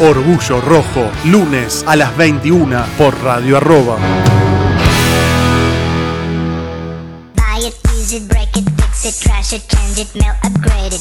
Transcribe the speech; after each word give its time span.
Orgullo 0.00 0.60
Rojo, 0.60 1.10
lunes 1.26 1.84
a 1.86 1.96
las 1.96 2.16
21 2.16 2.84
por 2.98 3.22
Radio 3.22 3.56
Arroba. 3.56 3.98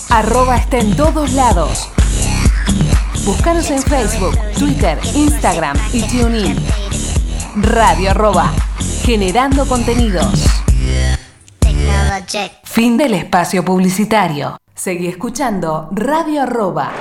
Arroba 0.09 0.57
está 0.57 0.77
en 0.77 0.95
todos 0.95 1.33
lados. 1.33 1.89
Búscanos 3.25 3.69
en 3.71 3.81
Facebook, 3.81 4.37
Twitter, 4.57 4.99
Instagram 5.15 5.77
y 5.93 6.01
TuneIn. 6.03 6.55
Radio 7.55 8.11
Arroba, 8.11 8.51
generando 9.03 9.67
contenidos. 9.67 10.45
Fin 12.63 12.97
del 12.97 13.15
espacio 13.15 13.65
publicitario. 13.65 14.57
Seguí 14.75 15.07
escuchando 15.07 15.89
Radio 15.91 16.43
Arroba. 16.43 16.91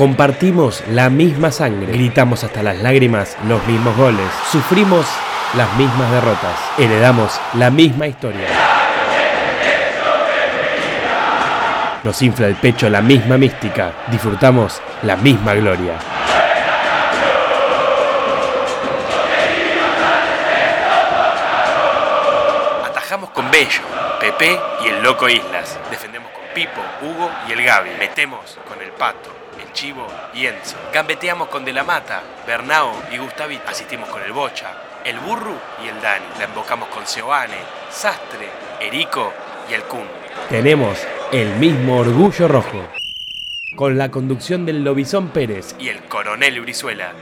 Compartimos 0.00 0.82
la 0.92 1.10
misma 1.10 1.50
sangre, 1.50 1.92
gritamos 1.92 2.42
hasta 2.42 2.62
las 2.62 2.78
lágrimas 2.78 3.36
los 3.46 3.62
mismos 3.66 3.94
goles, 3.98 4.24
sufrimos 4.50 5.04
las 5.52 5.70
mismas 5.76 6.10
derrotas, 6.10 6.58
heredamos 6.78 7.38
la 7.52 7.68
misma 7.68 8.06
historia. 8.06 8.46
Nos 12.02 12.22
infla 12.22 12.46
el 12.46 12.54
pecho 12.54 12.88
la 12.88 13.02
misma 13.02 13.36
mística, 13.36 13.92
disfrutamos 14.10 14.80
la 15.02 15.16
misma 15.16 15.52
gloria. 15.52 15.98
Atajamos 22.88 23.28
con 23.32 23.50
Bello, 23.50 23.82
Pepe 24.18 24.58
y 24.82 24.88
el 24.88 25.02
Loco 25.02 25.28
Islas. 25.28 25.78
Defendemos 25.90 26.30
con 26.30 26.44
Pipo, 26.54 26.80
Hugo 27.02 27.30
y 27.46 27.52
el 27.52 27.62
Gaby. 27.62 27.90
Metemos 27.98 28.58
con 28.66 28.80
el 28.80 28.92
Pato, 28.92 29.39
el 29.70 29.72
Chivo 29.72 30.06
y 30.34 30.46
Enzo. 30.46 30.76
Gambeteamos 30.92 31.48
con 31.48 31.64
De 31.64 31.72
la 31.72 31.84
Mata, 31.84 32.22
Bernao 32.46 32.92
y 33.12 33.18
Gustavito. 33.18 33.68
Asistimos 33.68 34.08
con 34.08 34.22
el 34.22 34.32
Bocha, 34.32 34.72
el 35.04 35.18
Burru 35.20 35.54
y 35.84 35.88
el 35.88 36.00
Dani. 36.00 36.24
La 36.38 36.44
embocamos 36.44 36.88
con 36.88 37.06
Seoane, 37.06 37.56
Sastre, 37.90 38.48
Erico 38.80 39.32
y 39.70 39.74
el 39.74 39.82
Kun. 39.82 40.04
Tenemos 40.48 40.98
el 41.32 41.54
mismo 41.56 41.98
orgullo 41.98 42.48
rojo. 42.48 42.88
Con 43.76 43.96
la 43.96 44.10
conducción 44.10 44.66
del 44.66 44.82
Lobizón 44.82 45.28
Pérez 45.28 45.74
y 45.78 45.88
el 45.88 46.00
Coronel 46.04 46.60
Brizuela. 46.60 47.12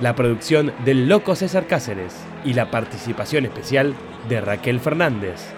La 0.00 0.14
producción 0.14 0.72
del 0.84 1.08
Loco 1.08 1.34
César 1.34 1.66
Cáceres 1.66 2.16
y 2.44 2.54
la 2.54 2.70
participación 2.70 3.44
especial 3.46 3.94
de 4.28 4.40
Raquel 4.40 4.80
Fernández. 4.80 5.54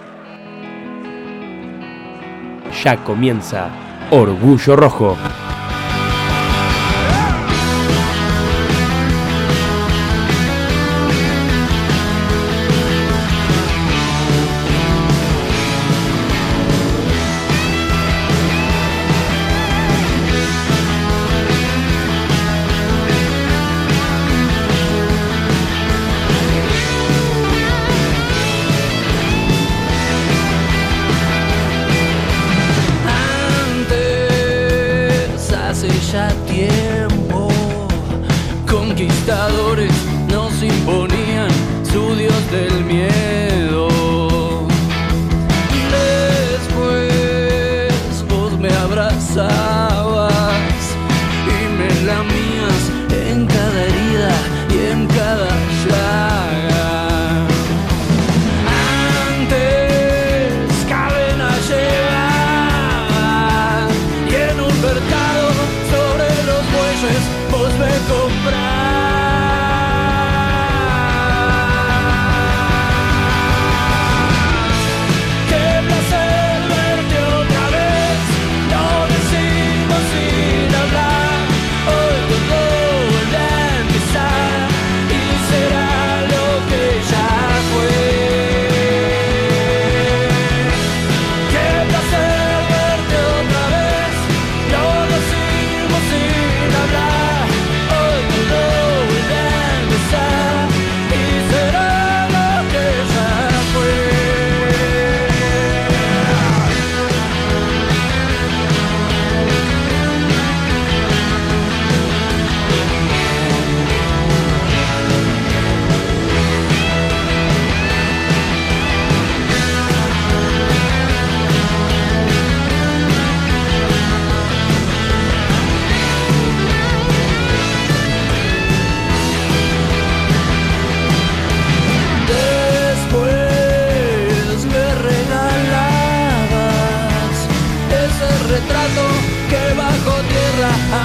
Ya 2.82 2.96
comienza 3.04 3.70
Orgullo 4.10 4.76
Rojo. 4.76 5.16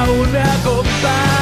Tierra 0.06 0.54
aún 0.66 1.35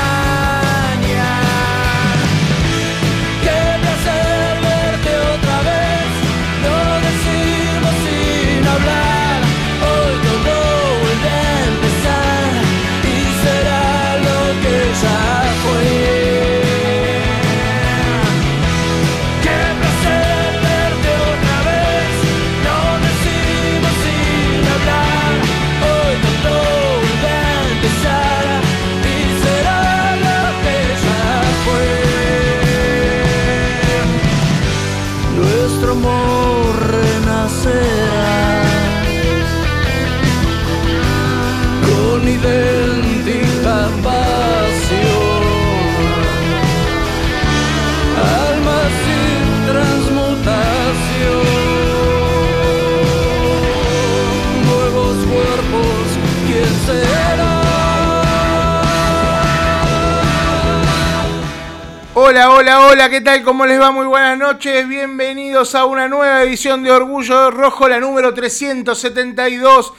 Hola, 62.33 62.49
hola, 62.49 62.87
hola, 62.87 63.09
¿qué 63.11 63.21
tal? 63.21 63.43
¿Cómo 63.43 63.63
les 63.67 63.79
va? 63.79 63.91
Muy 63.91 64.07
buenas 64.07 64.35
noches, 64.39 64.87
bienvenidos 64.87 65.75
a 65.75 65.85
una 65.85 66.07
nueva 66.07 66.41
edición 66.41 66.81
de 66.81 66.91
Orgullo 66.91 67.51
Rojo, 67.51 67.87
la 67.87 67.99
número 67.99 68.33
372. 68.33 69.93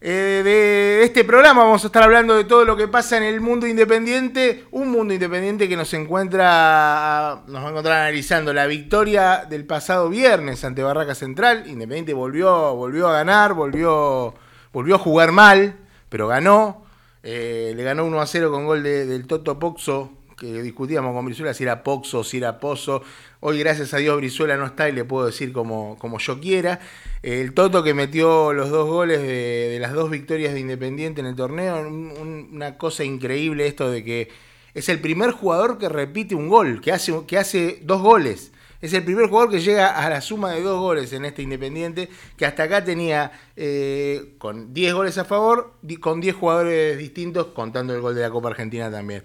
eh, 0.00 0.42
de 0.44 1.02
este 1.02 1.24
programa 1.24 1.64
vamos 1.64 1.82
a 1.82 1.88
estar 1.88 2.04
hablando 2.04 2.36
de 2.36 2.44
todo 2.44 2.64
lo 2.64 2.76
que 2.76 2.86
pasa 2.86 3.16
en 3.16 3.24
el 3.24 3.40
mundo 3.40 3.66
independiente. 3.66 4.64
Un 4.70 4.92
mundo 4.92 5.12
independiente 5.12 5.68
que 5.68 5.76
nos 5.76 5.92
encuentra, 5.92 7.42
nos 7.48 7.60
va 7.64 7.66
a 7.66 7.70
encontrar 7.70 7.96
analizando 8.02 8.52
la 8.54 8.66
victoria 8.68 9.44
del 9.50 9.66
pasado 9.66 10.08
viernes 10.08 10.62
ante 10.64 10.84
Barraca 10.84 11.16
Central. 11.16 11.64
Independiente 11.66 12.14
volvió, 12.14 12.76
volvió 12.76 13.08
a 13.08 13.12
ganar, 13.12 13.54
volvió, 13.54 14.34
volvió 14.72 14.94
a 14.94 14.98
jugar 14.98 15.32
mal, 15.32 15.74
pero 16.10 16.28
ganó. 16.28 16.84
Eh, 17.24 17.72
le 17.74 17.82
ganó 17.82 18.04
1 18.04 18.20
a 18.20 18.26
0 18.28 18.52
con 18.52 18.66
gol 18.66 18.84
de- 18.84 19.04
del 19.04 19.26
Toto 19.26 19.58
Poxo, 19.58 20.12
que 20.36 20.62
discutíamos 20.62 21.14
con 21.14 21.24
Brizuela 21.24 21.54
si 21.54 21.62
era 21.64 21.82
Poxo, 21.82 22.22
si 22.22 22.36
era 22.38 22.60
Pozo. 22.60 23.02
Hoy, 23.40 23.58
gracias 23.58 23.94
a 23.94 23.98
Dios, 23.98 24.16
Brizuela 24.16 24.56
no 24.56 24.66
está 24.66 24.88
y 24.88 24.92
le 24.92 25.04
puedo 25.04 25.26
decir 25.26 25.52
como, 25.52 25.96
como 25.98 26.18
yo 26.18 26.40
quiera. 26.40 26.78
El 27.22 27.54
Toto 27.54 27.82
que 27.82 27.94
metió 27.94 28.52
los 28.52 28.70
dos 28.70 28.86
goles 28.88 29.22
de, 29.22 29.78
las 29.80 29.92
dos 29.94 30.10
victorias 30.10 30.52
de 30.52 30.60
Independiente 30.60 31.20
en 31.20 31.26
el 31.26 31.36
torneo. 31.36 31.80
un- 31.80 32.12
un- 32.20 32.48
una 32.52 32.76
cosa 32.76 33.02
increíble 33.04 33.66
esto 33.66 33.90
de 33.90 34.04
que 34.04 34.28
es 34.74 34.88
el 34.90 35.00
primer 35.00 35.30
jugador 35.30 35.78
que 35.78 35.88
repite 35.88 36.34
un 36.34 36.48
gol, 36.48 36.80
que 36.82 36.92
hace, 36.92 37.14
que 37.26 37.38
hace 37.38 37.80
dos 37.82 38.02
goles. 38.02 38.52
Es 38.82 38.92
el 38.92 39.02
primer 39.04 39.28
jugador 39.30 39.50
que 39.50 39.60
llega 39.60 39.88
a 39.88 40.10
la 40.10 40.20
suma 40.20 40.52
de 40.52 40.60
dos 40.60 40.78
goles 40.78 41.10
en 41.14 41.24
este 41.24 41.40
Independiente, 41.40 42.10
que 42.36 42.44
hasta 42.44 42.64
acá 42.64 42.84
tenía 42.84 43.32
eh, 43.56 44.34
con 44.36 44.74
10 44.74 44.92
goles 44.92 45.16
a 45.16 45.24
favor, 45.24 45.72
con 46.00 46.20
10 46.20 46.36
jugadores 46.36 46.98
distintos, 46.98 47.46
contando 47.48 47.94
el 47.94 48.02
gol 48.02 48.14
de 48.14 48.20
la 48.20 48.30
Copa 48.30 48.48
Argentina 48.50 48.90
también. 48.90 49.22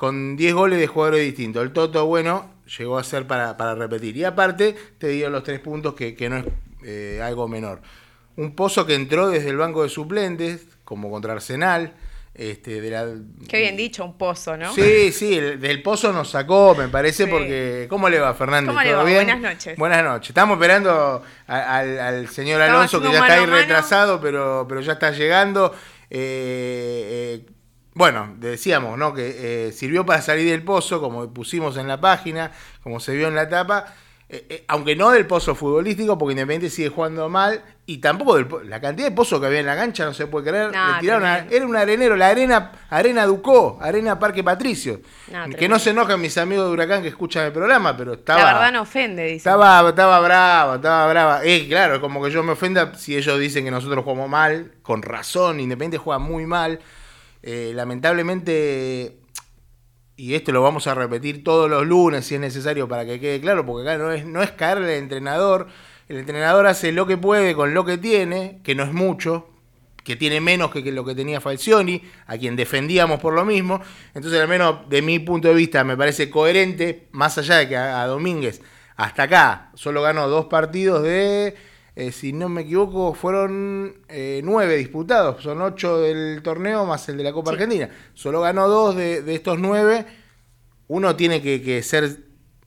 Con 0.00 0.34
10 0.34 0.54
goles 0.54 0.78
de 0.78 0.86
jugadores 0.86 1.20
distintos. 1.26 1.62
El 1.62 1.74
Toto, 1.74 2.06
bueno, 2.06 2.54
llegó 2.78 2.96
a 2.96 3.04
ser 3.04 3.26
para, 3.26 3.58
para 3.58 3.74
repetir. 3.74 4.16
Y 4.16 4.24
aparte, 4.24 4.74
te 4.96 5.08
dio 5.08 5.28
los 5.28 5.42
tres 5.42 5.60
puntos, 5.60 5.92
que, 5.92 6.14
que 6.14 6.30
no 6.30 6.38
es 6.38 6.46
eh, 6.82 7.20
algo 7.22 7.46
menor. 7.48 7.82
Un 8.36 8.54
pozo 8.56 8.86
que 8.86 8.94
entró 8.94 9.28
desde 9.28 9.50
el 9.50 9.58
banco 9.58 9.82
de 9.82 9.90
suplentes, 9.90 10.66
como 10.84 11.10
contra 11.10 11.34
Arsenal. 11.34 11.92
Este, 12.32 12.80
de 12.80 12.90
la, 12.90 13.06
Qué 13.46 13.58
bien 13.58 13.76
dicho, 13.76 14.02
un 14.02 14.16
pozo, 14.16 14.56
¿no? 14.56 14.72
Sí, 14.72 15.12
sí, 15.12 15.36
el- 15.36 15.60
del 15.60 15.82
pozo 15.82 16.14
nos 16.14 16.30
sacó, 16.30 16.74
me 16.74 16.88
parece, 16.88 17.24
Sí. 17.26 17.30
porque... 17.30 17.86
¿Cómo 17.90 18.08
le 18.08 18.20
va, 18.20 18.32
Fernández? 18.32 18.68
¿Cómo 18.70 18.80
le 18.80 18.88
¿Todo 18.92 18.98
va? 19.00 19.04
bien? 19.04 19.24
Buenas 19.26 19.40
noches. 19.52 19.76
Buenas 19.76 20.02
noches. 20.02 20.30
Estamos 20.30 20.56
esperando 20.56 21.22
a- 21.46 21.76
al, 21.76 21.98
al 22.00 22.28
señor 22.28 22.62
Alonso, 22.62 23.02
que 23.02 23.12
ya 23.12 23.18
está 23.20 23.34
ahí 23.34 23.44
retrasado, 23.44 24.18
pero, 24.18 24.64
pero 24.66 24.80
ya 24.80 24.92
está 24.92 25.10
llegando. 25.10 25.74
Eh, 26.08 27.42
eh, 27.44 27.46
bueno, 27.94 28.34
decíamos, 28.38 28.96
¿no? 28.98 29.12
Que 29.14 29.68
eh, 29.68 29.72
sirvió 29.72 30.06
para 30.06 30.22
salir 30.22 30.48
del 30.50 30.62
pozo, 30.62 31.00
como 31.00 31.32
pusimos 31.32 31.76
en 31.76 31.88
la 31.88 32.00
página, 32.00 32.52
como 32.82 33.00
se 33.00 33.14
vio 33.16 33.28
en 33.28 33.34
la 33.34 33.48
tapa. 33.48 33.86
eh, 34.32 34.46
eh, 34.48 34.64
aunque 34.68 34.94
no 34.94 35.10
del 35.10 35.26
pozo 35.26 35.56
futbolístico, 35.56 36.16
porque 36.16 36.34
Independiente 36.34 36.70
sigue 36.70 36.88
jugando 36.88 37.28
mal, 37.28 37.64
y 37.84 37.98
tampoco 37.98 38.36
del 38.36 38.46
la 38.68 38.80
cantidad 38.80 39.08
de 39.08 39.12
pozo 39.16 39.40
que 39.40 39.48
había 39.48 39.58
en 39.58 39.66
la 39.66 39.74
cancha 39.74 40.04
no 40.04 40.14
se 40.14 40.28
puede 40.28 40.48
creer. 40.50 40.70
No, 40.72 40.92
Le 40.94 41.00
tiraron 41.00 41.24
a- 41.24 41.38
era 41.50 41.66
un 41.66 41.74
arenero, 41.74 42.14
la 42.14 42.28
arena, 42.28 42.70
arena 42.90 43.26
Ducó, 43.26 43.80
arena 43.82 44.20
Parque 44.20 44.44
Patricio. 44.44 45.00
No, 45.32 45.48
que 45.56 45.68
no 45.68 45.80
se 45.80 45.90
enojen 45.90 46.20
mis 46.20 46.38
amigos 46.38 46.66
de 46.66 46.72
Huracán 46.74 47.02
que 47.02 47.08
escuchan 47.08 47.44
el 47.46 47.52
programa, 47.52 47.96
pero 47.96 48.12
estaba. 48.12 48.38
La 48.44 48.52
verdad 48.52 48.72
no 48.72 48.82
ofende, 48.82 49.24
dice. 49.24 49.36
Estaba, 49.38 49.88
estaba 49.88 50.20
brava, 50.20 50.76
estaba 50.76 51.08
brava. 51.10 51.40
Eh, 51.44 51.66
claro, 51.68 52.00
como 52.00 52.22
que 52.22 52.30
yo 52.30 52.44
me 52.44 52.52
ofenda 52.52 52.94
si 52.94 53.16
ellos 53.16 53.36
dicen 53.40 53.64
que 53.64 53.72
nosotros 53.72 54.04
jugamos 54.04 54.30
mal, 54.30 54.74
con 54.82 55.02
razón, 55.02 55.58
Independiente 55.58 55.98
juega 55.98 56.20
muy 56.20 56.46
mal. 56.46 56.78
Eh, 57.42 57.72
lamentablemente, 57.74 59.18
y 60.16 60.34
esto 60.34 60.52
lo 60.52 60.62
vamos 60.62 60.86
a 60.86 60.94
repetir 60.94 61.42
todos 61.42 61.70
los 61.70 61.86
lunes 61.86 62.26
si 62.26 62.34
es 62.34 62.40
necesario 62.40 62.88
para 62.88 63.04
que 63.06 63.18
quede 63.18 63.40
claro, 63.40 63.64
porque 63.64 63.88
acá 63.88 63.98
no 63.98 64.12
es, 64.12 64.26
no 64.26 64.42
es 64.42 64.50
caerle 64.52 64.94
al 64.94 65.02
entrenador. 65.02 65.68
El 66.08 66.18
entrenador 66.18 66.66
hace 66.66 66.92
lo 66.92 67.06
que 67.06 67.16
puede 67.16 67.54
con 67.54 67.72
lo 67.72 67.84
que 67.84 67.98
tiene, 67.98 68.60
que 68.64 68.74
no 68.74 68.82
es 68.82 68.92
mucho, 68.92 69.48
que 70.04 70.16
tiene 70.16 70.40
menos 70.40 70.70
que, 70.70 70.82
lo 70.92 71.04
que 71.04 71.14
tenía 71.14 71.40
Falcioni, 71.40 72.02
a 72.26 72.36
quien 72.36 72.56
defendíamos 72.56 73.20
por 73.20 73.34
lo 73.34 73.44
mismo. 73.44 73.80
Entonces, 74.14 74.40
al 74.40 74.48
menos 74.48 74.88
de 74.88 75.02
mi 75.02 75.18
punto 75.18 75.48
de 75.48 75.54
vista, 75.54 75.84
me 75.84 75.96
parece 75.96 76.28
coherente, 76.28 77.08
más 77.12 77.38
allá 77.38 77.56
de 77.56 77.68
que 77.68 77.76
a, 77.76 78.02
a 78.02 78.06
Domínguez 78.06 78.60
hasta 79.00 79.22
acá 79.22 79.70
solo 79.74 80.02
ganó 80.02 80.28
dos 80.28 80.44
partidos 80.44 81.02
de, 81.02 81.56
eh, 81.96 82.12
si 82.12 82.32
no 82.32 82.48
me 82.48 82.62
equivoco, 82.62 83.14
fueron 83.14 83.94
eh, 84.08 84.40
nueve 84.44 84.76
disputados, 84.76 85.42
son 85.42 85.60
ocho 85.62 86.00
del 86.00 86.40
torneo 86.42 86.86
más 86.86 87.08
el 87.08 87.16
de 87.16 87.24
la 87.24 87.32
Copa 87.32 87.50
Sí. 87.50 87.54
Argentina. 87.54 87.88
Solo 88.14 88.40
ganó 88.40 88.68
dos 88.68 88.96
de, 88.96 89.22
de 89.22 89.34
estos 89.34 89.58
nueve. 89.58 90.06
Uno 90.88 91.14
tiene 91.16 91.40
que, 91.42 91.62
que 91.62 91.82
ser 91.82 92.18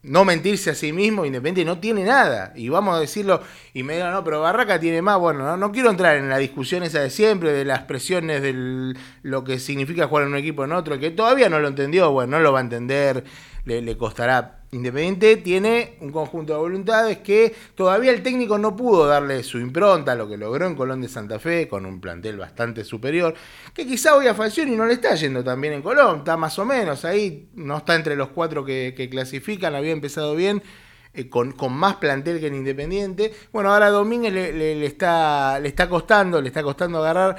no 0.03 0.25
mentirse 0.25 0.69
a 0.69 0.75
sí 0.75 0.91
mismo, 0.91 1.25
Independiente 1.25 1.63
no 1.63 1.79
tiene 1.79 2.03
nada. 2.03 2.51
Y 2.55 2.67
vamos 2.67 2.95
a 2.95 2.99
decirlo, 2.99 3.41
y 3.73 3.83
me 3.83 3.93
digan, 3.93 4.11
no, 4.11 4.23
pero 4.23 4.41
Barraca 4.41 4.79
tiene 4.79 5.01
más. 5.01 5.17
Bueno, 5.17 5.45
no, 5.45 5.55
no 5.57 5.71
quiero 5.71 5.89
entrar 5.89 6.17
en 6.17 6.27
la 6.29 6.37
discusión 6.37 6.83
esa 6.83 6.99
de 6.99 7.09
siempre, 7.09 7.53
de 7.53 7.63
las 7.65 7.83
presiones, 7.83 8.41
de 8.41 8.93
lo 9.21 9.43
que 9.45 9.59
significa 9.59 10.07
jugar 10.07 10.23
en 10.25 10.33
un 10.33 10.37
equipo 10.37 10.65
en 10.65 10.73
otro, 10.73 10.99
que 10.99 11.11
todavía 11.11 11.49
no 11.49 11.59
lo 11.59 11.69
entendió, 11.69 12.11
bueno, 12.11 12.37
no 12.37 12.43
lo 12.43 12.51
va 12.51 12.59
a 12.59 12.63
entender, 12.63 13.23
le, 13.65 13.97
costará. 13.97 14.59
Independiente 14.71 15.37
tiene 15.37 15.97
un 16.01 16.11
conjunto 16.11 16.53
de 16.53 16.59
voluntades 16.59 17.19
que 17.19 17.53
todavía 17.75 18.11
el 18.11 18.23
técnico 18.23 18.57
no 18.57 18.75
pudo 18.75 19.05
darle 19.05 19.43
su 19.43 19.59
impronta, 19.59 20.15
lo 20.15 20.27
que 20.27 20.35
logró 20.35 20.65
en 20.65 20.73
Colón 20.75 20.99
de 21.01 21.07
Santa 21.09 21.37
Fe, 21.37 21.67
con 21.67 21.85
un 21.85 22.01
plantel 22.01 22.37
bastante 22.37 22.83
superior, 22.83 23.35
que 23.75 23.85
quizá 23.85 24.15
hoy 24.15 24.25
a 24.25 24.33
Falcioni 24.33 24.75
no 24.75 24.85
le 24.87 24.93
está 24.93 25.13
yendo 25.13 25.43
tan 25.43 25.61
bien 25.61 25.75
en 25.75 25.83
Colón, 25.83 26.19
está 26.19 26.37
más 26.37 26.57
o 26.57 26.65
menos 26.65 27.05
ahí, 27.05 27.49
no 27.53 27.77
está 27.77 27.93
entre 27.93 28.15
los 28.15 28.29
cuatro 28.29 28.65
que, 28.65 28.95
que 28.97 29.09
clasifican, 29.11 29.75
había 29.75 29.91
empezado 29.91 30.35
bien, 30.35 30.63
eh, 31.13 31.29
con, 31.29 31.51
con 31.51 31.71
más 31.73 31.97
plantel 31.97 32.39
que 32.39 32.47
en 32.47 32.55
Independiente. 32.55 33.31
Bueno, 33.51 33.71
ahora 33.71 33.91
Domínguez 33.91 34.33
le- 34.33 34.51
le 34.53 34.85
está, 34.87 35.59
le 35.59 35.67
está 35.67 35.87
costando, 35.87 36.41
le 36.41 36.47
está 36.47 36.63
costando 36.63 36.97
agarrar, 36.97 37.35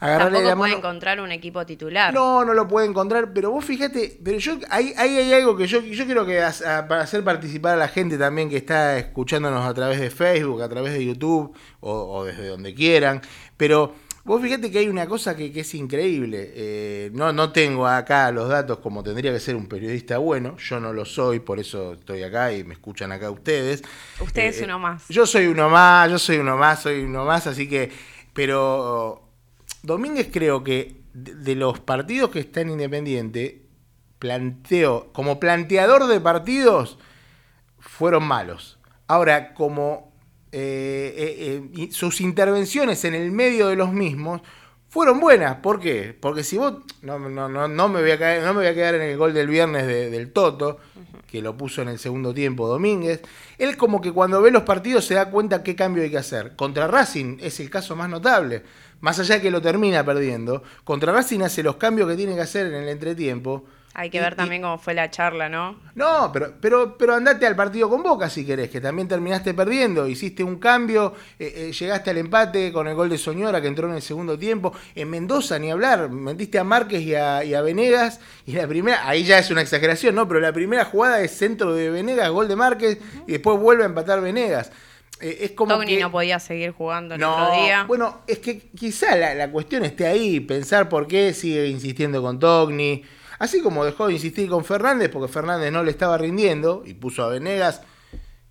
agarrarle 0.00 0.38
Tampoco 0.38 0.48
la 0.50 0.56
puede 0.56 0.70
mano. 0.72 0.78
encontrar 0.78 1.20
un 1.20 1.32
equipo 1.32 1.66
titular. 1.66 2.14
No, 2.14 2.44
no 2.44 2.54
lo 2.54 2.68
puede 2.68 2.86
encontrar, 2.86 3.32
pero 3.32 3.50
vos 3.50 3.64
fíjate, 3.64 4.18
pero 4.24 4.38
yo 4.38 4.58
ahí, 4.70 4.92
ahí 4.96 5.16
hay 5.16 5.32
algo 5.32 5.56
que 5.56 5.66
yo, 5.66 5.80
yo 5.80 6.04
quiero 6.06 6.24
que 6.24 6.40
as- 6.40 6.62
a- 6.62 6.86
para 6.86 7.02
hacer 7.02 7.24
participar 7.24 7.74
a 7.74 7.76
la 7.76 7.88
gente 7.88 8.16
también 8.18 8.48
que 8.48 8.56
está 8.58 8.98
escuchándonos 8.98 9.66
a 9.66 9.74
través 9.74 9.98
de 10.00 10.10
Facebook, 10.10 10.62
a 10.62 10.68
través 10.68 10.92
de 10.92 11.04
YouTube 11.04 11.54
o, 11.80 11.92
o 12.18 12.24
desde 12.24 12.46
donde 12.48 12.74
quieran, 12.74 13.20
pero 13.56 13.92
vos 14.24 14.42
fíjate 14.42 14.70
que 14.70 14.78
hay 14.80 14.88
una 14.88 15.06
cosa 15.06 15.34
que, 15.34 15.50
que 15.50 15.60
es 15.60 15.74
increíble. 15.74 16.52
Eh, 16.54 17.10
no, 17.14 17.32
no 17.32 17.50
tengo 17.50 17.86
acá 17.86 18.30
los 18.30 18.48
datos 18.48 18.78
como 18.80 19.02
tendría 19.02 19.32
que 19.32 19.40
ser 19.40 19.56
un 19.56 19.66
periodista 19.66 20.18
bueno, 20.18 20.56
yo 20.58 20.78
no 20.80 20.92
lo 20.92 21.04
soy, 21.06 21.40
por 21.40 21.58
eso 21.58 21.94
estoy 21.94 22.22
acá 22.22 22.52
y 22.52 22.62
me 22.62 22.74
escuchan 22.74 23.10
acá 23.10 23.30
ustedes. 23.30 23.82
Usted 24.20 24.42
es 24.44 24.60
Eh, 24.60 24.64
uno 24.64 24.78
más. 24.78 25.04
Yo 25.08 25.26
soy 25.26 25.46
uno 25.46 25.70
más, 25.70 26.10
yo 26.10 26.18
soy 26.18 26.36
uno 26.38 26.56
más, 26.58 26.82
soy 26.82 27.00
uno 27.04 27.24
más, 27.24 27.46
así 27.46 27.66
que, 27.68 27.90
pero 28.34 29.27
Domínguez 29.82 30.28
creo 30.32 30.64
que 30.64 31.00
de, 31.14 31.54
los 31.54 31.80
partidos 31.80 32.30
que 32.30 32.40
está 32.40 32.60
en 32.60 32.70
Independiente, 32.70 33.62
planteó, 34.18 35.10
como 35.12 35.38
planteador 35.40 36.06
de 36.06 36.20
partidos, 36.20 36.98
fueron 37.78 38.24
malos. 38.24 38.78
Ahora, 39.06 39.54
como 39.54 40.12
eh, 40.52 41.14
eh, 41.16 41.70
eh, 41.76 41.88
sus 41.92 42.20
intervenciones 42.20 43.04
en 43.04 43.14
el 43.14 43.30
medio 43.30 43.68
de 43.68 43.76
los 43.76 43.92
mismos 43.92 44.42
fueron 44.88 45.20
buenas. 45.20 45.56
¿Por 45.56 45.80
qué? 45.80 46.16
Porque 46.18 46.42
si 46.42 46.56
vos, 46.58 46.74
no, 47.02 47.18
no, 47.18 47.48
no, 47.48 47.68
no 47.68 47.88
me 47.88 48.00
voy 48.00 48.10
a 48.10 48.18
caer, 48.18 48.42
no 48.42 48.54
me 48.54 48.60
voy 48.60 48.66
a 48.68 48.74
quedar 48.74 48.94
en 48.96 49.02
el 49.02 49.16
gol 49.16 49.34
del 49.34 49.46
viernes 49.48 49.86
de- 49.86 50.10
del 50.10 50.32
Toto, 50.32 50.78
que 51.26 51.42
lo 51.42 51.56
puso 51.56 51.82
en 51.82 51.88
el 51.88 51.98
segundo 51.98 52.32
tiempo 52.32 52.66
Domínguez. 52.66 53.20
Él 53.58 53.76
como 53.76 54.00
que 54.00 54.12
cuando 54.12 54.40
ve 54.40 54.50
los 54.50 54.62
partidos 54.62 55.04
se 55.04 55.14
da 55.14 55.30
cuenta 55.30 55.62
qué 55.62 55.76
cambio 55.76 56.02
hay 56.02 56.10
que 56.10 56.16
hacer. 56.18 56.56
Contra 56.56 56.86
Racing 56.88 57.36
es 57.40 57.60
el 57.60 57.68
caso 57.70 57.94
más 57.96 58.08
notable. 58.08 58.62
Más 59.00 59.18
allá 59.18 59.36
de 59.36 59.42
que 59.42 59.50
lo 59.50 59.62
termina 59.62 60.04
perdiendo, 60.04 60.62
contra 60.84 61.12
Racing 61.12 61.40
hace 61.40 61.62
los 61.62 61.76
cambios 61.76 62.08
que 62.08 62.16
tiene 62.16 62.34
que 62.34 62.40
hacer 62.42 62.66
en 62.66 62.74
el 62.74 62.88
entretiempo. 62.88 63.64
Hay 63.94 64.10
que 64.10 64.18
Y- 64.18 64.20
ver 64.20 64.34
y- 64.34 64.36
también 64.36 64.62
cómo 64.62 64.78
fue 64.78 64.94
la 64.94 65.10
charla, 65.10 65.48
¿no? 65.48 65.76
no, 65.96 66.30
pero, 66.32 66.52
pero, 66.60 66.96
pero 66.96 67.14
andate 67.14 67.46
al 67.46 67.56
partido 67.56 67.88
con 67.88 68.02
Boca 68.02 68.30
si 68.30 68.44
querés, 68.46 68.70
que 68.70 68.80
también 68.80 69.08
terminaste 69.08 69.54
perdiendo, 69.54 70.06
hiciste 70.06 70.44
un 70.44 70.58
cambio, 70.60 71.14
eh, 71.38 71.52
eh, 71.68 71.72
llegaste 71.72 72.10
al 72.10 72.18
empate 72.18 72.72
con 72.72 72.86
el 72.86 72.94
gol 72.94 73.08
de 73.08 73.18
Soñora 73.18 73.60
que 73.60 73.66
entró 73.66 73.88
en 73.88 73.94
el 73.96 74.02
segundo 74.02 74.38
tiempo. 74.38 74.72
En 74.94 75.10
Mendoza, 75.10 75.58
ni 75.58 75.70
hablar, 75.72 76.10
metiste 76.10 76.60
a 76.60 76.64
Márquez 76.64 77.02
y 77.02 77.14
a, 77.16 77.42
y 77.42 77.54
a 77.54 77.62
Venegas, 77.62 78.20
y 78.46 78.52
la 78.52 78.68
primera, 78.68 79.08
ahí 79.08 79.24
ya 79.24 79.38
es 79.38 79.50
una 79.50 79.62
exageración, 79.62 80.14
¿no? 80.14 80.28
Pero 80.28 80.38
la 80.38 80.52
primera 80.52 80.84
jugada 80.84 81.20
es 81.20 81.36
centro 81.36 81.74
de 81.74 81.90
Venegas, 81.90 82.30
gol 82.30 82.46
de 82.46 82.54
Márquez, 82.56 82.98
y 83.26 83.32
después 83.32 83.58
vuelve 83.58 83.82
a 83.82 83.86
empatar 83.86 84.20
Venegas. 84.20 84.70
Eh, 85.20 85.38
es 85.42 85.50
como 85.52 85.74
Togni 85.74 85.96
que- 85.96 86.00
no 86.02 86.10
podía 86.12 86.38
seguir 86.38 86.70
jugando 86.72 87.14
el 87.16 87.20
no, 87.20 87.34
otro 87.34 87.62
día. 87.64 87.84
bueno, 87.84 88.20
es 88.26 88.38
que 88.38 88.58
quizá 88.70 89.16
la, 89.16 89.34
la 89.34 89.50
cuestión 89.50 89.84
esté 89.84 90.06
ahí, 90.06 90.40
pensar 90.40 90.88
por 90.88 91.06
qué 91.06 91.34
sigue 91.34 91.66
insistiendo 91.68 92.22
con 92.22 92.38
Togni. 92.38 93.02
Así 93.38 93.60
como 93.60 93.84
dejó 93.84 94.08
de 94.08 94.14
insistir 94.14 94.48
con 94.48 94.64
Fernández, 94.64 95.10
porque 95.12 95.32
Fernández 95.32 95.70
no 95.72 95.82
le 95.84 95.90
estaba 95.90 96.18
rindiendo 96.18 96.82
y 96.86 96.94
puso 96.94 97.22
a 97.24 97.28
Venegas, 97.28 97.82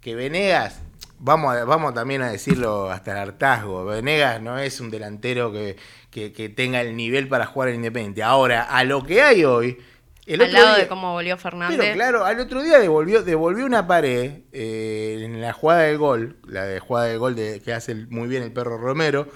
que 0.02 0.16
Venegas, 0.16 0.82
vamos, 1.20 1.56
a- 1.56 1.66
vamos 1.66 1.94
también 1.94 2.22
a 2.22 2.32
decirlo 2.32 2.90
hasta 2.90 3.12
el 3.12 3.18
hartazgo, 3.18 3.84
Venegas 3.86 4.42
no 4.42 4.58
es 4.60 4.80
un 4.80 4.90
delantero 4.90 5.52
que, 5.52 5.76
que- 6.12 6.32
que 6.32 6.48
tenga 6.50 6.82
el 6.82 6.96
nivel 6.96 7.28
para 7.28 7.46
jugar 7.46 7.70
en 7.70 7.76
Independiente. 7.76 8.24
Ahora, 8.24 8.64
a 8.64 8.84
lo 8.86 9.04
que 9.04 9.22
hay 9.22 9.44
hoy, 9.44 9.78
el 10.28 10.42
Al 10.42 10.54
lado 10.54 10.68
día- 10.76 10.78
de 10.84 10.88
cómo 10.88 11.14
volvió 11.14 11.38
Fernández. 11.38 11.78
pero 11.80 11.94
claro, 11.94 12.26
al 12.26 12.40
otro 12.40 12.62
día 12.62 12.80
devolvió, 12.80 13.24
devolvió 13.24 13.66
una 13.66 13.88
pared 13.88 14.42
eh, 14.52 15.22
en 15.24 15.40
la 15.42 15.54
jugada 15.54 15.82
del 15.84 15.98
gol, 15.98 16.38
la 16.46 16.66
de 16.66 16.80
jugada 16.80 17.08
del 17.08 17.18
gol 17.20 17.36
de, 17.36 17.62
que 17.62 17.74
hace 17.74 17.96
muy 17.96 18.28
bien 18.28 18.44
el 18.44 18.52
perro 18.52 18.78
Romero, 18.78 19.28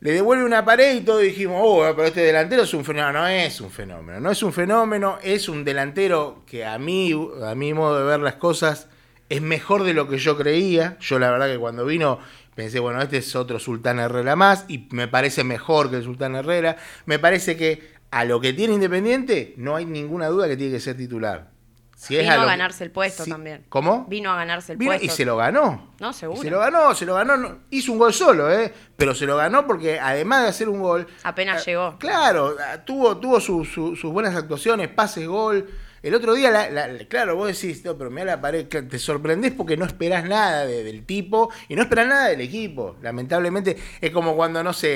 le 0.00 0.12
devuelve 0.12 0.44
una 0.44 0.64
pared 0.64 0.96
y 0.96 1.00
todos 1.02 1.20
dijimos, 1.20 1.60
oh, 1.62 1.82
pero 1.94 2.08
este 2.08 2.20
delantero 2.22 2.62
es 2.62 2.72
un 2.72 2.84
fenómeno. 2.86 3.20
No 3.20 3.28
es 3.28 3.60
un 3.60 3.70
fenómeno, 3.70 4.20
no 4.20 4.30
es 4.30 4.42
un 4.42 4.52
fenómeno, 4.54 5.18
es 5.22 5.48
un 5.50 5.62
delantero 5.64 6.42
que 6.46 6.64
a 6.64 6.78
mí, 6.78 7.12
a 7.44 7.54
mi 7.54 7.74
modo 7.74 7.98
de 7.98 8.04
ver 8.06 8.20
las 8.20 8.36
cosas, 8.36 8.88
es 9.28 9.42
mejor 9.42 9.84
de 9.84 9.92
lo 9.92 10.08
que 10.08 10.16
yo 10.16 10.38
creía. 10.38 10.96
Yo 11.00 11.18
la 11.18 11.30
verdad 11.30 11.48
que 11.48 11.58
cuando 11.58 11.84
vino 11.84 12.18
pensé, 12.54 12.80
bueno, 12.80 13.02
este 13.02 13.18
es 13.18 13.36
otro 13.36 13.58
Sultán 13.58 13.98
Herrera 13.98 14.36
más 14.36 14.64
y 14.68 14.88
me 14.90 15.06
parece 15.06 15.44
mejor 15.44 15.90
que 15.90 15.96
el 15.96 16.02
Sultán 16.04 16.34
Herrera. 16.34 16.76
Me 17.04 17.18
parece 17.18 17.58
que 17.58 17.99
a 18.10 18.24
lo 18.24 18.40
que 18.40 18.52
tiene 18.52 18.74
Independiente 18.74 19.54
no 19.56 19.76
hay 19.76 19.84
ninguna 19.86 20.26
duda 20.28 20.48
que 20.48 20.56
tiene 20.56 20.72
que 20.72 20.80
ser 20.80 20.96
titular. 20.96 21.50
Si 21.96 22.16
es 22.16 22.22
Vino 22.22 22.32
a 22.32 22.38
que- 22.40 22.46
ganarse 22.46 22.82
el 22.84 22.90
puesto 22.90 23.24
si- 23.24 23.30
también. 23.30 23.66
¿Cómo? 23.68 24.06
Vino 24.08 24.30
a 24.32 24.36
ganarse 24.36 24.72
el 24.72 24.78
Vino 24.78 24.90
puesto. 24.92 25.04
y 25.04 25.10
se 25.10 25.24
lo 25.26 25.36
ganó. 25.36 25.92
No, 26.00 26.10
Y 26.10 26.14
seguro. 26.14 26.40
Se 26.40 26.48
lo 26.50 26.58
ganó, 26.58 26.94
se 26.94 27.04
lo 27.04 27.14
ganó. 27.14 27.36
no- 27.36 27.58
hizo 27.68 27.92
un 27.92 27.98
gol 27.98 28.14
solo, 28.14 28.50
¿eh? 28.50 28.72
Pero 28.96 29.14
se 29.14 29.26
lo 29.26 29.36
ganó 29.36 29.66
porque 29.66 30.00
además 30.00 30.44
de 30.44 30.48
hacer 30.48 30.68
un 30.70 30.80
gol. 30.80 31.06
Apenas 31.24 31.60
eh, 31.60 31.72
llegó. 31.72 31.98
Claro, 31.98 32.56
ah, 32.58 32.78
tuvo, 32.86 33.18
tuvo 33.18 33.38
su- 33.38 33.66
su- 33.66 33.94
sus 33.96 34.10
buenas 34.12 34.34
actuaciones, 34.34 34.88
pases, 34.88 35.28
gol. 35.28 35.68
El 36.02 36.14
otro 36.14 36.32
día, 36.32 36.50
la- 36.50 36.70
la- 36.70 37.06
claro, 37.06 37.36
vos 37.36 37.48
decís, 37.48 37.84
no, 37.84 37.98
pero 37.98 38.10
mira 38.10 38.24
la 38.24 38.40
pared, 38.40 38.66
te 38.66 38.98
sorprendés 38.98 39.52
porque 39.52 39.76
no 39.76 39.84
esperás 39.84 40.24
nada 40.26 40.64
de- 40.64 40.82
del 40.82 41.04
tipo 41.04 41.50
y 41.68 41.76
no 41.76 41.82
esperás 41.82 42.06
nada 42.06 42.28
del 42.28 42.40
equipo. 42.40 42.96
Lamentablemente, 43.02 43.76
es 44.00 44.10
como 44.10 44.34
cuando, 44.34 44.64
no 44.64 44.72
sé, 44.72 44.88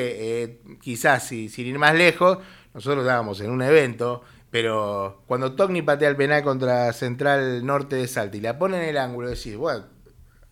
eh, 0.43 0.59
quizás 0.81 1.23
si- 1.29 1.51
sin 1.51 1.67
ir 1.67 1.79
más 1.79 1.95
lejos, 1.95 2.39
nosotros 2.75 3.05
estábamos 3.05 3.41
en 3.41 3.51
un 3.51 3.63
evento, 3.63 4.23
pero 4.51 5.23
cuando 5.27 5.55
Togni 5.55 5.83
patea 5.83 6.09
el 6.09 6.17
penal 6.17 6.43
contra 6.43 6.93
Central 6.93 7.65
Norte 7.65 7.97
de 7.97 8.07
Salta 8.09 8.37
y 8.37 8.41
la 8.41 8.59
pone 8.59 8.77
en 8.83 8.89
el 8.91 8.99
ángulo, 8.99 9.31
decís, 9.31 9.57
bueno, 9.57 9.87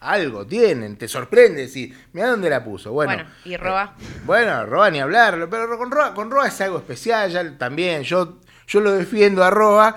algo 0.01 0.47
tienen, 0.47 0.97
te 0.97 1.07
sorprende, 1.07 1.67
decís, 1.67 1.95
mira 2.13 2.29
dónde 2.29 2.51
la 2.51 2.65
puso. 2.65 2.93
Bueno, 2.93 3.13
Bueno, 3.15 3.31
y 3.45 3.57
Roa. 3.57 3.95
eh, 3.99 4.05
bueno, 4.25 4.67
Roa 4.67 4.91
ni 4.91 5.01
hablarlo, 5.01 5.49
pero 5.49 5.79
con 5.79 5.91
Roa, 5.91 6.15
con 6.15 6.31
Roa 6.31 6.49
es 6.49 6.61
algo 6.61 6.79
especial, 6.79 7.31
ya 7.31 7.57
también, 7.59 8.03
yo, 8.03 8.39
yo 8.67 8.81
lo 8.81 8.93
defiendo 8.93 9.45
a 9.45 9.51
Roa, 9.51 9.95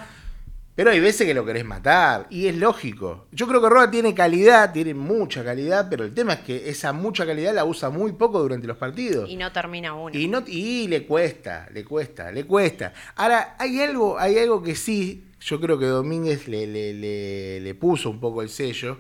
pero 0.76 0.92
hay 0.92 1.00
veces 1.00 1.26
que 1.26 1.34
lo 1.34 1.46
querés 1.46 1.64
matar, 1.66 2.28
y 2.30 2.48
es 2.48 2.56
lógico. 2.58 3.28
Yo 3.32 3.48
creo 3.48 3.62
que 3.62 3.70
Roa 3.70 3.90
tiene 3.90 4.14
calidad, 4.14 4.74
tiene 4.74 4.94
mucha 4.94 5.44
calidad, 5.44 5.88
pero 5.90 6.04
el 6.04 6.14
tema 6.14 6.34
es 6.34 6.40
que 6.42 6.70
esa 6.70 6.92
mucha 6.94 7.26
calidad 7.26 7.54
la 7.56 7.64
usa 7.66 7.90
muy 7.90 8.12
poco 8.12 8.40
durante 8.42 8.68
los 8.68 8.78
partidos. 8.78 9.30
Y 9.30 9.38
no 9.38 9.52
termina 9.52 9.94
uno. 9.94 10.18
Y, 10.18 10.28
no, 10.28 10.44
y 10.46 10.88
le 10.88 11.06
cuesta, 11.06 11.68
le 11.74 11.86
cuesta, 11.86 12.32
le 12.32 12.44
cuesta. 12.46 12.94
Ahora, 13.16 13.56
hay 13.58 13.82
algo, 13.82 14.20
hay 14.20 14.38
algo 14.38 14.62
que 14.62 14.76
sí, 14.76 15.24
yo 15.40 15.62
creo 15.62 15.80
que 15.80 15.86
Domínguez 15.86 16.48
le, 16.48 16.68
le- 16.68 16.94
le- 16.94 17.60
le 17.62 17.76
puso 17.76 18.10
un 18.10 18.20
poco 18.20 18.42
el 18.42 18.50
sello. 18.50 18.98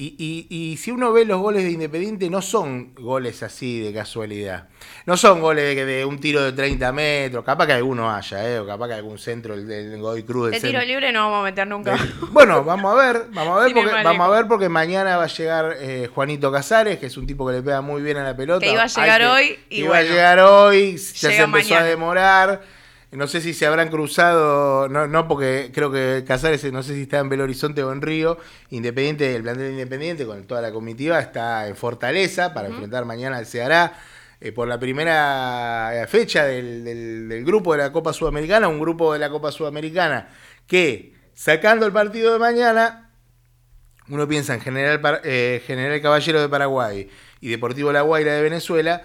Y, 0.00 0.14
y- 0.16 0.46
y 0.48 0.76
si 0.76 0.92
uno 0.92 1.12
ve 1.12 1.24
los 1.24 1.40
goles 1.40 1.64
de 1.64 1.72
Independiente, 1.72 2.30
no 2.30 2.40
son 2.40 2.94
goles 2.94 3.42
así 3.42 3.80
de 3.80 3.92
casualidad. 3.92 4.68
No 5.06 5.16
son 5.16 5.40
goles 5.40 5.74
de, 5.74 5.84
de 5.84 6.04
un 6.04 6.20
tiro 6.20 6.40
de 6.40 6.52
30 6.52 6.92
metros. 6.92 7.44
Capaz 7.44 7.66
que 7.66 7.72
alguno 7.72 8.08
haya, 8.08 8.48
¿eh? 8.48 8.60
o 8.60 8.66
capaz 8.66 8.86
que 8.86 8.94
algún 8.94 9.18
centro 9.18 9.56
del, 9.56 9.66
del 9.66 10.00
Godoy 10.00 10.22
Cruz. 10.22 10.52
De 10.52 10.60
tiro 10.60 10.80
libre 10.82 11.10
no 11.10 11.22
vamos 11.24 11.40
a 11.40 11.42
meter 11.50 11.66
nunca. 11.66 11.98
Bueno, 12.30 12.62
vamos 12.62 12.92
a 12.92 12.96
ver, 12.96 13.26
vamos 13.32 13.58
a 13.60 13.64
ver, 13.64 13.74
porque, 13.74 13.90
vamos 14.04 14.28
a 14.28 14.30
ver 14.30 14.46
porque 14.46 14.68
mañana 14.68 15.16
va 15.16 15.24
a 15.24 15.26
llegar 15.26 15.76
eh, 15.80 16.08
Juanito 16.14 16.52
Casares, 16.52 17.00
que 17.00 17.06
es 17.06 17.16
un 17.16 17.26
tipo 17.26 17.44
que 17.48 17.54
le 17.54 17.62
pega 17.62 17.80
muy 17.80 18.00
bien 18.00 18.18
a 18.18 18.22
la 18.22 18.36
pelota. 18.36 18.64
Que 18.64 18.72
iba 18.72 18.84
a 18.84 18.86
llegar 18.86 19.20
Hay 19.22 19.26
hoy 19.26 19.58
y 19.68 19.80
iba 19.80 19.88
bueno, 19.88 20.00
a 20.00 20.08
llegar 20.12 20.38
hoy, 20.38 20.96
ya 20.96 21.30
se 21.30 21.38
empezó 21.42 21.74
a 21.74 21.82
demorar. 21.82 22.77
No 23.10 23.26
sé 23.26 23.40
si 23.40 23.54
se 23.54 23.64
habrán 23.66 23.88
cruzado, 23.88 24.86
no, 24.88 25.06
no 25.06 25.26
porque 25.28 25.70
creo 25.72 25.90
que 25.90 26.24
Casares, 26.26 26.70
no 26.70 26.82
sé 26.82 26.94
si 26.94 27.02
está 27.02 27.18
en 27.20 27.30
Belo 27.30 27.44
Horizonte 27.44 27.82
o 27.82 27.90
en 27.90 28.02
Río. 28.02 28.36
Independiente, 28.68 29.34
el 29.34 29.42
plantel 29.42 29.70
Independiente 29.72 30.26
con 30.26 30.44
toda 30.46 30.60
la 30.60 30.72
comitiva 30.72 31.18
está 31.18 31.66
en 31.68 31.74
Fortaleza 31.76 32.52
para 32.52 32.68
enfrentar 32.68 33.06
mañana 33.06 33.38
al 33.38 33.46
Ceará. 33.46 33.94
eh, 34.40 34.52
por 34.52 34.68
la 34.68 34.78
primera 34.78 35.90
eh, 36.02 36.06
fecha 36.06 36.44
del, 36.44 36.84
del- 36.84 37.28
del 37.28 37.44
grupo 37.44 37.72
de 37.72 37.78
la 37.78 37.90
Copa 37.92 38.12
Sudamericana, 38.12 38.68
un 38.68 38.78
grupo 38.78 39.12
de 39.12 39.18
la 39.18 39.30
Copa 39.30 39.50
Sudamericana 39.50 40.28
que, 40.68 41.12
sacando 41.34 41.86
el 41.86 41.92
partido 41.92 42.34
de 42.34 42.38
mañana, 42.38 43.10
uno 44.08 44.28
piensa 44.28 44.54
en 44.54 44.60
General, 44.60 45.20
eh, 45.24 45.60
General 45.66 46.00
Caballero 46.00 46.40
de 46.40 46.48
Paraguay 46.48 47.08
y 47.40 47.48
Deportivo 47.48 47.90
La 47.90 48.02
Guaira 48.02 48.32
de 48.34 48.42
Venezuela, 48.42 49.02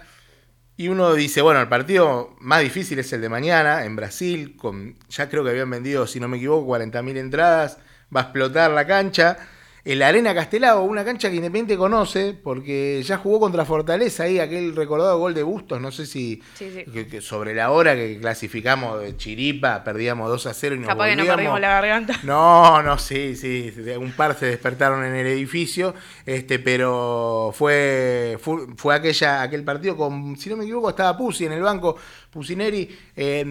y 0.76 0.88
uno 0.88 1.14
dice, 1.14 1.40
bueno, 1.40 1.60
el 1.60 1.68
partido 1.68 2.34
más 2.40 2.62
difícil 2.62 2.98
es 2.98 3.12
el 3.12 3.20
de 3.20 3.28
mañana, 3.28 3.84
en 3.84 3.94
Brasil, 3.94 4.56
con 4.56 4.96
ya 5.08 5.28
creo 5.28 5.44
que 5.44 5.50
habían 5.50 5.70
vendido, 5.70 6.06
si 6.06 6.18
no 6.18 6.26
me 6.26 6.38
equivoco, 6.38 6.76
40.000 6.76 7.16
entradas, 7.16 7.78
va 8.14 8.20
a 8.20 8.24
explotar 8.24 8.70
la 8.72 8.86
cancha. 8.86 9.38
En 9.86 9.98
la 9.98 10.08
Arena 10.08 10.34
Castelao, 10.34 10.82
una 10.84 11.04
cancha 11.04 11.28
que 11.28 11.36
Independiente 11.36 11.76
conoce, 11.76 12.32
porque 12.42 13.02
ya 13.04 13.18
jugó 13.18 13.38
contra 13.38 13.66
Fortaleza 13.66 14.22
ahí, 14.22 14.38
aquel 14.38 14.74
recordado 14.74 15.18
gol 15.18 15.34
de 15.34 15.42
Bustos, 15.42 15.78
no 15.78 15.92
sé 15.92 16.06
si 16.06 16.42
Sí, 16.54 16.70
sí. 16.74 16.90
que- 16.90 17.06
que 17.06 17.20
sobre 17.20 17.54
la 17.54 17.70
hora 17.70 17.94
que 17.94 18.18
clasificamos 18.18 18.98
de 19.02 19.14
Chiripa, 19.18 19.84
perdíamos 19.84 20.30
2 20.30 20.46
a 20.46 20.54
0 20.54 20.76
y 20.76 20.78
nos 20.78 20.88
Capaz 20.88 21.08
que 21.10 21.16
no 21.16 21.26
perdimos 21.26 21.60
la 21.60 21.68
garganta. 21.68 22.18
No, 22.22 22.82
no, 22.82 22.96
sí, 22.96 23.36
sí. 23.36 23.74
Un 23.98 24.12
par 24.12 24.38
se 24.38 24.46
despertaron 24.46 25.04
en 25.04 25.14
el 25.16 25.26
edificio. 25.26 25.94
Este, 26.24 26.58
pero 26.58 27.52
fue, 27.54 28.38
fue, 28.40 28.66
fue 28.76 28.94
aquella, 28.94 29.42
aquel 29.42 29.64
partido 29.64 29.98
con, 29.98 30.34
si 30.38 30.48
no 30.48 30.56
me 30.56 30.64
equivoco, 30.64 30.88
estaba 30.88 31.14
Pusi 31.18 31.44
en 31.44 31.52
el 31.52 31.60
banco, 31.62 31.96
Pusineri. 32.30 32.88
Eh, 33.14 33.44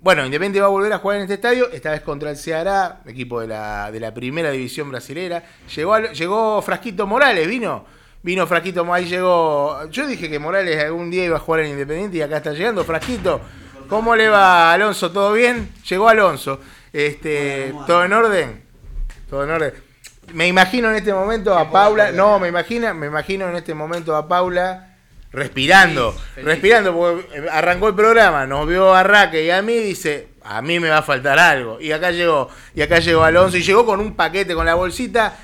bueno, 0.00 0.24
Independiente 0.24 0.58
va 0.60 0.66
a 0.66 0.70
volver 0.70 0.92
a 0.94 0.98
jugar 0.98 1.18
en 1.18 1.22
este 1.24 1.34
estadio, 1.34 1.70
esta 1.70 1.90
vez 1.90 2.00
contra 2.00 2.30
el 2.30 2.36
Ceará, 2.38 3.02
equipo 3.06 3.40
de 3.42 3.48
la, 3.48 3.92
de 3.92 4.00
la 4.00 4.14
primera 4.14 4.50
división 4.50 4.88
brasilera. 4.90 5.44
Llegó, 5.74 5.98
llegó 5.98 6.62
Frasquito 6.62 7.06
Morales, 7.06 7.46
vino. 7.46 7.84
Vino 8.22 8.46
Frasquito, 8.46 8.92
ahí 8.92 9.06
llegó. 9.06 9.88
Yo 9.90 10.06
dije 10.06 10.28
que 10.28 10.38
Morales 10.38 10.82
algún 10.82 11.10
día 11.10 11.24
iba 11.24 11.36
a 11.36 11.40
jugar 11.40 11.60
en 11.60 11.70
Independiente 11.70 12.16
y 12.16 12.22
acá 12.22 12.38
está 12.38 12.52
llegando. 12.52 12.84
Frasquito, 12.84 13.40
¿cómo 13.88 14.16
le 14.16 14.28
va 14.28 14.72
Alonso? 14.72 15.12
¿Todo 15.12 15.32
bien? 15.32 15.70
Llegó 15.88 16.08
Alonso. 16.08 16.60
Este, 16.92 17.72
¿Todo 17.86 18.04
en 18.04 18.12
orden? 18.12 18.62
Todo 19.30 19.44
en 19.44 19.50
orden. 19.50 19.74
Me 20.32 20.48
imagino 20.48 20.90
en 20.90 20.96
este 20.96 21.14
momento 21.14 21.56
a 21.56 21.70
Paula. 21.70 22.10
No, 22.10 22.38
me 22.38 22.48
imagino, 22.48 22.92
me 22.94 23.06
imagino 23.06 23.48
en 23.48 23.56
este 23.56 23.74
momento 23.74 24.16
a 24.16 24.26
Paula 24.26 24.96
respirando. 25.36 26.16
Respirando, 26.36 26.94
porque 26.94 27.48
arrancó 27.50 27.88
el 27.88 27.94
programa, 27.94 28.46
nos 28.46 28.66
vio 28.66 28.94
a 28.94 29.02
Raque 29.02 29.44
y 29.44 29.50
a 29.50 29.60
mí 29.62 29.74
dice, 29.76 30.28
a 30.42 30.62
mí 30.62 30.80
me 30.80 30.88
va 30.88 30.98
a 30.98 31.02
faltar 31.02 31.38
algo. 31.38 31.80
Y 31.80 31.92
acá 31.92 32.10
llegó, 32.10 32.48
y 32.74 32.80
acá 32.80 32.98
llegó 32.98 33.22
Alonso, 33.22 33.56
y 33.58 33.62
llegó 33.62 33.84
con 33.84 34.00
un 34.00 34.16
paquete, 34.16 34.54
con 34.54 34.66
la 34.66 34.74
bolsita. 34.74 35.36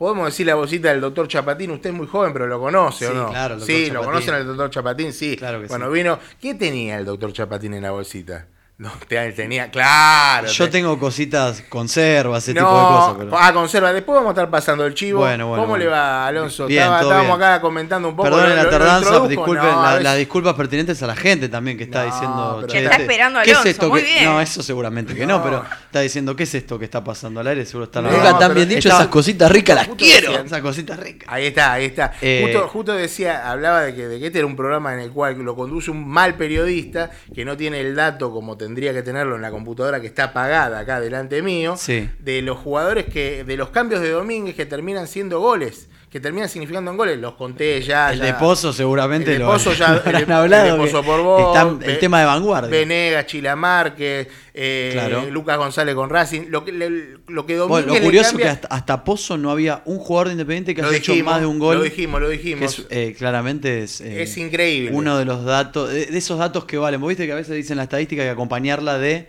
Podemos 0.00 0.24
decir 0.24 0.46
la 0.46 0.54
bolsita 0.54 0.88
del 0.88 1.02
doctor 1.02 1.28
Chapatín, 1.28 1.72
usted 1.72 1.90
es 1.90 1.94
muy 1.94 2.06
joven, 2.06 2.32
pero 2.32 2.46
lo 2.46 2.58
conoce, 2.58 3.06
¿o 3.06 3.10
Sí, 3.10 3.16
no? 3.18 3.28
claro, 3.28 3.52
el 3.52 3.60
doctor 3.60 3.76
sí, 3.76 3.90
lo 3.90 4.02
conocen 4.02 4.32
al 4.32 4.46
doctor 4.46 4.70
Chapatín, 4.70 5.12
sí. 5.12 5.36
Claro 5.36 5.60
que 5.60 5.66
bueno, 5.66 5.88
sí. 5.88 5.92
vino. 5.92 6.18
¿Qué 6.40 6.54
tenía 6.54 6.96
el 6.98 7.04
doctor 7.04 7.34
Chapatín 7.34 7.74
en 7.74 7.82
la 7.82 7.90
bolsita? 7.90 8.46
No, 8.80 8.90
te- 9.06 9.32
tenía, 9.32 9.70
claro. 9.70 10.46
Yo 10.48 10.64
te- 10.64 10.70
tengo 10.70 10.98
cositas, 10.98 11.62
conservas, 11.68 12.44
ese 12.44 12.54
no, 12.58 12.60
tipo 12.66 12.78
de 12.78 12.86
cosas. 12.86 13.14
Pero... 13.18 13.38
ah, 13.38 13.52
conserva. 13.52 13.92
Después 13.92 14.14
vamos 14.14 14.30
a 14.30 14.32
estar 14.32 14.48
pasando 14.48 14.86
el 14.86 14.94
chivo. 14.94 15.18
Bueno, 15.20 15.48
bueno, 15.48 15.62
¿Cómo 15.64 15.72
bueno. 15.72 15.84
le 15.84 15.90
va, 15.90 16.26
Alonso? 16.26 16.66
Bien, 16.66 16.84
Estaba- 16.84 17.00
todo 17.00 17.10
estábamos 17.10 17.38
bien. 17.38 17.50
acá 17.50 17.60
comentando 17.60 18.08
un 18.08 18.16
poco. 18.16 18.30
Perdonen 18.30 18.56
la 18.56 18.62
lo- 18.62 18.70
tardanza, 18.70 19.28
disculpen 19.28 19.62
No, 19.70 19.82
la- 19.82 20.00
las 20.00 20.16
disculpas 20.16 20.54
pertinentes 20.54 21.02
a 21.02 21.06
la 21.06 21.14
gente 21.14 21.50
también 21.50 21.76
que 21.76 21.84
está 21.84 22.06
No, 22.06 22.10
diciendo. 22.10 22.56
pero- 22.62 22.66
"Che, 22.68 22.72
Que 22.78 22.84
está 22.84 22.90
este- 22.92 23.02
esperando 23.02 23.38
a 23.38 23.42
¿qué 23.42 23.50
es 23.50 23.56
Alonso, 23.58 23.68
esto 23.70 23.88
muy 23.90 24.00
que-" 24.00 24.06
bien. 24.14 24.24
No, 24.24 24.40
eso 24.40 24.62
seguramente 24.62 25.14
que 25.14 25.26
no, 25.26 25.36
No. 25.36 25.44
pero 25.44 25.64
está 25.84 26.00
diciendo, 26.00 26.34
¿qué 26.34 26.44
es 26.44 26.54
esto 26.54 26.78
que 26.78 26.86
está 26.86 27.04
pasando 27.04 27.40
al 27.40 27.48
aire? 27.48 27.66
Seguro 27.66 27.84
está 27.84 28.00
No, 28.00 28.10
Nunca 28.10 28.38
tan 28.38 28.54
bien 28.54 28.66
dicho, 28.66 28.88
esas 28.88 29.08
cositas 29.08 29.52
ricas 29.52 29.76
las 29.76 29.88
quiero. 29.88 30.28
decían- 30.30 30.46
Esa 30.46 30.62
cosita 30.62 30.96
rica. 30.96 31.26
Ahí 31.28 31.44
está, 31.48 31.74
ahí 31.74 31.84
está. 31.84 32.12
Eh, 32.22 32.40
justo, 32.50 32.66
justo 32.68 32.92
decía, 32.94 33.50
hablaba 33.50 33.82
de 33.82 33.94
que, 33.94 34.08
de 34.08 34.18
que 34.18 34.28
este 34.28 34.38
era 34.38 34.46
un 34.46 34.56
programa 34.56 34.94
en 34.94 35.00
el 35.00 35.10
cual 35.10 35.36
lo 35.38 35.54
conduce 35.54 35.90
un 35.90 36.08
mal 36.08 36.36
periodista 36.36 37.10
que 37.34 37.44
no 37.44 37.58
tiene 37.58 37.80
el 37.80 37.94
dato 37.94 38.30
como 38.32 38.56
tendría 38.56 38.69
que 38.74 39.02
tenerlo 39.02 39.36
en 39.36 39.42
la 39.42 39.50
computadora 39.50 40.00
que 40.00 40.06
está 40.06 40.24
apagada 40.24 40.78
acá 40.80 41.00
delante 41.00 41.42
mío, 41.42 41.76
Sí. 41.76 42.08
de 42.18 42.42
los 42.42 42.58
jugadores 42.58 43.06
que, 43.06 43.44
de 43.44 43.56
los 43.56 43.70
cambios 43.70 44.00
de 44.00 44.10
Domínguez 44.10 44.54
que 44.54 44.66
terminan 44.66 45.06
siendo 45.08 45.40
goles, 45.40 45.88
que 46.10 46.18
terminan 46.18 46.48
significando 46.48 46.90
en 46.90 46.96
goles. 46.96 47.18
Los 47.20 47.34
conté 47.34 47.80
ya. 47.82 48.12
El 48.12 48.18
ya. 48.18 48.24
de 48.24 48.34
Pozo 48.34 48.72
seguramente 48.72 49.30
El 49.30 49.38
de 49.38 49.44
lo, 49.44 49.52
Pozo 49.52 49.72
ya- 49.74 50.02
lo 50.04 50.18
el 50.18 50.32
hablado. 50.32 50.66
el 50.66 50.72
de 50.72 50.78
Pozo 50.90 51.02
por 51.04 51.22
vos, 51.22 51.56
el 51.56 51.76
Ve- 51.76 51.94
tema 51.94 52.18
de 52.18 52.26
vanguardia. 52.26 52.68
Venegas, 52.68 53.26
Chila 53.26 53.54
Márquez, 53.54 54.26
eh, 54.52 54.90
Claro. 54.92 55.30
Lucas 55.30 55.56
González 55.56 55.94
con 55.94 56.10
Racing. 56.10 56.46
Lo 56.48 56.64
que, 56.64 56.72
le- 56.72 57.18
lo 57.28 57.46
que 57.46 57.54
Domínguez 57.54 57.86
lo 57.86 58.04
curioso 58.04 58.22
es 58.26 58.32
cambia- 58.32 58.44
que 58.46 58.50
hasta, 58.50 58.66
hasta 58.68 59.04
Pozo 59.04 59.36
no 59.38 59.52
había 59.52 59.82
un 59.84 59.98
jugador 59.98 60.26
de 60.26 60.32
Independiente 60.32 60.74
que 60.74 60.82
haya 60.82 60.96
hecho 60.96 61.14
más 61.24 61.40
de 61.40 61.46
un 61.46 61.60
gol. 61.60 61.78
Lo 61.78 61.84
dijimos, 61.84 62.20
lo 62.20 62.28
dijimos. 62.28 62.80
es, 62.80 62.86
eh, 62.90 63.14
claramente 63.16 63.84
es, 63.84 64.00
eh, 64.00 64.22
Es 64.22 64.36
increíble. 64.36 64.90
uno 64.92 65.16
de 65.16 65.24
los 65.24 65.44
datos, 65.44 65.90
de, 65.90 66.06
de 66.06 66.18
esos 66.18 66.40
datos 66.40 66.64
que 66.64 66.76
valen. 66.76 67.00
Vos 67.00 67.08
viste 67.10 67.24
que 67.26 67.32
a 67.32 67.36
veces 67.36 67.54
dicen 67.54 67.76
la 67.76 67.84
estadística 67.84 68.24
que 68.24 68.30
acompañarla 68.30 68.98
de 68.98 69.28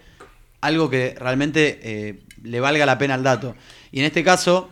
algo 0.61 0.89
que 0.89 1.15
realmente 1.19 1.79
eh, 1.83 2.19
le 2.43 2.59
valga 2.59 2.87
la 2.87 2.97
pena 2.97 3.13
al 3.13 3.21
dato. 3.23 3.55
Y 3.91 3.99
en 3.99 4.05
este 4.05 4.23
caso, 4.23 4.69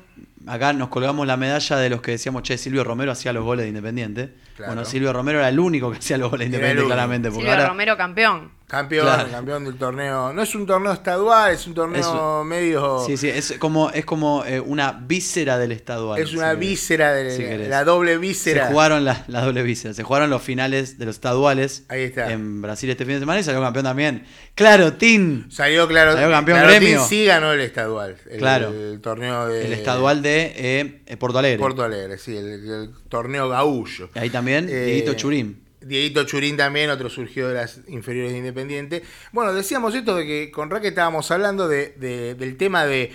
acá 0.48 0.74
nos 0.74 0.90
colgamos 0.90 1.26
la 1.28 1.38
medalla 1.38 1.78
de 1.78 1.90
los 1.90 2.02
que 2.02 2.12
decíamos, 2.12 2.44
che, 2.44 2.58
Silvio 2.58 2.84
Romero 2.84 3.12
hacía 3.12 3.34
los 3.34 3.44
goles 3.44 3.64
de 3.64 3.70
Independiente. 3.70 4.34
Claro. 4.56 4.74
Bueno, 4.74 4.86
Silvio 4.86 5.14
Romero 5.14 5.40
era 5.40 5.50
el 5.50 5.60
único 5.60 5.92
que 5.92 5.98
hacía 5.98 6.18
los 6.18 6.30
goles 6.32 6.50
de 6.50 6.58
Independiente, 6.58 6.86
claramente. 6.86 7.30
Porque 7.30 7.42
Silvio 7.42 7.54
ahora, 7.54 7.70
Romero 7.70 7.98
campeón. 7.98 8.59
Campeón, 8.70 9.08
Claro. 9.08 9.32
campeón 9.32 9.66
del 9.66 9.78
torneo. 9.80 10.32
No 10.32 10.44
es 10.44 10.54
un 10.54 10.68
torneo 10.68 10.94
estadual, 10.94 11.52
es 11.52 11.66
un 11.66 11.74
torneo 11.74 12.44
medio. 12.44 13.04
Sí, 13.04 13.18
sí, 13.18 13.28
es 13.28 13.56
como, 13.58 13.90
es 13.90 14.06
como 14.06 14.46
eh, 14.46 14.60
una 14.60 14.92
víscera 14.92 15.58
del 15.58 15.72
estadual. 15.72 16.22
es 16.22 16.34
una 16.34 16.52
si 16.52 16.58
víscera 16.60 17.12
de 17.14 17.36
si 17.36 17.68
la, 17.68 17.84
doble 17.84 18.12
Se 18.14 18.18
víscera. 18.20 18.68
jugaron 18.68 19.06
la, 19.06 19.24
la 19.28 19.42
doble 19.42 19.64
víscera, 19.64 19.96
se 19.96 20.04
jugaron 20.04 20.30
los 20.30 20.44
finales 20.44 21.00
de 21.00 21.06
los 21.08 21.16
estaduales 21.16 21.84
Ahí 21.90 22.04
está. 22.04 22.32
en 22.32 22.62
Brasil 22.62 22.88
este 22.92 23.06
fin 23.06 23.16
de 23.16 23.22
semana 23.22 23.40
y 23.40 23.44
salió 23.44 23.60
campeón 23.60 23.86
también. 23.86 24.24
Claro, 24.54 24.94
Tin, 24.94 25.48
Salió 25.50 25.88
claro. 25.88 26.14
Salió 26.14 26.30
campeón 26.30 26.60
Claro, 26.60 26.72
gremio. 26.76 27.04
sí 27.08 27.26
ganó 27.26 27.52
el 27.54 27.62
estadual. 27.62 28.18
El, 28.30 28.38
Claro. 28.38 28.70
El 28.72 29.02
torneo 29.02 29.48
de. 29.48 29.66
el 29.66 29.74
estadual 29.74 30.22
de 30.22 30.54
eh, 31.08 31.18
Porto 31.18 31.40
Alegre. 31.40 31.58
Porto 31.58 31.84
Alegre, 31.84 32.20
sí, 32.20 32.38
el, 32.38 32.46
el 32.70 32.92
torneo 33.10 33.50
gaullo. 33.50 34.12
Ahí 34.14 34.30
también 34.30 34.70
Eh, 34.70 34.86
Dieguito 34.86 35.16
Churín. 35.16 35.64
Dieguito 35.82 36.24
Churín 36.26 36.58
también, 36.58 36.90
otro 36.90 37.10
surgió 37.10 37.48
de 37.48 37.56
las 37.56 37.82
inferiores 37.88 38.32
de 38.34 38.40
Independiente. 38.40 39.04
Bueno, 39.32 39.54
decíamos 39.54 39.96
esto 39.96 40.16
de 40.16 40.26
que 40.26 40.52
con 40.52 40.70
Raque 40.70 40.90
estábamos 40.90 41.30
hablando 41.32 41.68
de, 41.68 41.94
de- 41.98 42.36
del 42.36 42.58
tema 42.58 42.86
de 42.86 43.12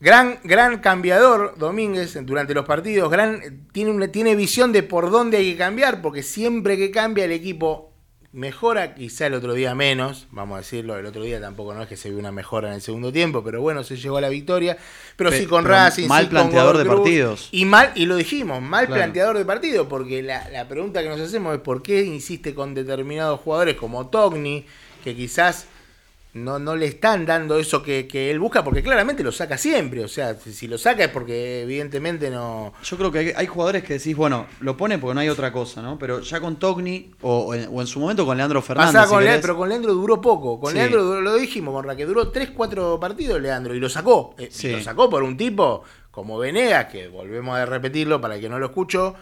gran, 0.00 0.38
gran 0.44 0.78
cambiador 0.80 1.54
Domínguez 1.58 2.18
durante 2.24 2.54
los 2.54 2.64
partidos, 2.64 3.10
gran, 3.10 3.66
tiene, 3.72 3.90
una, 3.90 4.08
tiene 4.08 4.34
visión 4.36 4.72
de 4.72 4.82
por 4.82 5.10
dónde 5.10 5.36
hay 5.38 5.52
que 5.52 5.58
cambiar, 5.58 6.02
porque 6.02 6.22
siempre 6.22 6.76
que 6.76 6.90
cambia 6.90 7.24
el 7.24 7.32
equipo 7.32 7.91
mejora, 8.32 8.94
quizá 8.94 9.26
el 9.26 9.34
otro 9.34 9.52
día 9.52 9.74
menos, 9.74 10.26
vamos 10.30 10.54
a 10.56 10.58
decirlo, 10.58 10.96
el 10.98 11.04
otro 11.06 11.22
día 11.22 11.40
tampoco 11.40 11.74
no 11.74 11.82
es 11.82 11.88
que 11.88 11.96
se 11.96 12.08
vio 12.08 12.18
una 12.18 12.32
mejora 12.32 12.68
en 12.68 12.74
el 12.74 12.80
segundo 12.80 13.12
tiempo, 13.12 13.44
pero 13.44 13.60
bueno, 13.60 13.84
se 13.84 13.96
llegó 13.96 14.16
a 14.16 14.20
la 14.22 14.30
victoria, 14.30 14.76
pero 15.16 15.30
Pe- 15.30 15.38
sí 15.40 15.46
con 15.46 15.64
pero 15.64 15.74
Racing, 15.74 16.08
mal 16.08 16.22
sí 16.24 16.28
con 16.28 16.30
planteador 16.36 16.78
de 16.78 16.84
partidos. 16.86 17.48
y 17.52 17.64
mal, 17.66 17.92
y 17.94 18.06
lo 18.06 18.16
dijimos, 18.16 18.62
mal 18.62 18.86
Claro. 18.86 19.00
planteador 19.00 19.38
de 19.38 19.44
partido, 19.44 19.88
porque 19.88 20.22
la, 20.22 20.48
la 20.50 20.66
pregunta 20.66 21.02
que 21.02 21.08
nos 21.10 21.20
hacemos 21.20 21.54
es 21.54 21.60
por 21.60 21.82
qué 21.82 22.02
insiste 22.04 22.54
con 22.54 22.72
determinados 22.74 23.40
jugadores 23.40 23.76
como 23.76 24.06
Togni, 24.08 24.64
que 25.04 25.14
quizás 25.14 25.66
no, 26.34 26.58
no 26.58 26.76
le 26.76 26.86
están 26.86 27.26
dando 27.26 27.58
eso 27.58 27.82
que, 27.82 28.08
que 28.08 28.30
él 28.30 28.38
busca, 28.38 28.64
porque 28.64 28.82
claramente 28.82 29.22
lo 29.22 29.30
saca 29.32 29.58
siempre. 29.58 30.02
O 30.02 30.08
sea, 30.08 30.34
si, 30.34 30.52
si 30.54 30.66
lo 30.66 30.78
saca 30.78 31.04
es 31.04 31.10
porque 31.10 31.62
evidentemente 31.62 32.30
no. 32.30 32.72
Yo 32.82 32.96
creo 32.96 33.12
que 33.12 33.18
hay, 33.18 33.32
hay 33.36 33.46
jugadores 33.46 33.84
que 33.84 33.94
decís, 33.98 34.16
bueno, 34.16 34.46
lo 34.60 34.76
pone 34.76 34.98
porque 34.98 35.14
no 35.14 35.20
hay 35.20 35.28
otra 35.28 35.52
cosa, 35.52 35.82
¿no? 35.82 35.98
Pero 35.98 36.20
ya 36.20 36.40
con 36.40 36.56
Togni, 36.56 37.10
o, 37.20 37.38
o 37.48 37.54
en, 37.54 37.68
o 37.70 37.80
en 37.82 37.86
su 37.86 38.00
momento 38.00 38.24
con 38.24 38.36
Leandro 38.36 38.62
Fernández. 38.62 38.92
Pasaba 38.94 39.06
si 39.06 39.12
con 39.14 39.24
Leandro, 39.24 39.42
pero 39.42 39.56
con 39.58 39.68
Leandro 39.68 39.92
duró 39.94 40.20
poco. 40.20 40.58
Con 40.58 40.70
Sí. 40.72 40.78
Leandro 40.78 41.04
duró- 41.04 41.20
lo 41.20 41.34
dijimos, 41.36 41.74
con 41.74 41.84
Raque 41.84 42.06
duró 42.06 42.32
3-4 42.32 42.98
partidos 42.98 43.40
Leandro 43.40 43.74
y 43.74 43.80
lo 43.80 43.88
sacó. 43.90 44.34
Eh, 44.38 44.48
y 44.50 44.54
Sí. 44.54 44.70
Lo 44.72 44.80
sacó 44.82 45.10
por 45.10 45.22
un 45.22 45.36
tipo 45.36 45.82
como 46.10 46.38
Venegas, 46.38 46.86
que 46.86 47.08
volvemos 47.08 47.56
a 47.58 47.64
repetirlo 47.66 48.20
para 48.20 48.36
el 48.36 48.40
que 48.40 48.48
no 48.48 48.58
lo 48.58 48.66
escuchó. 48.66 49.14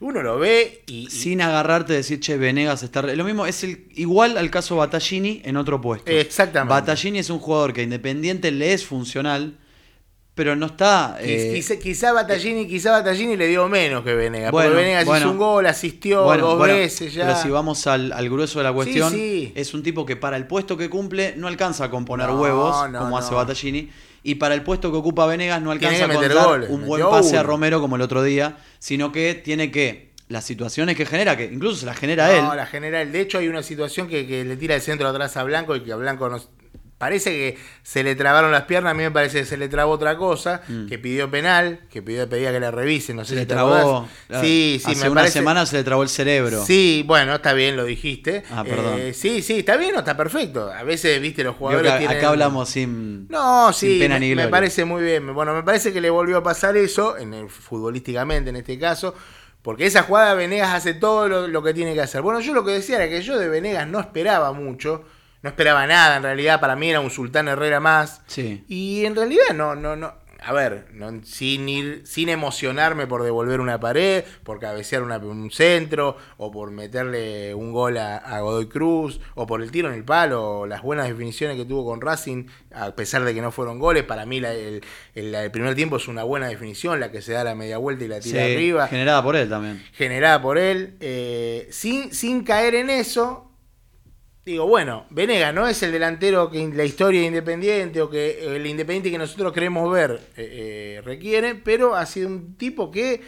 Uno 0.00 0.22
lo 0.22 0.38
ve 0.38 0.82
y, 0.86 1.06
y- 1.06 1.10
sin 1.10 1.42
agarrarte 1.42 1.92
de 1.92 1.98
decir, 1.98 2.20
che, 2.20 2.36
Venegas 2.38 2.82
está... 2.82 3.02
re-". 3.02 3.16
Lo 3.16 3.24
mismo, 3.24 3.46
es 3.46 3.62
el, 3.64 3.86
igual 3.94 4.38
al 4.38 4.50
caso 4.50 4.76
Battaglini 4.76 5.42
en 5.44 5.56
otro 5.56 5.80
puesto. 5.80 6.10
Exactamente. 6.10 6.70
Battaglini 6.72 7.18
es 7.18 7.28
un 7.30 7.38
jugador 7.38 7.72
que 7.74 7.82
Independiente 7.82 8.50
le 8.50 8.72
es 8.72 8.86
funcional, 8.86 9.58
pero 10.34 10.56
no 10.56 10.66
está... 10.66 11.18
Eh, 11.20 11.52
Quizá, 11.54 11.76
quizá 11.78 12.12
Battaglini, 12.14 12.66
quizá 12.66 12.92
Battaglini 12.92 13.36
le 13.36 13.48
dio 13.48 13.68
menos 13.68 14.02
que 14.02 14.14
Venegas. 14.14 14.52
Bueno, 14.52 14.70
porque 14.70 14.82
Venegas 14.84 15.04
bueno. 15.04 15.20
hizo 15.26 15.32
un 15.32 15.38
gol, 15.38 15.66
asistió 15.66 16.24
bueno, 16.24 16.46
dos 16.46 16.56
bueno, 16.58 16.74
veces 16.74 17.12
ya. 17.12 17.26
Pero 17.26 17.42
si 17.42 17.50
vamos 17.50 17.86
al, 17.86 18.12
al 18.12 18.30
grueso 18.30 18.58
de 18.60 18.64
la 18.64 18.72
cuestión, 18.72 19.12
sí. 19.12 19.52
es 19.54 19.74
un 19.74 19.82
tipo 19.82 20.06
que 20.06 20.16
para 20.16 20.38
el 20.38 20.46
puesto 20.46 20.78
que 20.78 20.88
cumple 20.88 21.34
no 21.36 21.46
alcanza 21.46 21.84
a 21.84 21.90
componer 21.90 22.28
No, 22.28 22.40
huevos, 22.40 22.90
no, 22.90 22.98
como 23.00 23.10
no. 23.10 23.18
hace 23.18 23.34
Battaglini. 23.34 23.90
Y 24.22 24.36
para 24.36 24.54
el 24.54 24.62
puesto 24.62 24.90
que 24.90 24.98
ocupa 24.98 25.26
Venegas 25.26 25.62
no 25.62 25.70
alcanza 25.70 26.04
a 26.04 26.08
contar 26.08 26.34
goles, 26.34 26.70
un 26.70 26.86
buen 26.86 27.02
pase 27.08 27.38
a. 27.38 27.42
Romero 27.42 27.80
como 27.80 27.96
el 27.96 28.02
otro 28.02 28.22
día, 28.22 28.58
sino 28.78 29.12
que 29.12 29.34
tiene 29.34 29.70
que 29.70 30.10
las 30.28 30.44
situaciones 30.44 30.96
que 30.96 31.06
genera, 31.06 31.36
que 31.36 31.44
incluso 31.46 31.76
se 31.76 31.86
las 31.86 31.98
genera 31.98 32.32
él. 32.34 32.42
No, 32.42 32.54
la 32.54 32.66
general. 32.66 33.10
De 33.10 33.20
hecho, 33.20 33.38
hay 33.38 33.48
una 33.48 33.62
situación 33.62 34.08
que, 34.08 34.26
que 34.26 34.44
le 34.44 34.56
tira 34.56 34.74
el 34.76 34.80
centro 34.80 35.08
atrás 35.08 35.36
a 35.36 35.42
Blanco 35.42 35.74
y 35.74 35.80
que 35.80 35.92
a 35.92 35.96
Blanco 35.96 36.28
nos. 36.28 36.48
Parece 37.00 37.30
que 37.30 37.58
se 37.82 38.02
le 38.04 38.14
trabaron 38.14 38.52
las 38.52 38.64
piernas, 38.64 38.90
a 38.90 38.94
mí 38.94 39.02
me 39.02 39.10
parece 39.10 39.38
que 39.40 39.46
se 39.46 39.56
le 39.56 39.70
trabó 39.70 39.92
otra 39.92 40.18
cosa, 40.18 40.60
que 40.86 40.98
pidió 40.98 41.30
penal, 41.30 41.80
que 41.90 42.02
pidió, 42.02 42.28
pedía 42.28 42.52
que 42.52 42.60
le 42.60 42.70
revisen, 42.70 43.16
no 43.16 43.24
sé 43.24 43.30
Mm. 43.32 43.32
se 43.32 43.34
le 43.36 43.40
si 43.40 43.46
te 43.46 43.54
trabó. 43.54 44.06
claro, 44.28 44.44
Sí, 44.44 44.78
sí, 44.84 44.90
hace 44.90 45.04
me 45.04 45.10
una 45.10 45.20
parece. 45.22 45.38
semana 45.38 45.64
se 45.64 45.76
le 45.78 45.84
trabó 45.84 46.02
el 46.02 46.10
cerebro. 46.10 46.62
Sí, 46.62 47.02
bueno, 47.06 47.34
está 47.36 47.54
bien, 47.54 47.74
lo 47.78 47.84
dijiste. 47.86 48.42
Ah, 48.50 48.64
perdón. 48.64 48.98
Eh, 49.00 49.14
sí, 49.14 49.40
sí, 49.40 49.60
está 49.60 49.78
bien 49.78 49.96
o 49.96 50.00
está 50.00 50.14
perfecto. 50.14 50.70
A 50.70 50.82
veces, 50.82 51.18
viste, 51.22 51.42
los 51.42 51.56
jugadores 51.56 51.90
que 51.92 51.98
tienen... 52.00 52.18
acá 52.18 52.28
hablamos 52.28 52.68
sin. 52.68 53.26
No, 53.28 53.72
sin 53.72 53.92
sí, 53.92 53.98
pena 53.98 54.16
me, 54.16 54.20
ni 54.28 54.34
me 54.34 54.48
parece 54.48 54.84
muy 54.84 55.02
bien. 55.02 55.32
Bueno, 55.32 55.54
me 55.54 55.62
parece 55.62 55.94
que 55.94 56.02
le 56.02 56.10
volvió 56.10 56.36
a 56.36 56.42
pasar 56.42 56.76
eso, 56.76 57.16
en 57.16 57.32
el, 57.32 57.48
futbolísticamente 57.48 58.50
en 58.50 58.56
este 58.56 58.78
caso, 58.78 59.14
porque 59.62 59.86
esa 59.86 60.02
jugada 60.02 60.34
Venegas 60.34 60.74
hace 60.74 60.92
todo 60.92 61.28
lo, 61.28 61.48
lo 61.48 61.62
que 61.62 61.72
tiene 61.72 61.94
que 61.94 62.02
hacer. 62.02 62.20
Bueno, 62.20 62.40
yo 62.40 62.52
lo 62.52 62.62
que 62.62 62.72
decía 62.72 62.96
era 62.96 63.08
que 63.08 63.22
yo 63.22 63.38
de 63.38 63.48
Venegas 63.48 63.88
no 63.88 64.00
esperaba 64.00 64.52
mucho, 64.52 65.02
no 65.42 65.50
esperaba 65.50 65.86
nada, 65.86 66.16
en 66.16 66.22
realidad 66.22 66.60
para 66.60 66.76
mí 66.76 66.90
era 66.90 67.00
un 67.00 67.10
Sultán 67.10 67.48
Herrera 67.48 67.80
más. 67.80 68.22
Sí. 68.26 68.64
Y 68.68 69.04
en 69.04 69.14
realidad 69.16 69.54
no, 69.54 69.74
no, 69.74 69.96
no. 69.96 70.18
A 70.42 70.54
ver, 70.54 70.86
no- 70.94 71.20
sin 71.22 71.68
ir, 71.68 72.02
sin 72.06 72.30
emocionarme 72.30 73.06
por 73.06 73.22
devolver 73.22 73.60
una 73.60 73.78
pared, 73.78 74.24
por 74.42 74.58
cabecear 74.58 75.02
una- 75.02 75.18
un 75.18 75.50
centro, 75.50 76.16
o 76.38 76.50
por 76.50 76.70
meterle 76.70 77.54
un 77.54 77.72
gol 77.72 77.98
a, 77.98 78.16
a 78.16 78.40
Godoy 78.40 78.66
Cruz, 78.70 79.20
o 79.34 79.46
por 79.46 79.60
el 79.60 79.70
tiro 79.70 79.88
en 79.88 79.94
el 79.96 80.02
palo, 80.02 80.60
o 80.60 80.66
las 80.66 80.80
buenas 80.80 81.08
definiciones 81.08 81.58
que 81.58 81.66
tuvo 81.66 81.84
con 81.84 82.00
Racing, 82.00 82.46
a 82.74 82.90
pesar 82.92 83.22
de 83.24 83.34
que 83.34 83.42
no 83.42 83.52
fueron 83.52 83.78
goles. 83.78 84.02
Para 84.04 84.24
mí 84.24 84.40
la- 84.40 84.54
el, 84.54 84.80
el- 85.14 85.30
la 85.30 85.40
del 85.42 85.50
primer 85.50 85.74
tiempo 85.74 85.96
es 85.98 86.08
una 86.08 86.22
buena 86.22 86.48
definición, 86.48 87.00
la 87.00 87.10
que 87.12 87.20
se 87.20 87.32
da 87.34 87.44
la 87.44 87.54
media 87.54 87.76
vuelta 87.76 88.04
y 88.04 88.08
la 88.08 88.22
Sí, 88.22 88.30
tira 88.30 88.44
arriba 88.44 88.88
generada 88.88 89.22
por 89.22 89.36
él 89.36 89.46
también. 89.46 89.84
generada 89.92 90.40
por 90.40 90.56
él, 90.56 90.96
eh, 91.00 91.68
sin, 91.70 92.14
sin 92.14 92.44
caer 92.44 92.76
en 92.76 92.88
eso. 92.88 93.49
Digo, 94.50 94.66
bueno, 94.66 95.04
Venega 95.10 95.52
no 95.52 95.68
es 95.68 95.80
el 95.84 95.92
delantero 95.92 96.50
que 96.50 96.66
la 96.74 96.84
historia 96.84 97.20
de 97.20 97.26
Independiente 97.28 98.02
o 98.02 98.10
que 98.10 98.56
el 98.56 98.66
Independiente 98.66 99.10
que 99.10 99.18
nosotros 99.18 99.52
queremos 99.52 99.92
ver 99.92 100.20
eh, 100.36 100.96
eh, 100.98 101.02
requiere, 101.04 101.54
pero 101.54 101.94
ha 101.94 102.04
sido 102.04 102.26
un 102.28 102.54
tipo 102.56 102.90
que 102.90 103.20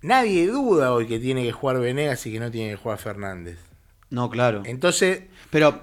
nadie 0.00 0.46
duda 0.46 0.92
hoy 0.92 1.06
que 1.06 1.18
tiene 1.18 1.42
que 1.42 1.52
jugar 1.52 1.78
Venegas 1.80 2.24
y 2.26 2.32
que 2.32 2.40
no 2.40 2.50
tiene 2.50 2.70
que 2.70 2.76
jugar 2.76 2.98
Fernández. 2.98 3.58
No, 4.10 4.30
claro. 4.30 4.62
Entonces, 4.64 5.22
Pero, 5.50 5.82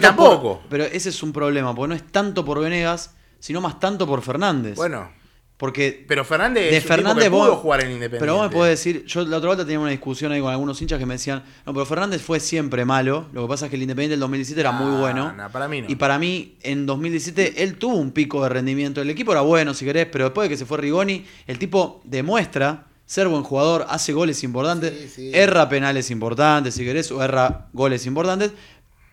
tampoco. 0.00 0.62
pero 0.70 0.84
ese 0.84 1.10
es 1.10 1.22
un 1.22 1.32
problema, 1.32 1.74
porque 1.74 1.88
no 1.90 1.94
es 1.94 2.06
tanto 2.10 2.44
por 2.44 2.60
Venegas, 2.60 3.14
sino 3.38 3.60
más 3.60 3.78
tanto 3.80 4.06
por 4.06 4.22
Fernández. 4.22 4.76
bueno, 4.76 5.10
porque 5.56 6.04
pero 6.08 6.24
Fernández 6.24 6.64
de 6.70 6.76
es 6.76 6.82
un 6.84 6.88
tipo 6.90 6.94
Fernández 6.96 7.24
que 7.24 7.30
pudo 7.30 7.50
vos- 7.52 7.58
jugar 7.60 7.80
en 7.82 7.86
Independiente. 7.92 8.18
Pero 8.18 8.34
vos 8.34 8.42
me 8.50 8.50
podés 8.50 8.70
decir, 8.78 9.04
yo 9.06 9.24
la 9.24 9.36
otra 9.36 9.48
vuelta 9.50 9.64
tenía 9.64 9.78
una 9.80 9.90
discusión 9.90 10.32
ahí 10.32 10.40
con 10.40 10.50
algunos 10.50 10.80
hinchas 10.82 10.98
que 10.98 11.06
me 11.06 11.14
decían, 11.14 11.44
no, 11.64 11.72
pero 11.72 11.86
Fernández 11.86 12.20
fue 12.22 12.40
siempre 12.40 12.84
malo, 12.84 13.26
lo 13.32 13.42
que 13.42 13.48
pasa 13.48 13.66
es 13.66 13.70
que 13.70 13.76
el 13.76 13.82
Independiente 13.82 14.12
del 14.12 14.20
2017 14.20 14.60
era 14.60 14.72
muy 14.72 14.90
No, 14.90 15.00
bueno. 15.00 15.32
no, 15.32 15.50
para 15.50 15.68
mí 15.68 15.82
no. 15.82 15.88
Y 15.88 15.94
para 15.94 16.18
mí, 16.18 16.56
en 16.62 16.86
2017, 16.86 17.62
él 17.62 17.76
tuvo 17.78 17.94
un 17.96 18.10
pico 18.10 18.42
de 18.42 18.48
rendimiento. 18.48 19.00
El 19.00 19.10
equipo 19.10 19.30
era 19.32 19.42
bueno, 19.42 19.74
si 19.74 19.84
querés, 19.84 20.06
pero 20.10 20.24
después 20.24 20.46
de 20.46 20.48
que 20.50 20.56
se 20.58 20.66
fue 20.66 20.78
Rigoni, 20.78 21.24
el 21.46 21.58
tipo 21.58 22.00
demuestra 22.04 22.86
ser 23.06 23.28
buen 23.28 23.42
jugador, 23.44 23.86
hace 23.88 24.12
goles 24.12 24.42
importantes, 24.44 24.92
Sí, 24.98 25.08
sí. 25.08 25.30
erra 25.34 25.68
penales 25.68 26.10
importantes, 26.10 26.74
si 26.74 26.84
querés, 26.84 27.12
o 27.12 27.22
erra 27.22 27.68
goles 27.72 28.06
importantes, 28.06 28.50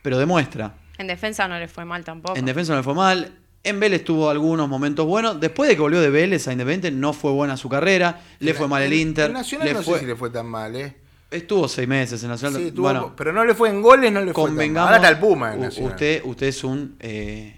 pero 0.01 0.17
demuestra. 0.17 0.73
En 0.97 1.07
defensa 1.07 1.47
no 1.47 1.59
le 1.59 1.67
fue 1.67 1.83
mal 1.85 2.03
tampoco. 2.03 2.37
En 2.37 2.45
defensa 2.45 2.73
no 2.73 2.77
le 2.79 2.83
fue 2.83 2.93
mal. 2.95 3.31
En 3.63 3.79
Vélez 3.79 4.03
tuvo 4.03 4.29
algunos 4.29 4.67
momentos 4.67 5.05
buenos. 5.05 5.39
Después 5.39 5.69
de 5.69 5.75
que 5.75 5.81
volvió 5.81 6.01
de 6.01 6.09
Vélez 6.09 6.47
a 6.47 6.51
Independiente, 6.51 6.91
no 6.91 7.13
fue 7.13 7.31
buena 7.31 7.57
su 7.57 7.69
carrera. 7.69 8.21
Le 8.39 8.53
fue 8.55 8.67
mal 8.67 8.81
el 8.81 8.93
Inter. 8.93 9.27
en 9.27 9.33
Nacional 9.33 9.67
le 9.67 9.73
no 9.75 9.83
fue- 9.83 9.93
sé 9.95 9.99
si 10.01 10.05
le 10.07 10.15
fue 10.15 10.29
tan 10.31 10.47
mal, 10.47 10.75
¿eh? 10.75 10.95
Estuvo 11.29 11.67
seis 11.67 11.87
meses 11.87 12.21
en 12.23 12.29
Nacional. 12.29 12.61
Sí, 12.61 12.71
tuvo- 12.71 12.81
bueno, 12.83 13.13
pero 13.15 13.31
no 13.31 13.45
le 13.45 13.53
fue 13.53 13.69
en 13.69 13.81
goles, 13.81 14.11
no 14.11 14.19
le 14.19 14.33
fue 14.33 14.33
tan 14.33 14.43
mal. 14.43 14.49
convengamos. 14.49 14.87
Ahora 14.87 14.97
está 14.97 15.09
el 15.09 15.19
Puma 15.19 15.53
en 15.53 15.61
Nacional. 15.61 15.91
usted, 15.91 16.21
usted 16.25 16.47
es 16.47 16.63
un. 16.63 16.95
eh, 16.99 17.57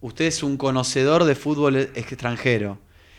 usted 0.00 0.24
es 0.26 0.42
un 0.42 0.56
conocedor 0.56 1.24
de 1.24 1.34
fútbol 1.34 1.76
extranjero. 1.76 2.78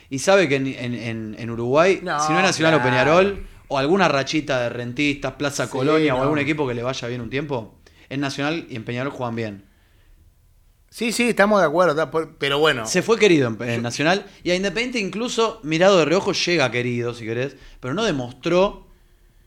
Y 0.10 0.20
sabe 0.20 0.48
que 0.50 0.56
en, 0.58 0.68
en- 0.68 1.36
en- 1.38 1.50
Uruguay, 1.50 2.00
No, 2.04 2.20
si 2.20 2.32
no 2.34 2.40
es 2.40 2.46
Nacional 2.46 2.76
o. 2.76 2.84
Peñarol, 2.84 3.48
o 3.70 3.78
alguna 3.78 4.08
rachita 4.08 4.62
de 4.62 4.70
rentistas, 4.70 5.34
Plaza 5.34 5.66
Sí, 5.66 5.72
Colonia 5.72 6.14
o 6.16 6.22
algún 6.22 6.40
equipo 6.40 6.68
que 6.68 6.74
le 6.74 6.84
vaya 6.84 7.08
bien 7.08 7.22
un 7.22 7.30
tiempo, 7.30 7.76
en 8.10 8.20
Nacional 8.20 8.66
y 8.70 8.76
en 8.76 8.84
Peñarol 8.86 9.12
juegan 9.12 9.36
bien. 9.36 9.64
Sí, 10.98 11.12
sí, 11.12 11.30
estamos 11.30 11.60
de 11.62 11.68
acuerdo, 11.68 12.10
pero 12.40 12.58
bueno. 12.58 12.88
Se 12.88 13.04
fue 13.04 13.20
querido 13.20 13.48
en, 13.50 13.70
en 13.70 13.84
Nacional 13.84 14.26
y 14.44 14.50
a 14.50 14.56
Independiente 14.56 14.98
incluso 14.98 15.60
mirado 15.62 16.00
de 16.00 16.06
reojo 16.06 16.32
llega 16.32 16.72
querido, 16.72 17.14
si 17.14 17.24
querés, 17.24 17.56
pero 17.80 17.94
no 17.94 18.04
demostró 18.04 18.88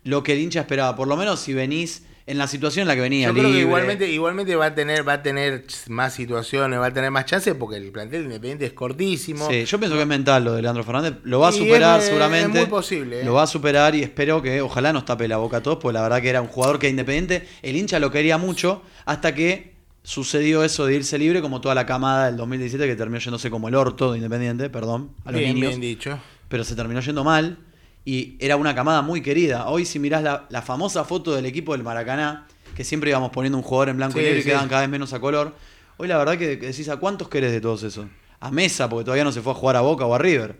lo 0.04 0.22
que 0.22 0.34
el 0.34 0.38
hincha 0.38 0.60
esperaba. 0.60 0.94
Por 0.94 1.08
lo 1.08 1.16
menos 1.16 1.40
si 1.40 1.52
venís 1.52 2.04
en 2.28 2.38
la 2.38 2.46
situación 2.46 2.82
en 2.82 2.86
la 2.88 2.94
que 2.94 3.00
venía, 3.00 3.26
Yo 3.26 3.34
creo 3.34 3.50
que 3.50 3.58
igualmente, 3.62 4.08
igualmente 4.08 4.54
va 4.54 4.66
a 4.66 4.74
tener, 4.76 5.08
va 5.08 5.14
a 5.14 5.22
tener 5.24 5.64
más 5.88 6.14
situaciones, 6.14 6.78
va 6.78 6.86
a 6.86 6.92
tener 6.94 7.10
más 7.10 7.24
chances 7.24 7.52
porque 7.58 7.78
el 7.78 7.90
plantel 7.90 8.22
independiente 8.22 8.66
es 8.66 8.72
cortísimo. 8.72 9.48
Sí, 9.50 9.64
yo 9.64 9.78
pienso 9.80 9.96
que 9.96 10.02
es 10.02 10.06
mental 10.08 10.44
lo 10.44 10.52
de 10.52 10.62
Leandro 10.62 10.84
Fernández. 10.84 11.14
Lo 11.24 11.40
va 11.40 11.48
a 11.48 11.52
superar 11.52 11.98
es- 11.98 12.04
es 12.04 12.08
seguramente. 12.10 12.58
muy 12.60 12.68
posible, 12.68 13.22
¿eh? 13.22 13.24
Lo 13.24 13.34
va 13.34 13.42
a 13.42 13.46
superar 13.48 13.96
y 13.96 14.04
espero 14.04 14.40
que 14.40 14.60
ojalá 14.60 14.92
nos 14.92 15.04
tape 15.04 15.26
la 15.26 15.38
boca 15.38 15.56
a 15.56 15.62
todos, 15.64 15.78
porque 15.82 15.94
la 15.94 16.02
verdad 16.02 16.22
que 16.22 16.28
era 16.28 16.42
un 16.42 16.46
jugador 16.46 16.78
que 16.78 16.88
Independiente, 16.88 17.48
el 17.62 17.74
hincha 17.74 17.98
lo 17.98 18.12
quería 18.12 18.38
mucho, 18.38 18.82
hasta 19.04 19.34
que 19.34 19.69
sucedió 20.02 20.64
eso 20.64 20.86
de 20.86 20.96
irse 20.96 21.18
libre, 21.18 21.40
como 21.42 21.60
toda 21.60 21.74
la 21.74 21.86
camada 21.86 22.26
del 22.26 22.36
2017 22.36 22.86
que 22.86 22.96
terminó 22.96 23.18
yéndose 23.20 23.50
como 23.50 23.68
el 23.68 23.74
orto 23.74 24.12
de 24.12 24.18
Independiente, 24.18 24.70
perdón, 24.70 25.10
a 25.24 25.32
los 25.32 25.40
bien, 25.40 25.54
niños. 25.54 25.68
bien 25.70 25.80
dicho. 25.80 26.18
pero 26.48 26.64
se 26.64 26.74
terminó 26.74 27.00
yendo 27.00 27.22
mal 27.24 27.58
y 28.04 28.36
era 28.40 28.56
una 28.56 28.74
camada 28.74 29.02
muy 29.02 29.20
querida. 29.22 29.68
Hoy 29.68 29.84
si 29.84 29.98
mirás 29.98 30.22
la, 30.22 30.46
la 30.48 30.62
famosa 30.62 31.04
foto 31.04 31.34
del 31.34 31.46
equipo 31.46 31.72
del 31.72 31.82
Maracaná, 31.82 32.46
que 32.74 32.82
siempre 32.84 33.10
íbamos 33.10 33.30
poniendo 33.30 33.58
un 33.58 33.64
jugador 33.64 33.90
en 33.90 33.96
blanco 33.98 34.14
Sí, 34.14 34.20
y 34.20 34.24
negro 34.24 34.40
y 34.40 34.44
quedaban 34.44 34.68
cada 34.68 34.80
vez 34.82 34.90
menos 34.90 35.12
a 35.12 35.20
color. 35.20 35.54
Hoy 35.98 36.08
la 36.08 36.16
verdad 36.16 36.38
que 36.38 36.58
que 36.58 36.66
decís, 36.68 36.88
¿a 36.88 36.96
cuántos 36.96 37.28
querés 37.28 37.52
de 37.52 37.60
todos 37.60 37.82
esos? 37.82 38.06
A 38.40 38.50
Mesa, 38.50 38.88
porque 38.88 39.04
todavía 39.04 39.24
no 39.24 39.32
se 39.32 39.42
fue 39.42 39.52
a 39.52 39.54
jugar 39.54 39.76
a 39.76 39.82
Boca 39.82 40.06
o 40.06 40.14
a 40.14 40.18
River. 40.18 40.58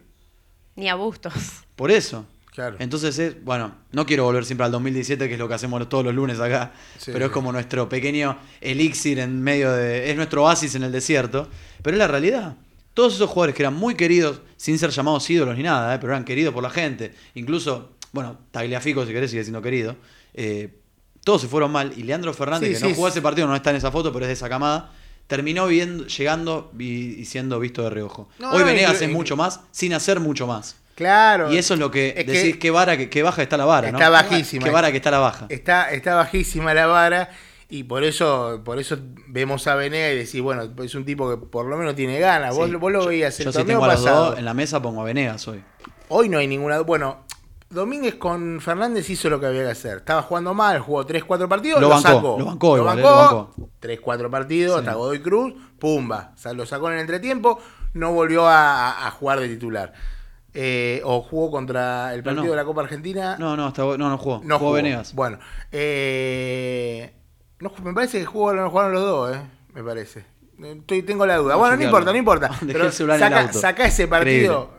Ni 0.76 0.88
a 0.90 0.94
Bustos. 0.96 1.33
Por 1.76 1.90
eso. 1.90 2.26
Claro. 2.52 2.76
Entonces 2.80 3.18
es, 3.18 3.44
bueno, 3.44 3.74
no 3.92 4.04
quiero 4.06 4.24
volver 4.24 4.44
siempre 4.44 4.66
al 4.66 4.72
2017, 4.72 5.28
que 5.28 5.34
es 5.34 5.38
lo 5.38 5.46
que 5.48 5.54
hacemos 5.54 5.88
todos 5.88 6.04
los 6.04 6.14
lunes 6.14 6.40
acá, 6.40 6.72
Sí, 6.98 7.10
pero 7.12 7.26
es 7.26 7.30
sí. 7.30 7.34
como 7.34 7.52
nuestro 7.52 7.88
pequeño 7.88 8.38
elixir 8.60 9.20
en 9.20 9.40
medio 9.40 9.72
de... 9.72 10.10
es 10.10 10.16
nuestro 10.16 10.42
oasis 10.44 10.74
en 10.74 10.82
el 10.82 10.90
desierto, 10.92 11.48
pero 11.82 11.94
es 11.94 11.98
la 11.98 12.08
realidad. 12.08 12.56
Todos 12.92 13.14
esos 13.14 13.30
jugadores 13.30 13.54
que 13.54 13.62
eran 13.62 13.74
muy 13.74 13.94
queridos, 13.94 14.40
sin 14.56 14.78
ser 14.78 14.90
llamados 14.90 15.30
ídolos 15.30 15.56
ni 15.56 15.62
nada, 15.62 15.94
¿eh? 15.94 15.98
pero 16.00 16.12
eran 16.12 16.24
queridos 16.24 16.52
por 16.52 16.62
la 16.62 16.70
gente, 16.70 17.14
incluso, 17.34 17.92
bueno, 18.12 18.36
Tagliafico 18.50 19.06
si 19.06 19.12
querés 19.12 19.30
sigue 19.30 19.44
siendo 19.44 19.62
querido, 19.62 19.94
eh, 20.34 20.76
todos 21.22 21.42
se 21.42 21.48
fueron 21.48 21.70
mal 21.70 21.92
y 21.96 22.02
Leandro 22.02 22.34
Fernández, 22.34 22.78
Sí, 22.78 22.82
que 22.82 22.88
no 22.90 22.94
jugó 22.96 23.08
ese 23.08 23.22
partido, 23.22 23.46
no 23.46 23.54
está 23.54 23.70
en 23.70 23.76
esa 23.76 23.92
foto, 23.92 24.12
pero 24.12 24.24
es 24.24 24.28
de 24.28 24.32
esa 24.32 24.48
camada, 24.48 24.90
terminó 25.28 25.68
viendo, 25.68 26.04
llegando 26.06 26.72
y, 26.76 27.20
y 27.20 27.24
siendo 27.26 27.60
visto 27.60 27.82
de 27.84 27.90
reojo. 27.90 28.28
No, 28.40 28.50
Hoy 28.50 28.64
Venegas 28.64 29.00
es 29.00 29.08
mucho 29.10 29.36
más, 29.36 29.60
sin 29.70 29.92
hacer 29.94 30.18
mucho 30.18 30.48
más. 30.48 30.76
Claro. 31.00 31.50
Y 31.50 31.56
eso 31.56 31.72
es 31.74 31.80
lo 31.80 31.90
que 31.90 32.12
Es 32.14 32.26
decís, 32.26 32.58
que, 32.58 32.70
vara, 32.70 32.96
que, 32.98 33.08
que 33.08 33.22
baja 33.22 33.42
está 33.42 33.56
la 33.56 33.64
vara, 33.64 33.90
¿no? 33.90 33.96
Está 33.98 34.10
bajísima. 34.10 34.64
Que 34.64 34.70
vara 34.70 34.90
que 34.90 34.98
está 34.98 35.10
la 35.10 35.18
baja. 35.18 35.46
Está, 35.48 35.90
está 35.90 36.14
bajísima 36.14 36.74
la 36.74 36.86
vara 36.86 37.30
y 37.70 37.84
por 37.84 38.04
eso, 38.04 38.60
por 38.64 38.78
eso 38.78 38.98
vemos 39.28 39.66
a 39.66 39.76
Venega 39.76 40.10
y 40.12 40.16
decís, 40.18 40.42
bueno, 40.42 40.68
es 40.84 40.94
un 40.94 41.06
tipo 41.06 41.30
que 41.30 41.38
por 41.46 41.64
lo 41.64 41.78
menos 41.78 41.94
tiene 41.94 42.18
ganas. 42.18 42.54
Vos, 42.54 42.68
Sí. 42.68 42.76
vos 42.76 42.92
lo 42.92 43.06
veías 43.06 43.38
el 43.40 43.46
Yo 43.46 43.52
si 43.52 43.58
torneo 43.58 43.76
tengo 43.78 43.84
a 43.86 43.94
los 43.94 44.02
pasado. 44.02 44.24
dos 44.30 44.38
en 44.38 44.44
la 44.44 44.52
mesa 44.52 44.82
pongo 44.82 45.00
a 45.00 45.04
Venegas 45.04 45.48
hoy. 45.48 45.64
Hoy 46.08 46.28
no 46.28 46.36
hay 46.38 46.46
ninguna. 46.46 46.80
Bueno, 46.80 47.24
Domínguez 47.70 48.16
con 48.16 48.60
Fernández 48.60 49.08
hizo 49.08 49.30
lo 49.30 49.38
que 49.40 49.46
había 49.46 49.62
que 49.62 49.70
hacer. 49.70 49.98
Estaba 49.98 50.20
jugando 50.22 50.52
mal, 50.52 50.80
jugó 50.80 51.06
3-4 51.06 51.48
partidos, 51.48 51.80
Lo 51.80 51.88
lo, 51.88 51.94
bancó, 51.94 52.08
sacó. 52.08 52.36
lo 52.38 52.44
bancó 52.44 52.76
igual, 52.76 52.98
eh, 52.98 53.02
lo 53.02 53.14
bancó. 53.16 53.54
3-4 53.80 54.28
partidos, 54.30 54.74
Sí. 54.74 54.78
hasta 54.80 54.94
Godoy 54.98 55.20
Cruz, 55.20 55.54
pumba. 55.78 56.32
O 56.34 56.36
sea, 56.38 56.52
lo 56.52 56.66
sacó 56.66 56.88
en 56.88 56.94
el 56.94 57.00
entretiempo, 57.00 57.60
no 57.94 58.12
volvió 58.12 58.46
a, 58.48 59.06
a 59.06 59.10
jugar 59.12 59.38
de 59.38 59.48
titular. 59.48 59.92
Eh, 60.52 61.00
o 61.04 61.20
jugó 61.22 61.50
contra 61.50 62.12
el 62.12 62.22
partido 62.22 62.44
no. 62.44 62.50
de 62.50 62.56
la 62.56 62.64
Copa 62.64 62.82
Argentina. 62.82 63.36
No, 63.38 63.56
no, 63.56 63.66
hasta, 63.66 63.82
no, 63.82 63.96
no 63.96 64.18
jugó. 64.18 64.40
No 64.44 64.58
jugó 64.58 64.70
jugó. 64.70 64.72
Venegas. 64.72 65.14
Bueno, 65.14 65.38
eh, 65.72 67.12
no, 67.60 67.72
me 67.84 67.92
parece 67.92 68.18
que 68.18 68.24
jugó, 68.26 68.52
no 68.52 68.68
jugaron 68.70 68.92
los 68.92 69.02
dos, 69.02 69.36
eh, 69.36 69.40
me 69.74 69.84
parece. 69.84 70.24
Estoy, 70.62 71.02
tengo 71.02 71.24
la 71.24 71.36
duda. 71.36 71.54
No, 71.54 71.58
Bueno, 71.60 71.76
no 71.76 71.82
importa, 71.84 72.10
no 72.12 72.18
importa. 72.18 72.50
Pero 72.66 72.92
saca, 72.92 73.86
ese 73.86 74.08
partido. 74.08 74.70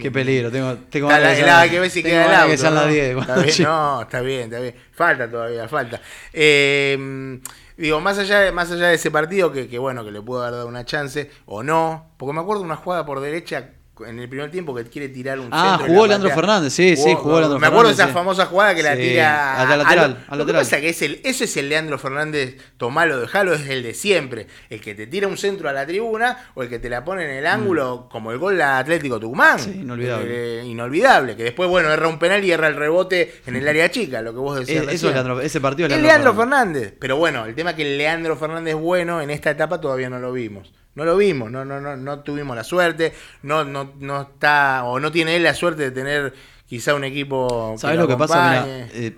Qué 0.00 0.10
peligro. 0.10 0.50
Tengo, 0.50 0.74
tengo 0.90 1.08
Está 1.10 1.20
la, 1.46 1.62
la- 1.64 1.68
que 1.70 1.78
ver 1.78 1.90
si 1.90 2.02
queda 2.02 2.26
el 2.26 2.34
auto. 2.34 2.56
que 2.56 2.62
¿no? 2.62 2.70
las 2.74 2.88
10. 2.88 3.16
Está 3.18 3.36
bien, 3.36 3.54
no, 3.62 4.02
está 4.02 4.20
bien, 4.20 4.40
está 4.44 4.58
bien. 4.60 4.74
Falta 4.92 5.30
todavía, 5.30 5.68
falta. 5.68 6.00
Eh, 6.32 7.38
digo, 7.76 8.00
más 8.00 8.18
allá, 8.18 8.40
de, 8.40 8.50
más 8.52 8.70
allá 8.72 8.88
de 8.88 8.94
ese 8.94 9.12
partido, 9.12 9.52
que, 9.52 9.68
que 9.68 9.78
bueno, 9.78 10.04
que 10.04 10.10
le 10.10 10.20
pudo 10.20 10.42
haber 10.42 10.54
dado 10.54 10.66
una 10.66 10.84
chance, 10.84 11.30
o 11.44 11.62
no, 11.62 12.10
porque 12.16 12.32
me 12.32 12.40
acuerdo 12.40 12.62
de 12.62 12.66
una 12.66 12.76
jugada 12.76 13.06
por 13.06 13.20
derecha 13.20 13.70
en 14.06 14.18
el 14.18 14.28
primer 14.28 14.50
tiempo 14.50 14.74
que 14.74 14.84
quiere 14.84 15.08
tirar 15.08 15.38
un 15.40 15.48
Ah, 15.50 15.76
centro 15.78 15.94
jugó 15.94 16.06
Leandro. 16.06 16.30
Fernández, 16.30 16.72
sí, 16.72 16.96
sí, 16.96 17.14
jugó 17.14 17.38
Leandro 17.40 17.58
Me 17.58 17.66
acuerdo 17.66 17.88
de 17.88 17.94
Fernández, 17.94 17.98
esa 17.98 18.06
sí. 18.08 18.12
famosa 18.12 18.46
jugada 18.46 18.74
que 18.74 18.82
la 18.82 18.94
Sí, 18.96 19.02
tira 19.02 19.62
a 19.62 19.64
la 19.64 19.76
lateral, 19.78 20.10
lo- 20.28 20.34
a 20.34 20.36
Lo 20.36 20.46
que 20.46 20.52
pasa 20.52 20.80
que 20.80 20.88
es 20.90 21.02
el, 21.02 21.20
ese 21.24 21.44
es 21.44 21.56
el 21.56 21.68
Leandro 21.68 21.98
Fernández, 21.98 22.56
tomalo, 22.76 23.18
dejalo, 23.20 23.54
es 23.54 23.68
el 23.68 23.82
de 23.82 23.94
siempre. 23.94 24.46
El 24.70 24.80
que 24.80 24.94
te 24.94 25.06
tira 25.06 25.28
un 25.28 25.36
centro 25.38 25.68
a 25.68 25.72
la 25.72 25.86
tribuna 25.86 26.36
o 26.54 26.62
el 26.62 26.68
que 26.68 26.78
te 26.78 26.88
la 26.90 27.04
pone 27.04 27.24
en 27.24 27.30
el 27.30 27.46
ángulo, 27.46 28.08
como 28.10 28.32
el 28.32 28.38
gol 28.38 28.56
de 28.56 28.64
Atlético 28.64 29.18
Tucumán. 29.20 29.56
Mm. 29.56 29.60
Sí, 29.60 29.70
inolvidable. 29.80 30.60
Eh, 30.60 30.64
inolvidable. 30.66 31.36
Que 31.36 31.44
después, 31.44 31.68
bueno, 31.68 31.90
erra 31.90 32.08
un 32.08 32.18
penal 32.18 32.44
y 32.44 32.50
erra 32.52 32.68
el 32.68 32.76
rebote 32.76 33.40
en 33.46 33.56
el 33.56 33.66
área 33.66 33.90
chica, 33.90 34.20
lo 34.22 34.32
que 34.32 34.38
vos 34.40 34.58
decías. 34.58 34.84
Eh, 34.84 34.88
eso 34.92 35.08
es 35.08 35.14
Leandro- 35.14 35.40
ese 35.40 35.60
partido 35.60 35.88
es 35.88 35.94
Es 35.94 36.02
Leandro 36.02 36.34
Fernández. 36.34 36.94
Pero 36.98 37.16
bueno, 37.16 37.46
el 37.46 37.54
tema 37.54 37.70
es 37.70 37.76
que 37.76 37.82
el 37.82 37.96
Leandro 37.98 38.36
Fernández 38.36 38.74
bueno 38.74 39.20
en 39.20 39.30
esta 39.30 39.50
etapa 39.50 39.80
todavía 39.80 40.10
no 40.10 40.18
lo 40.18 40.32
vimos. 40.32 40.72
No 40.96 41.04
lo 41.04 41.16
vimos, 41.16 41.50
no, 41.50 41.64
no, 41.64 41.80
no, 41.80 41.96
no 41.96 42.20
tuvimos 42.20 42.56
la 42.56 42.64
suerte, 42.64 43.12
no, 43.42 43.64
no, 43.64 43.92
no 44.00 44.22
está, 44.22 44.84
o 44.84 44.98
no 44.98 45.12
tiene 45.12 45.36
él 45.36 45.42
la 45.42 45.54
suerte 45.54 45.82
de 45.82 45.90
tener 45.90 46.34
quizá 46.66 46.94
un 46.94 47.04
equipo. 47.04 47.76
¿Sabes 47.76 47.98
lo 47.98 48.08
que 48.08 48.16
pasa? 48.16 48.64
Mira, 48.64 48.88
eh, 48.94 49.14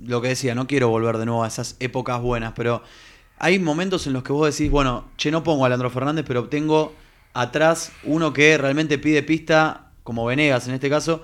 lo 0.00 0.20
que 0.20 0.28
decía, 0.28 0.56
no 0.56 0.66
quiero 0.66 0.88
volver 0.88 1.18
de 1.18 1.26
nuevo 1.26 1.44
a 1.44 1.46
esas 1.46 1.76
épocas 1.78 2.20
buenas, 2.20 2.52
pero 2.54 2.82
hay 3.38 3.60
momentos 3.60 4.08
en 4.08 4.12
los 4.12 4.24
que 4.24 4.32
vos 4.32 4.56
decís, 4.56 4.70
bueno, 4.70 5.04
che, 5.16 5.30
no 5.30 5.44
pongo 5.44 5.64
a 5.64 5.68
Leandro 5.68 5.88
Fernández, 5.88 6.24
pero 6.26 6.48
tengo 6.48 6.94
atrás 7.32 7.92
uno 8.02 8.32
que 8.32 8.58
realmente 8.58 8.98
pide 8.98 9.22
pista, 9.22 9.92
como 10.02 10.26
Venegas 10.26 10.66
en 10.66 10.74
este 10.74 10.90
caso, 10.90 11.22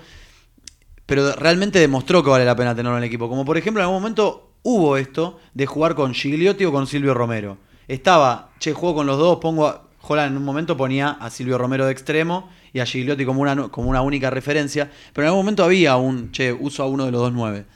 pero 1.04 1.34
realmente 1.34 1.80
demostró 1.80 2.22
que 2.22 2.30
vale 2.30 2.44
la 2.44 2.54
pena 2.54 2.76
tenerlo 2.76 2.96
en 2.96 3.02
el 3.02 3.08
equipo. 3.08 3.28
Como 3.28 3.44
por 3.44 3.58
ejemplo, 3.58 3.82
en 3.82 3.86
algún 3.86 4.00
momento 4.00 4.52
hubo 4.62 4.96
esto 4.96 5.40
de 5.54 5.66
jugar 5.66 5.96
con 5.96 6.14
Gigliotti 6.14 6.64
o 6.64 6.70
con 6.70 6.86
Silvio 6.86 7.12
Romero. 7.12 7.58
Estaba, 7.90 8.50
che, 8.60 8.72
juego 8.72 8.94
con 8.94 9.06
los 9.08 9.18
dos, 9.18 9.38
pongo 9.40 9.66
a. 9.66 9.82
En 10.24 10.36
un 10.36 10.44
momento 10.44 10.76
ponía 10.76 11.10
a 11.10 11.28
Silvio 11.28 11.58
Romero 11.58 11.86
de 11.86 11.92
extremo 11.92 12.48
y 12.72 12.80
a 12.80 12.86
Gigliotti 12.86 13.24
como 13.24 13.42
una, 13.42 13.68
como 13.68 13.90
una 13.90 14.00
única 14.00 14.30
referencia, 14.30 14.90
pero 15.12 15.24
en 15.24 15.28
algún 15.28 15.44
momento 15.44 15.62
había 15.62 15.96
un, 15.96 16.32
che, 16.32 16.52
uso 16.52 16.82
a 16.82 16.86
uno 16.86 17.04
de 17.04 17.12
los 17.12 17.20
dos 17.20 17.32
nueve. 17.32 17.66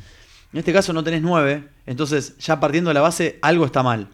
En 0.53 0.59
este 0.59 0.73
caso 0.73 0.93
no 0.93 1.05
tenés 1.05 1.23
nueve, 1.23 1.69
entonces 1.85 2.37
ya 2.39 2.59
partiendo 2.61 2.91
de 2.91 2.95
la 2.95 3.01
base, 3.01 3.39
algo 3.43 3.65
está 3.67 3.83
mal. 3.83 4.09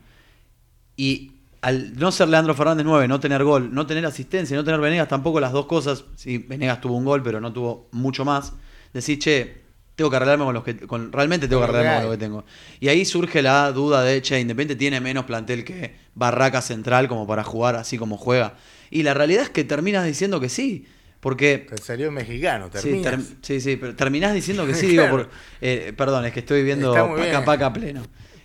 Y 0.97 1.33
al 1.61 1.95
no 1.97 2.11
ser 2.13 2.29
Leandro 2.29 2.55
Fernández 2.55 2.85
9, 2.85 3.07
no 3.07 3.21
tener 3.21 3.45
gol, 3.45 3.73
no 3.73 3.87
tener 3.87 4.05
asistencia, 4.07 4.57
no 4.57 4.65
tener 4.65 4.81
Venegas, 4.81 5.09
tampoco 5.09 5.39
las 5.39 5.53
dos 5.53 5.67
cosas. 5.67 6.05
Sí, 6.17 6.39
Venegas 6.39 6.81
tuvo 6.81 6.97
un 6.97 7.05
gol, 7.05 7.23
pero 7.23 7.41
no 7.41 7.53
tuvo 7.53 7.89
mucho 7.93 8.25
más. 8.25 8.55
Decir, 8.93 9.19
che, 9.19 9.65
tengo 10.01 10.09
que 10.11 10.17
arreglarme 10.17 10.45
con 10.47 10.55
los 10.55 10.65
que. 10.65 10.77
Con, 10.79 11.13
realmente 11.13 11.47
tengo 11.47 11.61
que 11.61 11.67
que 11.67 11.77
arreglarme 11.77 12.01
con 12.01 12.11
lo 12.13 12.19
que 12.19 12.25
tengo. 12.25 12.45
Y 12.81 12.89
ahí 12.89 13.05
surge 13.05 13.43
la 13.43 13.71
duda 13.71 14.03
de, 14.03 14.23
che, 14.23 14.41
Independiente 14.41 14.77
tiene 14.79 14.99
menos 14.99 15.27
plantel 15.27 15.63
que 15.63 15.95
Barraca 16.15 16.63
Central 16.63 17.07
como 17.07 17.27
para 17.27 17.45
jugar 17.45 17.77
así 17.77 17.99
como 17.99 18.17
juega. 18.17 18.55
Y 18.91 19.03
la 19.03 19.13
realidad 19.13 19.43
es 19.43 19.51
que 19.51 19.63
terminas 19.65 20.07
diciendo 20.07 20.41
que 20.41 20.49
sí. 20.49 20.87
Porque 21.21 21.59
Te 21.69 21.77
salió 21.77 22.11
mexicano, 22.11 22.71
Sí, 22.73 22.81
terminas. 22.81 23.13
term- 23.15 23.37
sí, 23.43 23.61
sí, 23.61 23.77
pero 23.77 23.95
terminás 23.95 24.33
diciendo 24.33 24.67
que 24.67 24.73
sí, 24.75 24.87
digo, 24.87 25.03
Claro. 25.03 25.17
por, 25.19 25.31
eh, 25.61 25.93
perdón, 25.95 26.25
es 26.25 26.33
que 26.33 26.41
estoy 26.41 26.63
viendo 26.63 26.95
paca 26.95 27.15
bien. 27.15 27.45
paca 27.45 27.73
pleno. 27.75 28.03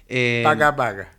Eh, 0.10 0.42
paca, 0.44 0.76
paca. 0.76 1.10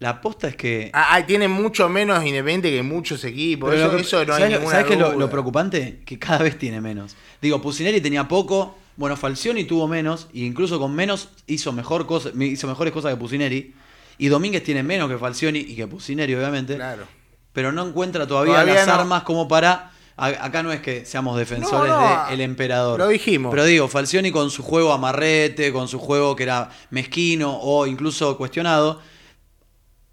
La 0.00 0.10
aposta 0.10 0.48
es 0.48 0.56
que... 0.56 0.90
Ah, 0.92 1.10
ah, 1.14 1.24
tiene 1.24 1.46
mucho 1.46 1.88
menos 1.88 2.18
Independiente 2.24 2.68
que 2.70 2.82
muchos 2.82 3.22
equipos. 3.24 3.70
pero 3.70 3.82
Eso, 3.82 3.92
lo 3.92 3.96
que- 3.96 4.02
eso 4.02 4.16
no 4.26 4.34
hay 4.34 4.40
¿sabes 4.40 4.50
lo- 4.52 4.58
ninguna 4.58 4.70
¿Sabes 4.76 4.86
qué 4.90 4.96
lo, 5.00 5.12
lo 5.18 5.30
preocupante? 5.30 6.02
Que 6.04 6.18
cada 6.18 6.38
vez 6.38 6.58
tiene 6.58 6.80
menos. 6.80 7.16
Digo, 7.40 7.62
Pusineri 7.62 8.00
tenía 8.00 8.26
poco, 8.26 8.76
bueno, 8.96 9.16
Falcioni 9.16 9.64
tuvo 9.64 9.88
menos, 9.88 10.28
e 10.32 10.40
incluso 10.40 10.78
con 10.78 10.94
menos 10.94 11.28
hizo, 11.46 11.72
mejor 11.72 12.06
cosa, 12.06 12.30
hizo 12.38 12.66
mejores 12.68 12.92
cosas 12.92 13.12
que 13.12 13.16
Pusineri. 13.18 13.74
Y 14.18 14.28
Domínguez 14.28 14.62
tiene 14.62 14.82
menos 14.84 15.10
que 15.10 15.18
Falcioni 15.18 15.58
y 15.58 15.74
que 15.74 15.86
Pusineri, 15.86 16.34
obviamente. 16.34 16.76
Claro. 16.76 17.04
pero 17.52 17.70
no 17.72 17.86
encuentra 17.86 18.26
todavía, 18.26 18.54
Todavía 18.54 18.74
las 18.74 18.86
no. 18.86 18.94
armas 18.94 19.22
como 19.24 19.46
para. 19.48 19.92
a- 20.16 20.26
Acá 20.26 20.62
no 20.62 20.72
es 20.72 20.80
que 20.80 21.04
seamos 21.04 21.36
defensores 21.36 21.88
No, 21.92 22.24
no, 22.24 22.30
del 22.30 22.40
emperador. 22.40 22.98
lo 23.00 23.08
dijimos. 23.08 23.50
Pero 23.50 23.64
digo, 23.64 23.88
Falcioni 23.88 24.30
con 24.30 24.50
su 24.50 24.62
juego 24.62 24.92
amarrete, 24.92 25.72
con 25.72 25.88
su 25.88 25.98
juego 25.98 26.36
que 26.36 26.44
era 26.44 26.70
mezquino 26.90 27.56
o 27.60 27.86
incluso 27.86 28.36
cuestionado, 28.36 29.00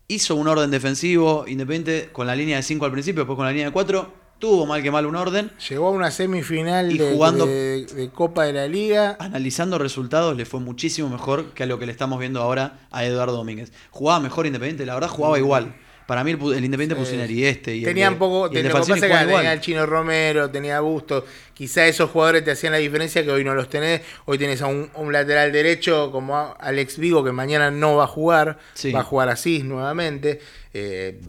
hizo 0.08 0.36
un 0.36 0.48
orden 0.48 0.72
defensivo 0.72 1.46
independiente 1.48 2.10
con 2.12 2.28
la 2.28 2.36
línea 2.36 2.58
de 2.58 2.63
5 2.63 2.86
al 2.86 2.91
principio, 2.91 3.22
después 3.24 3.36
con 3.38 3.46
la 3.46 3.52
línea 3.52 3.67
de 3.67 3.72
4. 3.72 4.13
Tuvo 4.42 4.66
mal 4.66 4.82
que 4.82 4.90
mal 4.90 5.06
un 5.06 5.16
orden. 5.16 5.52
Llegó 5.70 5.88
a 5.88 5.92
una 5.92 6.10
semifinal 6.10 6.92
Y 6.92 6.98
de, 6.98 7.12
jugando- 7.14 7.46
de- 7.46 7.86
de 7.86 8.10
Copa 8.10 8.44
de 8.46 8.54
la 8.54 8.68
Liga. 8.68 9.16
Analizando 9.20 9.78
resultados, 9.78 10.36
le 10.36 10.46
fue 10.46 10.60
muchísimo 10.60 11.10
mejor 11.10 11.54
que 11.54 11.62
a 11.64 11.66
lo 11.68 11.78
que 11.78 11.86
le 11.86 11.92
estamos 11.92 12.20
viendo 12.20 12.42
ahora 12.42 12.80
a 12.90 13.06
Eduardo 13.06 13.38
Domínguez. 13.38 13.72
Jugaba 13.92 14.20
mejor 14.20 14.48
Independiente, 14.48 14.84
la 14.86 14.96
verdad 14.96 15.10
jugaba 15.10 15.38
igual. 15.38 15.76
Para 16.08 16.24
mí 16.26 16.32
el, 16.32 16.38
el 16.42 16.66
Independiente 16.66 16.96
Sí. 16.96 17.00
Pusineri 17.02 17.46
este. 17.46 17.76
Y 17.76 17.80
el 17.82 17.86
Tenían 17.86 18.14
de- 18.14 18.20
poco, 18.20 18.50
y 18.52 18.58
el 18.58 18.64
lo 18.64 18.70
que 18.70 18.80
pasa 18.80 18.94
tenía 18.96 19.54
el 19.54 19.62
Chino 19.62 19.86
Romero, 19.86 20.50
tenía 20.50 20.80
Busto, 20.82 21.24
quizá 21.54 21.86
esos 21.86 22.10
jugadores 22.10 22.44
te 22.44 22.52
hacían 22.52 22.74
la 22.74 22.80
diferencia 22.80 23.24
que 23.24 23.32
hoy 23.32 23.44
no 23.46 23.54
los 23.54 23.70
tenés, 23.70 24.02
hoy 24.26 24.38
tenés 24.40 24.62
a 24.64 24.66
un, 24.66 24.90
un 24.96 25.14
lateral 25.14 25.52
derecho 25.54 26.12
como 26.12 26.56
Alex 26.60 26.98
Vigo 26.98 27.24
que 27.24 27.32
mañana 27.32 27.70
no 27.72 27.96
va 27.96 28.06
a 28.06 28.08
jugar, 28.08 28.58
Sí. 28.74 28.92
va 28.92 29.02
a 29.02 29.04
jugar 29.04 29.30
Asís 29.30 29.64
nuevamente. 29.64 30.42
Eh, 30.74 31.20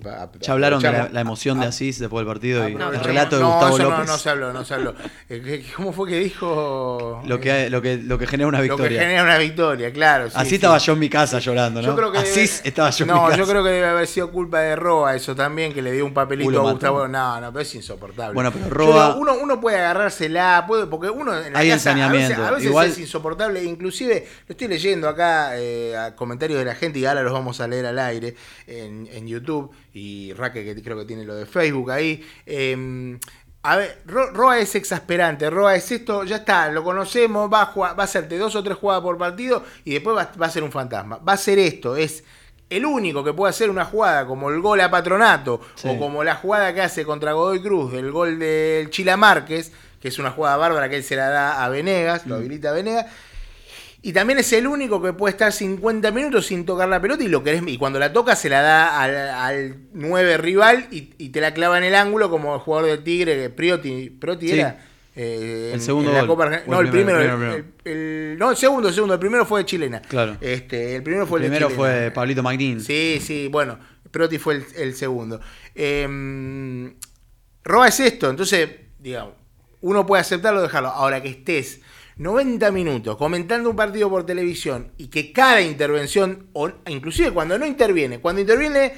Ya 0.41 0.53
hablaron 0.53 0.81
de 0.81 1.09
la, 1.11 1.21
emoción 1.21 1.59
de 1.59 1.67
Asís 1.67 1.99
después 1.99 2.21
del 2.25 2.33
partido 2.33 2.69
y 2.69 2.73
el 2.75 3.01
relato 3.01 3.37
de 3.37 3.43
no, 3.43 3.51
Gustavo 3.51 3.77
eso 3.77 3.83
no, 3.85 3.91
López. 3.91 4.07
No, 4.07 4.19
se 4.19 4.31
habló, 4.31 4.53
no 4.53 4.65
se 4.65 4.75
habló. 4.75 4.95
Eh, 5.29 5.43
¿qué- 5.45 5.65
¿Cómo 5.77 5.93
fue 5.93 6.09
que 6.11 6.19
dijo? 6.21 7.23
lo, 7.27 7.41
que, 7.41 7.69
lo, 7.71 7.83
que, 7.83 7.97
lo 7.97 8.19
que 8.19 8.27
genera 8.27 8.47
una 8.49 8.59
Lo 8.59 8.63
que 8.65 8.71
victoria. 8.71 9.01
genera 9.01 9.23
una 9.25 9.39
victoria, 9.39 9.93
claro. 9.93 10.29
sí, 10.31 10.37
Así 10.37 10.49
sí. 10.51 10.55
estaba 10.57 10.79
yo 10.79 10.93
en 10.93 10.99
mi 10.99 11.09
casa 11.09 11.39
llorando, 11.41 11.81
¿no? 11.83 11.89
Yo 11.89 11.97
creo 11.97 12.13
que 12.13 12.19
Asís 12.19 12.59
debe- 12.63 12.69
estaba 12.69 12.91
yo 12.91 13.05
en 13.05 13.09
No, 13.09 13.15
mi 13.23 13.27
casa. 13.31 13.37
yo 13.39 13.47
creo 13.49 13.65
que 13.65 13.71
debe 13.71 13.87
haber 13.89 14.07
sido 14.07 14.31
culpa 14.31 14.61
de 14.61 14.77
Roa 14.77 15.15
eso 15.17 15.35
también, 15.35 15.73
que 15.73 15.83
le 15.83 15.91
dio 15.93 16.05
un 16.07 16.15
papelito 16.15 16.61
a. 16.69 16.71
Gustavo. 16.73 17.09
No, 17.09 17.41
no, 17.41 17.53
pero 17.53 17.63
es 17.63 17.75
insoportable. 17.75 18.35
Bueno, 18.35 18.53
pero 18.53 18.69
Roa- 18.71 19.09
digo, 19.09 19.21
uno, 19.21 19.35
uno 19.43 19.61
puede 19.61 19.79
agarrársela, 19.79 20.65
puede, 20.69 20.87
porque 20.87 21.11
uno 21.11 21.37
en 21.37 21.53
la 21.53 21.59
Hay 21.59 21.69
casa 21.71 21.91
a 21.91 21.95
veces, 21.95 22.31
ensañamiento. 22.31 22.45
a 22.47 22.51
veces 22.53 22.67
Igual- 22.69 22.89
es 22.89 22.99
insoportable. 22.99 23.65
Inclusive, 23.65 24.27
lo 24.47 24.53
estoy 24.53 24.69
leyendo 24.69 25.09
acá 25.09 25.59
eh, 25.59 25.97
a 25.97 26.15
comentarios 26.15 26.59
de 26.59 26.65
la 26.65 26.75
gente 26.75 26.99
y 27.01 27.07
ahora 27.07 27.23
los 27.23 27.33
vamos 27.33 27.61
a 27.61 27.67
leer 27.67 27.87
al 27.87 27.99
aire 27.99 28.35
en, 28.67 29.09
en 29.13 29.32
YouTube 29.33 29.71
y 29.93 30.33
Raque 30.35 30.65
que 30.65 30.83
creo 30.83 30.99
que 30.99 31.05
tiene 31.05 31.25
lo 31.25 31.35
de 31.35 31.47
Facebook 31.47 31.91
ahí. 31.91 32.25
eh, 32.47 33.19
A 33.65 33.77
ver, 33.77 34.03
Ro- 34.07 34.33
Roa 34.33 34.59
es 34.59 34.75
exasperante, 34.75 35.49
Roa 35.49 35.77
es 35.77 35.89
esto, 35.93 36.25
ya 36.25 36.37
está, 36.37 36.69
lo 36.73 36.83
conocemos, 36.83 37.49
va 37.53 37.63
a, 37.63 37.67
jugar- 37.67 37.97
va 37.97 38.03
a 38.03 38.07
hacerte 38.07 38.37
dos 38.37 38.57
o 38.57 38.63
tres 38.65 38.77
jugadas 38.77 39.03
por 39.05 39.17
partido 39.17 39.63
y 39.85 39.93
después 39.93 40.17
va, 40.17 40.33
va 40.41 40.47
a 40.47 40.51
ser 40.51 40.65
un 40.65 40.73
fantasma. 40.73 41.19
Va 41.19 41.35
a 41.35 41.37
ser 41.37 41.61
esto, 41.61 41.95
es 41.97 42.25
el 42.69 42.85
único 42.85 43.23
que 43.23 43.33
puede 43.33 43.51
hacer 43.51 43.71
una 43.71 43.85
jugada 43.85 44.27
como 44.27 44.51
el 44.51 44.61
gol 44.61 44.81
a 44.81 44.91
Patronato 44.91 45.61
Sí. 45.77 45.87
o 45.89 45.97
como 45.97 46.25
la 46.25 46.35
jugada 46.35 46.75
que 46.75 46.81
hace 46.81 47.05
contra 47.05 47.35
Godoy 47.35 47.61
Cruz 47.63 47.93
del 47.93 48.11
gol 48.11 48.39
del 48.41 48.91
Chila 48.91 49.17
Márquez, 49.17 49.71
que 50.01 50.09
es 50.09 50.19
una 50.19 50.33
jugada 50.33 50.57
bárbara 50.57 50.89
que 50.89 50.97
él 50.97 51.05
se 51.05 51.15
la 51.15 51.29
da 51.29 51.65
a 51.65 51.69
Venegas, 51.69 52.27
Mm. 52.27 52.31
lo 52.31 52.35
habilita 52.35 52.71
a 52.71 52.73
Venegas. 52.73 53.07
Y 54.05 54.13
también 54.13 54.39
es 54.41 54.53
el 54.53 54.67
único 54.67 55.01
que 55.01 55.13
puede 55.13 55.31
estar 55.31 55.53
50 55.53 56.11
minutos 56.11 56.47
sin 56.47 56.67
tocar 56.67 56.89
la 56.89 57.01
pelota 57.01 57.23
y 57.23 57.29
lo 57.29 57.45
querés, 57.45 57.63
y 57.67 57.79
cuando 57.79 58.01
la 58.01 58.13
toca 58.13 58.35
se 58.35 58.49
la 58.49 58.61
da 58.61 59.01
al, 59.01 59.17
al 59.17 59.77
9 59.93 60.39
rival 60.39 60.89
y, 60.91 61.11
y 61.19 61.29
te 61.29 61.41
la 61.41 61.55
clava 61.55 61.79
en 61.79 61.85
el 61.85 61.95
ángulo 61.95 62.29
como 62.29 62.53
el 62.55 62.61
jugador 62.61 62.89
del 62.91 63.05
Tigre, 63.05 63.37
que 63.37 63.51
Priotti, 63.51 64.11
Priotti 64.11 64.49
Sí. 64.49 64.59
era. 64.59 64.85
eh, 65.15 65.69
El 65.69 65.75
en- 65.75 65.81
segundo 65.81 66.11
en 66.11 66.17
la 66.17 66.23
gol. 66.23 66.37
Copa 66.37 66.63
O 66.67 66.71
No, 66.71 66.81
el 66.81 66.89
primero. 66.91 67.19
primero, 67.19 67.21
el- 67.21 67.31
primero, 67.37 67.55
el- 67.85 67.93
el- 68.33 68.39
no, 68.39 68.51
el 68.51 68.57
segundo, 68.57 68.89
el 68.89 68.95
segundo. 68.95 69.15
El 69.15 69.21
primero 69.21 69.45
fue 69.47 69.61
de 69.61 69.67
chilena. 69.67 70.03
Claro. 70.03 70.37
Este, 70.41 70.97
el 70.97 71.03
primero 71.05 71.27
fue 71.27 71.39
el 71.39 71.43
de 71.45 71.49
Primero 71.51 71.69
chilena. 71.69 71.83
fue 72.01 72.11
Pablito 72.13 72.43
Magnin. 72.43 72.81
Sí, 72.81 73.21
sí, 73.23 73.47
bueno, 73.53 73.79
Proti 74.11 74.39
fue 74.39 74.65
el, 74.77 74.95
segundo. 74.97 75.41
Eh, 75.77 76.93
Roa 77.65 77.89
es 77.89 78.01
esto, 78.01 78.29
entonces, 78.31 78.69
digamos, 78.99 79.35
uno 79.81 80.05
puede 80.07 80.23
aceptarlo 80.23 80.61
o 80.61 80.63
dejarlo. 80.63 80.89
Ahora 80.89 81.23
que 81.23 81.29
estés 81.29 81.81
90 82.17 82.71
minutos 82.73 83.17
comentando 83.17 83.71
un 83.71 83.77
partido 83.77 84.09
por 84.11 84.25
televisión 84.27 84.93
y 84.99 85.09
que 85.09 85.33
cada 85.33 85.61
intervención, 85.63 86.47
o 86.53 86.71
inclusive 86.89 87.31
cuando 87.33 87.59
no 87.59 87.67
interviene, 87.67 88.21
cuando 88.21 88.41
interviene 88.41 88.93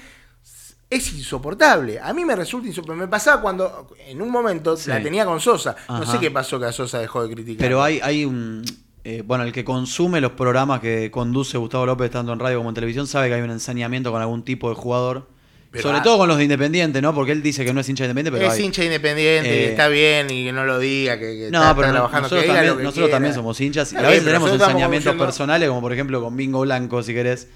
es 0.90 1.12
insoportable. 1.14 1.98
A 2.00 2.12
mí 2.12 2.24
me 2.24 2.37
resulta 2.37 2.68
insoportable. 2.68 3.03
Me 3.07 3.09
pasaba 3.09 3.40
cuando 3.42 3.88
en 4.07 4.20
un 4.22 4.31
momento 4.31 4.77
Sí. 4.77 4.90
la 4.90 5.03
tenía 5.03 5.24
con 5.24 5.40
Sosa. 5.40 5.74
No 5.88 6.07
sé 6.07 6.18
qué 6.20 6.31
pasó 6.31 6.59
que 6.61 6.66
a 6.66 6.72
Sosa 6.72 6.98
dejó 7.00 7.27
de 7.27 7.35
criticar. 7.35 7.64
Pero 7.66 7.83
hay, 7.83 8.00
hay 8.03 8.24
un. 8.24 8.62
eh, 9.03 9.22
bueno, 9.27 9.44
el 9.44 9.53
que 9.53 9.64
consume 9.64 10.20
los 10.20 10.33
programas 10.33 10.81
que 10.81 11.11
conduce 11.11 11.59
Gustavo 11.59 11.85
López, 11.87 12.11
tanto 12.11 12.33
en 12.33 12.38
radio 12.38 12.59
como 12.59 12.68
en 12.70 12.74
televisión, 12.74 13.07
sabe 13.07 13.29
que 13.29 13.35
hay 13.35 13.42
un 13.42 13.50
ensañamiento 13.50 14.12
con 14.12 14.20
algún 14.20 14.44
tipo 14.44 14.68
de 14.68 14.74
jugador. 14.77 15.29
Pero 15.74 15.88
sobre 15.90 16.00
todo 16.02 16.18
con 16.18 16.28
los 16.28 16.37
de 16.38 16.44
Independiente, 16.44 17.02
¿no? 17.02 17.12
Porque 17.14 17.32
él 17.32 17.42
dice 17.42 17.64
que 17.64 17.72
no 17.74 17.80
es 17.80 17.88
hincha 17.88 18.04
de 18.04 18.10
Independiente, 18.10 18.38
pero 18.38 18.52
es 18.52 18.58
hay. 18.58 18.64
hincha 18.64 18.84
independiente 18.84 19.48
y 19.48 19.58
Eh, 19.64 19.70
está 19.70 19.88
bien 19.88 20.30
y 20.30 20.44
que 20.46 20.52
no 20.52 20.64
lo 20.64 20.78
diga, 20.78 21.18
que, 21.18 21.26
que 21.37 21.48
No, 21.50 21.60
está, 21.60 21.74
pero 21.74 21.87
está 21.88 21.92
trabajando, 21.92 22.22
nosotros, 22.22 22.42
que 22.42 22.46
también, 22.48 22.66
lo 22.66 22.76
que 22.78 22.82
nosotros 22.84 23.04
quiera. 23.06 23.16
también 23.16 23.34
somos 23.34 23.60
hinchas. 23.60 23.92
Y 23.92 23.96
a 23.96 24.02
veces 24.02 24.24
tenemos 24.24 24.50
ensañamientos 24.52 25.14
personales, 25.16 25.68
como 25.68 25.80
por 25.80 25.92
ejemplo 25.92 26.22
con 26.22 26.37
Bingo 26.37 26.60
Blanco, 26.60 27.02
si 27.02 27.12
querés. 27.12 27.48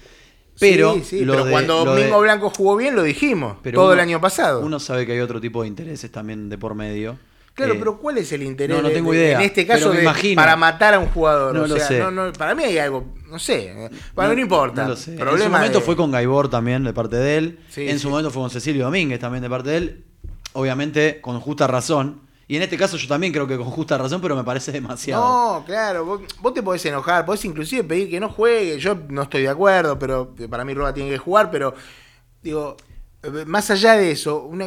Pero, 0.59 0.95
sí, 0.95 1.03
sí, 1.05 1.25
lo 1.25 1.33
pero 1.33 1.45
de- 1.45 1.51
cuando 1.51 1.95
de- 1.95 2.03
Mingo 2.03 2.19
Blanco 2.19 2.49
jugó 2.49 2.75
bien 2.75 2.93
lo 2.95 3.03
dijimos, 3.03 3.55
pero 3.63 3.75
todo 3.77 3.85
uno- 3.85 3.93
el 3.93 3.99
año 4.01 4.19
pasado. 4.19 4.59
Uno 4.59 4.79
sabe 4.81 5.05
que 5.05 5.13
hay 5.13 5.19
otro 5.21 5.39
tipo 5.39 5.61
de 5.61 5.69
intereses 5.69 6.11
también 6.11 6.49
de 6.49 6.57
por 6.57 6.75
medio. 6.75 7.17
Claro, 7.59 7.73
Eh, 7.75 7.79
pero 7.79 7.97
¿cuál 7.99 8.17
es 8.17 8.31
el 8.31 8.43
interés? 8.43 8.75
no, 8.75 8.81
no 8.81 8.89
tengo 8.89 9.11
de- 9.11 9.17
idea, 9.17 9.37
En 9.39 9.45
este 9.45 9.65
caso, 9.67 9.91
de- 9.91 10.03
para 10.35 10.55
matar 10.55 10.93
a 10.95 10.99
un 10.99 11.07
jugador. 11.07 11.53
No 11.55 11.63
o 11.63 11.67
lo 11.67 11.75
sea, 11.77 11.87
sé. 11.87 11.99
no, 12.11 12.33
para 12.33 12.55
mí 12.55 12.63
hay 12.63 12.77
algo, 12.79 13.05
no 13.27 13.37
sé. 13.39 13.89
Bueno, 14.15 14.33
no, 14.33 14.39
importa. 14.41 14.83
No 14.83 14.89
lo 14.89 14.95
sé. 14.95 15.13
En 15.13 15.19
su 15.39 15.49
momento 15.49 15.79
de- 15.79 15.85
fue 15.85 15.95
con 15.95 16.11
Gaibor 16.11 16.49
también, 16.49 16.83
de 16.83 16.93
parte 16.93 17.15
de 17.17 17.37
él. 17.37 17.59
Sí, 17.69 17.87
en 17.87 17.97
sí. 17.97 17.99
su 17.99 18.09
momento 18.09 18.31
fue 18.31 18.41
con 18.41 18.49
Cecilio 18.49 18.85
Domínguez 18.85 19.19
también, 19.19 19.41
de 19.43 19.49
parte 19.49 19.69
de 19.69 19.77
él. 19.77 20.05
Obviamente, 20.53 21.21
con 21.21 21.39
justa 21.39 21.67
razón. 21.67 22.21
Y 22.47 22.55
en 22.55 22.63
este 22.63 22.77
caso 22.77 22.97
yo 22.97 23.07
también 23.07 23.31
creo 23.31 23.45
que 23.45 23.55
con 23.57 23.67
justa 23.69 23.95
razón, 23.95 24.21
pero 24.21 24.35
me 24.35 24.43
parece 24.43 24.71
demasiado. 24.71 25.21
No, 25.59 25.65
claro, 25.65 26.03
vos, 26.03 26.21
vos 26.41 26.51
te 26.53 26.63
podés 26.63 26.83
enojar, 26.85 27.23
podés 27.23 27.45
inclusive 27.45 27.83
pedir 27.83 28.09
que 28.09 28.19
no 28.19 28.29
juegue. 28.29 28.79
Yo 28.79 28.97
no 29.09 29.21
estoy 29.21 29.43
de 29.43 29.49
acuerdo, 29.49 29.99
pero 29.99 30.33
para 30.49 30.65
mí 30.65 30.73
Roa 30.73 30.91
tiene 30.91 31.11
que 31.11 31.19
jugar, 31.19 31.51
pero 31.51 31.75
digo, 32.41 32.75
eh, 33.21 33.43
más 33.45 33.69
allá 33.69 33.93
de 33.97 34.09
eso, 34.09 34.41
una, 34.45 34.65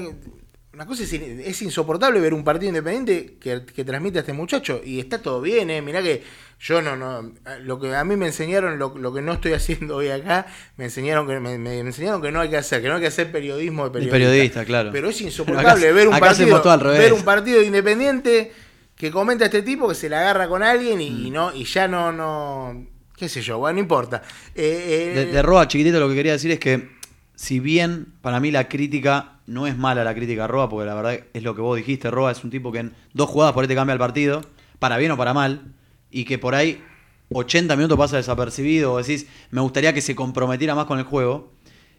una 0.74 0.86
cosa 0.86 1.02
es, 1.02 1.12
es 1.12 1.62
insoportable 1.62 2.18
ver 2.20 2.32
un 2.32 2.44
partido 2.44 2.68
independiente 2.70 3.36
que, 3.38 3.62
que 3.64 3.84
transmite 3.84 4.18
a 4.18 4.20
este 4.20 4.32
muchacho 4.32 4.80
y 4.84 5.00
está 5.00 5.20
todo 5.20 5.40
bien, 5.40 5.68
eh. 5.70 5.82
Mirá 5.82 6.02
que 6.02 6.22
yo 6.60 6.80
no, 6.80 6.96
no, 6.96 7.32
lo 7.62 7.78
que 7.80 7.94
a 7.94 8.04
mí 8.04 8.16
me 8.16 8.26
enseñaron, 8.26 8.78
lo, 8.78 8.96
lo 8.96 9.12
que 9.12 9.20
no 9.20 9.34
estoy 9.34 9.52
haciendo 9.54 9.96
hoy 9.96 10.08
acá, 10.08 10.46
me 10.76 10.84
enseñaron 10.84 11.26
que 11.26 11.38
me, 11.40 11.58
me 11.58 11.78
enseñaron 11.80 12.22
que 12.22 12.32
no 12.32 12.40
hay 12.40 12.48
que 12.50 12.56
hacer, 12.56 12.80
que 12.80 12.88
no 12.88 12.94
hay 12.94 13.00
que 13.02 13.08
hacer 13.08 13.30
periodismo 13.30 13.88
de 13.90 14.00
De 14.00 14.06
periodista. 14.08 14.12
periodista, 14.30 14.64
claro. 14.64 14.90
Pero 14.92 15.10
es 15.10 15.20
insoportable 15.20 15.86
acá- 15.86 15.94
ver 15.94 16.08
un 16.08 16.18
partido, 16.18 16.60
ver 16.90 17.12
un 17.12 17.22
partido 17.22 17.60
de 17.60 17.66
independiente 17.66 18.52
que 18.96 19.10
comenta 19.10 19.44
a 19.44 19.48
este 19.48 19.62
tipo 19.62 19.88
que 19.88 19.94
se 19.94 20.08
la 20.08 20.20
agarra 20.20 20.48
con 20.48 20.62
alguien 20.62 21.00
y, 21.00 21.26
y 21.26 21.30
no 21.30 21.52
y 21.54 21.64
ya 21.64 21.88
no 21.88 22.12
no 22.12 22.86
qué 23.16 23.28
sé 23.28 23.40
yo, 23.42 23.58
bueno, 23.58 23.74
no 23.74 23.80
importa. 23.80 24.22
Eh, 24.54 25.12
eh, 25.14 25.18
De, 25.20 25.26
de 25.26 25.42
Roa, 25.42 25.68
chiquitito, 25.68 26.00
lo 26.00 26.08
que 26.08 26.14
quería 26.14 26.32
decir 26.32 26.50
es 26.50 26.58
que, 26.58 26.88
si 27.36 27.60
bien 27.60 28.06
para 28.20 28.40
mí 28.40 28.50
la 28.50 28.68
crítica 28.68 29.31
no 29.46 29.66
es 29.66 29.76
mala 29.76 30.04
la 30.04 30.14
crítica 30.14 30.44
a 30.44 30.48
Roa, 30.48 30.68
porque 30.68 30.86
la 30.86 30.94
verdad 30.94 31.20
es 31.32 31.42
lo 31.42 31.54
que 31.54 31.60
vos 31.60 31.76
dijiste, 31.76 32.10
Roa 32.10 32.32
es 32.32 32.42
un 32.44 32.50
tipo 32.50 32.72
que 32.72 32.78
en 32.78 32.94
dos 33.12 33.28
jugadas 33.28 33.54
por 33.54 33.64
ahí 33.64 33.68
te 33.68 33.74
cambia 33.74 33.92
el 33.92 33.98
partido, 33.98 34.42
para 34.78 34.96
bien 34.98 35.10
o 35.10 35.16
para 35.16 35.34
mal, 35.34 35.74
y 36.10 36.24
que 36.24 36.38
por 36.38 36.54
ahí 36.54 36.82
80 37.30 37.76
minutos 37.76 37.98
pasa 37.98 38.16
desapercibido, 38.16 38.92
o 38.92 38.98
decís, 38.98 39.26
me 39.50 39.60
gustaría 39.60 39.92
que 39.92 40.00
se 40.00 40.14
comprometiera 40.14 40.74
más 40.74 40.86
con 40.86 40.98
el 40.98 41.04
juego. 41.04 41.52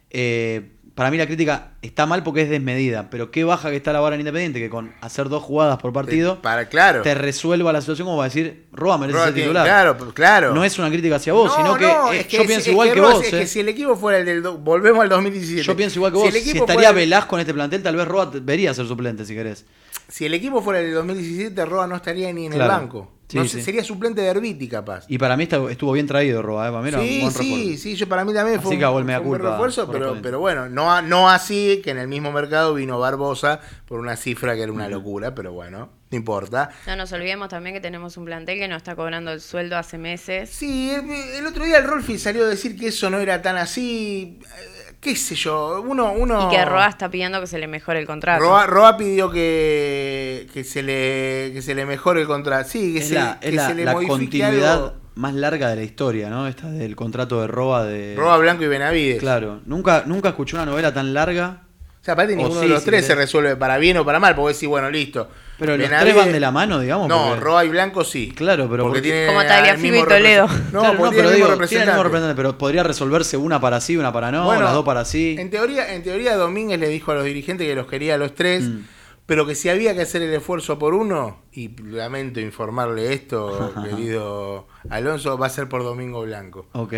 eh, 0.10 0.72
para 0.96 1.10
mí 1.10 1.18
la 1.18 1.26
crítica 1.26 1.72
está 1.82 2.06
mal 2.06 2.22
porque 2.22 2.42
es 2.44 2.50
desmedida, 2.50 3.10
pero 3.10 3.32
qué 3.32 3.44
baja 3.44 3.72
que 3.72 3.76
está 3.78 3.92
la 3.94 4.00
vara 4.00 4.14
en 4.16 4.22
Independiente, 4.22 4.60
que 4.60 4.70
con 4.70 4.94
hacer 5.02 5.28
dos 5.28 5.42
jugadas 5.42 5.80
por 5.80 5.92
partido 5.92 6.42
para 6.42 6.70
claro. 6.70 7.02
te 7.02 7.16
resuelva 7.16 7.74
la 7.74 7.82
situación 7.82 8.06
como 8.06 8.18
para 8.20 8.30
decir, 8.30 8.66
Roa 8.72 8.98
merece 9.00 9.18
Roa 9.18 9.26
ser 9.28 9.34
titular. 9.36 9.66
Claro, 9.66 9.98
pues, 9.98 10.14
claro. 10.14 10.54
No 10.54 10.64
es 10.64 10.78
una 10.78 10.90
crítica 10.90 11.16
hacia 11.16 11.34
vos, 11.34 11.52
No, 11.52 11.56
sino 11.58 11.76
que, 11.78 11.86
no, 11.88 12.14
eh, 12.14 12.20
es 12.20 12.28
que 12.28 12.38
yo 12.38 12.44
es- 12.44 12.48
pienso 12.48 12.70
igual 12.72 12.94
que, 12.94 13.00
Roa- 13.00 13.14
vos. 13.14 13.24
Es 13.26 13.34
eh. 13.34 13.40
que 13.40 13.48
si 13.48 13.60
el 13.62 13.70
equipo 13.70 13.96
fuera 13.96 14.20
el 14.20 14.26
del 14.26 14.42
volvemos 14.42 15.02
al 15.02 15.10
2017. 15.10 15.64
Yo 15.64 15.76
pienso 15.76 15.98
igual 15.98 16.12
que 16.12 16.20
Si 16.20 16.26
vos. 16.26 16.36
el 16.36 16.42
Si, 16.44 16.58
estaría 16.60 16.92
Velasco 16.92 17.36
en 17.38 17.40
este 17.42 17.54
plantel, 17.54 17.82
tal 17.82 17.96
vez 17.96 18.08
Roa 18.08 18.28
debería 18.28 18.74
ser 18.74 18.86
suplente 18.86 19.26
si 19.26 19.34
querés. 19.34 19.66
Si 20.10 20.26
el 20.26 20.34
equipo 20.34 20.62
fuera 20.62 20.80
el 20.80 20.86
del 20.88 20.96
2017, 20.96 21.66
Roa 21.66 21.88
no 21.88 21.96
estaría 21.96 22.32
ni 22.34 22.46
en 22.48 22.54
Claro. 22.54 22.74
el 22.74 22.80
banco. 22.80 23.12
Sí, 23.28 23.38
No 23.38 23.44
sí. 23.46 23.50
sé, 23.50 23.62
Sería 23.64 23.84
suplente 23.84 24.22
de 24.22 24.28
Herbiti 24.28 24.68
capaz. 24.68 25.06
Y 25.08 25.18
para 25.18 25.36
mí 25.36 25.44
está- 25.44 25.58
estuvo 25.72 25.94
bien 25.94 26.06
traído 26.06 26.42
Roa, 26.44 26.68
¿eh? 26.68 26.72
para 26.72 26.84
mí 26.84 26.90
era 26.90 27.00
un 27.00 27.08
Sí, 27.08 27.20
buen 27.22 27.32
sí, 27.34 27.78
sí, 27.78 27.96
yo 27.96 28.08
para 28.08 28.24
mí 28.26 28.34
también 28.34 28.60
Así 28.60 28.68
fue 28.68 28.78
que 28.78 28.86
un, 28.86 29.06
fue 29.24 29.38
refuerzo, 29.40 29.90
pero, 30.22 30.40
bueno, 30.40 30.70
no, 30.70 31.02
no 31.02 31.30
así 31.30 31.82
que 31.84 31.92
en 31.92 31.98
el 31.98 32.08
mismo 32.08 32.32
mercado 32.32 32.76
vino 32.76 33.00
Barbosa 33.00 33.60
por 33.88 34.00
una 34.00 34.18
cifra 34.18 34.54
que 34.56 34.62
era 34.64 34.72
una 34.72 34.88
locura, 34.88 35.34
pero 35.34 35.52
bueno, 35.52 35.90
no 36.12 36.18
importa. 36.18 36.70
No 36.86 36.96
nos 36.96 37.12
olvidemos 37.12 37.50
también 37.50 37.74
que 37.74 37.82
tenemos 37.82 38.18
un 38.18 38.26
plantel 38.26 38.60
que 38.60 38.68
no 38.68 38.76
está 38.76 38.96
cobrando 38.96 39.32
el 39.32 39.42
sueldo 39.42 39.78
hace 39.78 39.98
meses. 39.98 40.52
Sí, 40.52 40.92
el, 40.92 41.10
el 41.10 41.48
otro 41.48 41.66
día 41.66 41.78
el 41.80 41.86
Rolfi 41.86 42.20
salió 42.20 42.44
a 42.44 42.48
decir 42.50 42.78
que 42.78 42.88
eso 42.90 43.10
no 43.10 43.18
era 43.18 43.42
tan 43.42 43.58
así, 43.58 44.38
eh, 44.44 44.73
qué 45.04 45.16
sé 45.16 45.36
yo, 45.36 45.82
uno... 45.86 46.14
uno 46.14 46.48
Y 46.48 46.56
que 46.56 46.64
Roa 46.66 46.88
está 46.88 47.10
pidiendo 47.10 47.40
que 47.42 47.48
se 47.48 47.60
le 47.60 47.68
mejore 47.68 48.00
el 48.00 48.06
contrato. 48.08 48.42
Roa, 48.42 48.66
Roa 48.66 48.96
pidió 48.98 49.30
que, 49.30 50.48
que, 50.54 50.64
se 50.64 50.82
le, 50.82 51.52
que 51.54 51.62
se 51.62 51.76
le 51.76 51.86
mejore 51.86 52.22
el 52.22 52.28
contrato. 52.28 52.70
Sí, 52.70 52.94
que 52.94 53.00
Es 53.00 53.10
se, 53.10 53.16
la, 53.16 53.40
que 53.40 53.50
es 53.50 53.56
la- 53.56 53.68
se 53.68 53.76
le 53.76 53.86
la 53.86 53.94
modifique 53.94 54.12
continuidad 54.12 54.74
algo. 54.74 54.94
más 55.16 55.34
larga 55.34 55.70
de 55.70 55.76
la 55.76 55.84
historia, 55.84 56.30
¿no? 56.30 56.48
Esta 56.48 56.70
del 56.72 56.96
contrato 56.96 57.42
de 57.42 57.48
Roa 57.48 57.84
de. 57.84 58.16
Roa 58.18 58.38
Blanco 58.38 58.64
y 58.64 58.68
Benavides. 58.68 59.20
Claro, 59.20 59.62
nunca, 59.66 60.04
nunca 60.06 60.30
escuché 60.30 60.56
una 60.56 60.66
novela 60.66 60.94
tan 60.94 61.14
larga. 61.14 61.64
O 62.02 62.04
sea, 62.06 62.16
aparte 62.16 62.36
ninguno 62.36 62.62
sí, 62.62 62.68
de 62.68 62.74
los 62.74 62.80
si 62.80 62.86
tres 62.90 63.02
querés. 63.02 63.08
se 63.08 63.16
resuelve 63.16 63.56
para 63.56 63.78
bien 63.78 63.98
o 63.98 64.06
para 64.06 64.20
mal, 64.20 64.36
porque 64.36 64.54
decís, 64.54 64.68
bueno, 64.68 64.90
listo. 64.90 65.30
Pero 65.60 65.78
los 65.78 65.88
Benavides- 65.88 66.02
tres 66.02 66.16
van 66.16 66.32
de 66.32 66.40
la 66.40 66.52
mano, 66.52 66.80
digamos. 66.80 67.08
No, 67.08 67.28
porque- 67.30 67.40
Roa 67.42 67.66
y 67.66 67.70
Blanco 67.70 68.04
sí. 68.04 68.32
Claro, 68.36 68.68
pero 68.70 68.84
porque 68.84 69.00
porque- 69.00 69.02
tienen 69.02 69.28
Como 69.28 69.42
Tagliafico 69.44 69.96
y 69.98 70.04
Toledo. 70.08 70.48
No, 70.72 70.80
Claro, 70.82 70.98
porque 70.98 71.16
pero 71.16 71.30
digo, 71.30 71.30
tiene 71.30 71.30
el 71.32 71.36
mismo 71.38 71.48
representante. 71.52 72.04
representante, 72.04 72.36
pero 72.36 72.58
podría 72.58 72.84
resolverse 72.84 73.38
una 73.38 73.60
para 73.62 73.80
sí, 73.80 73.96
una 73.96 74.12
para 74.12 74.32
no, 74.32 74.46
Bueno, 74.46 74.64
las 74.64 74.74
dos 74.74 74.84
para 74.84 75.06
sí. 75.06 75.36
En 75.40 75.50
teoría, 75.50 75.94
en 75.94 76.02
teoría 76.04 76.36
Domínguez 76.36 76.80
le 76.80 76.90
dijo 76.90 77.12
a 77.12 77.16
los 77.16 77.24
dirigentes 77.26 77.68
que 77.68 77.76
los 77.76 77.88
quería 77.88 78.16
a 78.16 78.18
los 78.18 78.34
tres, 78.36 78.64
Mm. 78.64 78.80
pero 79.26 79.46
que 79.46 79.54
si 79.56 79.70
había 79.70 79.94
que 79.94 80.02
hacer 80.02 80.22
el 80.24 80.34
esfuerzo 80.34 80.80
por 80.80 80.94
uno, 80.96 81.44
y 81.54 81.70
lamento 81.84 82.40
informarle 82.40 83.14
esto, 83.14 83.74
querido 83.84 84.68
Alonso, 84.90 85.38
va 85.38 85.48
a 85.48 85.50
ser 85.50 85.70
por 85.70 85.84
Domingo 85.84 86.24
Blanco. 86.24 86.66
Ok. 86.74 86.94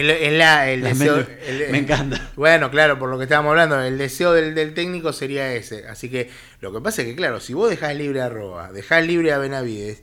El, 0.00 0.10
el- 0.10 0.82
deseo, 0.82 1.26
el- 1.46 1.70
Me 1.70 1.78
encanta. 1.78 2.30
Bueno, 2.36 2.70
claro, 2.70 2.98
por 2.98 3.08
lo 3.08 3.16
que 3.18 3.24
estábamos 3.24 3.50
hablando, 3.50 3.80
el 3.82 3.96
deseo 3.98 4.32
del, 4.32 4.54
del 4.54 4.74
técnico 4.74 5.12
sería 5.12 5.52
ese. 5.54 5.86
Así 5.88 6.10
que 6.10 6.30
lo 6.60 6.72
que 6.72 6.80
pasa 6.80 7.02
es 7.02 7.08
que, 7.08 7.16
claro, 7.16 7.40
si 7.40 7.54
vos 7.54 7.70
dejás 7.70 7.94
libre 7.96 8.20
a 8.20 8.28
Roa, 8.28 8.72
dejás 8.72 9.06
libre 9.06 9.32
a 9.32 9.38
Benavides, 9.38 10.02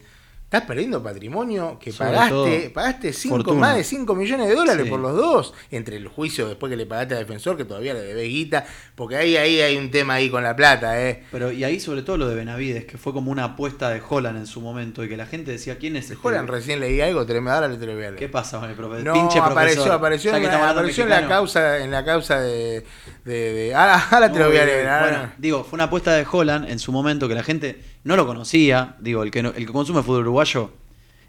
estás 0.53 0.67
perdiendo 0.67 1.01
patrimonio 1.01 1.79
que 1.79 1.91
Sobre 1.91 2.11
pagaste, 2.11 2.69
pagaste 2.69 3.11
cinco, 3.13 3.37
fortuna. 3.37 3.59
más 3.59 3.75
de 3.75 3.83
5 3.83 4.13
millones 4.13 4.47
de 4.49 4.53
dólares 4.55 4.83
Sí. 4.83 4.89
por 4.89 4.99
los 4.99 5.15
dos, 5.15 5.53
entre 5.71 5.97
el 5.97 6.07
juicio 6.07 6.47
después 6.47 6.69
que 6.69 6.75
le 6.77 6.85
pagaste 6.85 7.15
al 7.15 7.21
defensor, 7.21 7.57
que 7.57 7.65
todavía 7.65 7.95
le 7.95 8.01
debes 8.01 8.27
guita, 8.29 8.65
porque 8.93 9.15
ahí, 9.15 9.35
ahí 9.35 9.61
hay 9.61 9.77
un 9.77 9.89
tema 9.89 10.13
ahí 10.15 10.29
con 10.29 10.43
la 10.43 10.55
plata, 10.55 11.01
¿eh? 11.01 11.23
Pero 11.31 11.51
y 11.51 11.63
ahí 11.63 11.79
sobre 11.79 12.03
todo 12.03 12.17
lo 12.17 12.27
de 12.29 12.35
Benavides, 12.35 12.85
que 12.85 12.99
fue 12.99 13.13
como 13.13 13.31
una 13.31 13.45
apuesta 13.45 13.89
de 13.89 13.99
Holland 14.07 14.37
en 14.37 14.45
su 14.45 14.61
momento 14.61 15.03
y 15.03 15.09
que 15.09 15.17
la 15.17 15.25
gente 15.25 15.49
decía, 15.51 15.79
¿quién 15.79 15.95
es 15.95 16.03
este? 16.05 16.15
Joran, 16.17 16.47
recién 16.47 16.79
leí 16.79 17.01
algo, 17.01 17.25
tremendo, 17.25 17.53
ahora 17.53 17.67
le 17.67 17.77
te 17.77 17.87
lo 17.87 17.93
voy 17.93 18.03
a 18.03 18.07
leer. 18.11 18.15
¿Qué 18.19 18.29
pasa 18.29 18.59
con 18.59 18.69
el 18.69 18.75
profesor? 18.75 19.05
No, 19.05 19.13
Pinche 19.13 19.39
apareció, 19.39 19.75
profesor. 19.83 19.91
apareció, 19.97 20.35
en, 20.35 20.43
la, 20.43 20.69
apareció 20.69 21.03
en 21.05 21.09
la 21.09 21.27
causa, 21.27 21.77
en 21.79 21.89
la 21.89 22.05
causa 22.05 22.39
de, 22.39 22.85
de, 23.25 23.53
de- 23.53 23.73
ahora, 23.73 24.07
ahora 24.11 24.31
te 24.31 24.37
lo 24.37 24.47
voy 24.49 24.57
a 24.57 24.65
leer. 24.65 24.87
Bueno, 25.01 25.31
digo, 25.39 25.63
fue 25.63 25.77
una 25.77 25.85
apuesta 25.85 26.13
de 26.13 26.25
Holland 26.31 26.69
en 26.69 26.77
su 26.77 26.91
momento 26.91 27.27
que 27.27 27.33
la 27.33 27.43
gente 27.43 27.81
no 28.03 28.15
lo 28.15 28.25
conocía. 28.27 28.95
Digo, 28.99 29.23
el 29.23 29.31
que, 29.31 29.43
no- 29.43 29.49
el 29.55 29.65
que 29.65 29.71
consume 29.73 30.03
fútbol 30.03 30.21
uruguayo, 30.21 30.71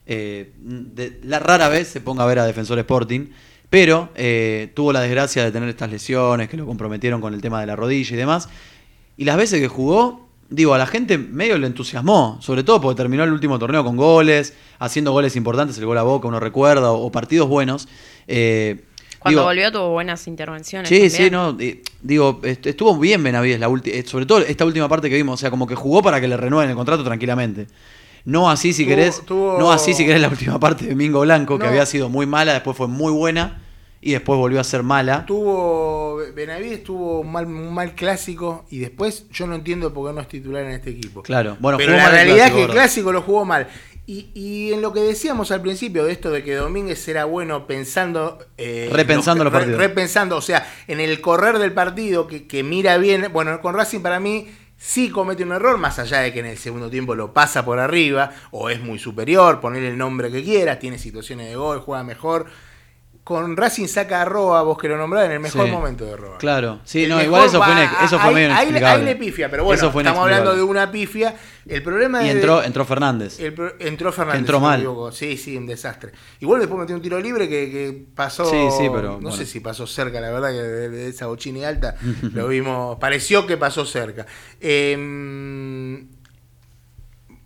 eh, 0.06 0.52
la 1.22 1.38
rara 1.38 1.68
vez 1.68 1.88
se 1.88 2.00
ponga 2.00 2.24
a 2.24 2.26
ver 2.26 2.38
a 2.38 2.46
Defensor 2.46 2.78
Sporting, 2.78 3.26
pero 3.70 4.10
eh, 4.14 4.70
tuvo 4.74 4.92
la 4.92 5.00
desgracia 5.00 5.42
de 5.44 5.50
tener 5.50 5.68
estas 5.68 5.90
lesiones 5.90 6.48
que 6.48 6.56
lo 6.56 6.66
comprometieron 6.66 7.20
con 7.20 7.34
el 7.34 7.40
tema 7.40 7.60
de 7.60 7.66
la 7.66 7.76
rodilla 7.76 8.14
y 8.14 8.16
demás. 8.18 8.48
Y 9.16 9.24
las 9.24 9.37
veces 9.37 9.60
que 9.60 9.68
jugó, 9.68 10.28
digo, 10.50 10.74
a 10.74 10.78
la 10.78 10.87
gente 10.87 11.18
medio 11.18 11.56
le 11.58 11.66
entusiasmó, 11.66 12.38
sobre 12.40 12.62
todo 12.64 12.80
porque 12.80 12.96
terminó 12.96 13.24
el 13.24 13.32
último 13.32 13.58
torneo 13.58 13.82
con 13.84 13.96
goles, 13.96 14.54
haciendo 14.78 15.12
goles 15.12 15.37
importantes, 15.37 15.78
el 15.78 15.87
gol 15.87 15.98
a 15.98 16.02
boca, 16.02 16.28
uno 16.28 16.38
recuerda, 16.40 16.92
o, 16.92 17.06
o 17.06 17.10
partidos 17.12 17.48
buenos. 17.48 17.88
Eh, 18.26 18.84
Cuando 19.24 19.40
digo, 19.40 19.44
volvió 19.48 19.72
tuvo 19.72 19.90
buenas 19.90 20.26
intervenciones. 20.28 20.88
Sí, 20.88 21.00
también. 21.08 21.10
sí, 21.24 21.30
no. 21.30 21.56
eh, 21.58 21.82
digo, 22.02 22.40
est- 22.44 22.66
estuvo 22.66 22.96
bien 22.98 23.22
Benavides, 23.22 23.58
la 23.58 23.68
ulti- 23.68 23.90
eh, 23.92 24.04
sobre 24.06 24.26
todo 24.26 24.38
esta 24.40 24.64
última 24.64 24.88
parte 24.88 25.10
que 25.10 25.16
vimos, 25.16 25.34
o 25.34 25.37
sea, 25.40 25.50
como 25.50 25.66
que 25.66 25.74
jugó 25.74 26.02
para 26.02 26.20
que 26.20 26.28
le 26.28 26.37
renueven 26.37 26.70
el 26.70 26.76
contrato 26.76 27.02
tranquilamente. 27.02 27.66
No 28.26 28.48
así 28.50 28.72
si 28.72 28.84
Tuvo- 28.84 28.88
querés, 28.88 29.22
tuvo- 29.26 29.58
no 29.58 29.72
así 29.72 29.92
si 29.94 30.06
querés 30.06 30.20
la 30.22 30.28
última 30.28 30.60
parte 30.60 30.87
de 30.87 30.94
Mingo 30.94 31.20
Blanco, 31.22 31.58
que 31.58 31.66
había 31.66 31.84
sido 31.87 32.08
muy 32.08 32.26
mala, 32.26 32.52
después 32.54 32.76
fue 32.76 32.87
muy 32.88 33.12
buena 33.12 33.60
y 34.00 34.12
después 34.12 34.38
volvió 34.38 34.60
a 34.60 34.64
ser 34.64 34.82
mala. 34.82 35.24
Tuvo. 35.26 36.16
Benavides 36.34 36.84
tuvo 36.84 37.20
un 37.20 37.32
mal, 37.32 37.46
un 37.46 37.72
mal 37.72 37.94
clásico 37.94 38.64
y 38.70 38.78
después 38.78 39.26
yo 39.30 39.46
no 39.46 39.54
entiendo 39.54 39.92
por 39.92 40.08
qué 40.10 40.14
no 40.14 40.20
es 40.20 40.28
titular 40.28 40.64
en 40.64 40.72
este 40.72 40.90
equipo. 40.90 41.22
Claro, 41.22 41.56
bueno, 41.60 41.78
Pero 41.78 41.92
jugó 41.92 41.98
la 41.98 42.02
mal 42.04 42.12
realidad 42.12 42.46
es 42.48 42.52
que 42.52 42.62
el 42.64 42.70
clásico 42.70 43.12
lo 43.12 43.22
jugó 43.22 43.44
mal. 43.44 43.66
Y, 44.06 44.28
y 44.34 44.72
en 44.72 44.82
lo 44.82 44.92
que 44.92 45.00
decíamos 45.00 45.50
al 45.50 45.62
principio 45.62 46.04
de 46.04 46.12
esto 46.12 46.30
de 46.30 46.44
que 46.44 46.54
Domínguez 46.54 47.08
era 47.08 47.24
bueno 47.24 47.66
pensando... 47.66 48.38
eh, 48.58 48.90
Repensando 48.92 49.44
los 49.44 49.52
partidos. 49.52 49.78
Repensando, 49.78 50.36
o 50.36 50.42
sea, 50.42 50.70
en 50.88 51.00
el 51.00 51.22
correr 51.22 51.58
del 51.58 51.72
partido, 51.72 52.26
que, 52.26 52.46
que 52.46 52.62
mira 52.62 52.98
bien... 52.98 53.32
Bueno, 53.32 53.60
con 53.62 53.74
Racing 53.74 54.00
para 54.00 54.20
mí 54.20 54.48
sí 54.76 55.08
comete 55.08 55.42
un 55.42 55.52
error, 55.52 55.78
más 55.78 55.98
allá 55.98 56.20
de 56.20 56.34
que 56.34 56.40
en 56.40 56.46
el 56.46 56.58
segundo 56.58 56.90
tiempo 56.90 57.14
lo 57.14 57.32
pasa 57.32 57.64
por 57.64 57.78
arriba, 57.78 58.32
o 58.50 58.68
es 58.68 58.80
muy 58.80 58.98
superior, 58.98 59.60
ponerle 59.60 59.88
el 59.88 59.96
nombre 59.96 60.30
que 60.30 60.42
quieras, 60.42 60.78
tiene 60.78 60.98
situaciones 60.98 61.48
de 61.48 61.56
gol, 61.56 61.80
juega 61.80 62.04
mejor. 62.04 62.46
Con 63.24 63.56
Racing 63.56 63.87
saca 63.87 64.20
a 64.20 64.26
Roa, 64.26 64.60
vos 64.64 64.76
que 64.76 64.87
lo 64.87 64.98
nombrás, 64.98 65.24
en 65.24 65.32
el 65.32 65.40
mejor 65.40 65.64
Sí. 65.64 65.72
momento 65.72 66.04
de 66.04 66.14
Roa. 66.14 66.37
Claro, 66.37 66.80
sí, 66.84 67.04
El 67.04 67.08
no, 67.08 67.22
igual 67.22 67.46
eso 67.46 67.62
fue, 67.62 67.72
inex- 67.72 68.04
eso 68.04 68.18
fue 68.18 68.28
ahí- 68.28 68.34
medio 68.34 68.54
ahí, 68.54 69.02
le 69.02 69.16
pifia, 69.16 69.50
pero 69.50 69.64
bueno, 69.64 69.82
estamos 69.82 70.22
hablando 70.22 70.54
de 70.54 70.62
una 70.62 70.90
pifia. 70.90 71.34
El 71.66 71.82
problema 71.82 72.20
Y 72.22 72.26
de- 72.26 72.30
entró, 72.32 72.62
entró 72.62 72.84
Fernández. 72.84 73.40
el 73.40 73.54
entró 73.78 74.12
Fernández. 74.12 74.40
entró 74.40 74.60
mal. 74.60 74.80
equivoco. 74.80 75.10
Sí, 75.10 75.38
sí, 75.38 75.56
un 75.56 75.64
desastre. 75.66 76.12
Igual 76.40 76.60
después 76.60 76.78
metió 76.78 76.94
un 76.94 77.00
tiro 77.00 77.18
libre 77.18 77.48
que, 77.48 77.70
que 77.70 78.06
pasó. 78.14 78.44
Sí, 78.44 78.58
sí, 78.76 78.90
pero, 78.94 79.12
No 79.12 79.20
bueno. 79.20 79.32
sé 79.32 79.46
si 79.46 79.60
pasó 79.60 79.87
cerca, 79.87 80.20
la 80.20 80.30
verdad, 80.30 80.50
que 80.50 80.62
de, 80.62 80.88
de 80.90 81.08
esa 81.08 81.24
bochini 81.24 81.64
alta 81.64 81.96
lo 82.34 82.46
vimos. 82.48 82.98
Pareció 82.98 83.46
que 83.46 83.56
pasó 83.56 83.87
cerca. 83.87 84.26
Eh, 84.60 86.04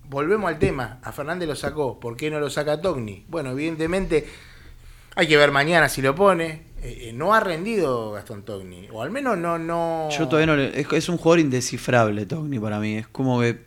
volvemos 0.09 0.49
al 0.49 0.59
tema. 0.59 0.99
A 1.05 1.13
Fernández 1.13 1.49
lo 1.49 1.55
sacó. 1.55 2.01
¿Por 2.01 2.17
qué 2.17 2.31
no 2.31 2.41
lo 2.41 2.51
saca 2.51 2.81
Togni? 2.81 3.25
Bueno, 3.29 3.51
evidentemente 3.51 4.27
hay 5.19 5.27
que 5.27 5.37
ver 5.37 5.51
mañana 5.51 5.89
si 5.89 6.01
lo 6.01 6.15
pone. 6.15 6.69
Eh, 6.81 7.09
eh, 7.09 7.13
no 7.13 7.35
ha 7.35 7.41
rendido 7.41 8.13
Gastón 8.13 8.45
Togni. 8.45 8.87
O 8.93 9.03
al 9.03 9.11
menos 9.11 9.37
no. 9.37 9.59
no... 9.59 10.09
Yo 10.17 10.29
todavía 10.29 10.47
no 10.47 10.55
le- 10.57 10.81
es, 10.81 11.09
un 11.09 11.17
jugador 11.17 11.41
indescifrable, 11.41 12.25
Togni, 12.25 12.61
para 12.61 12.79
mí. 12.79 12.99
Es 12.99 13.09
como 13.09 13.41
que 13.41 13.65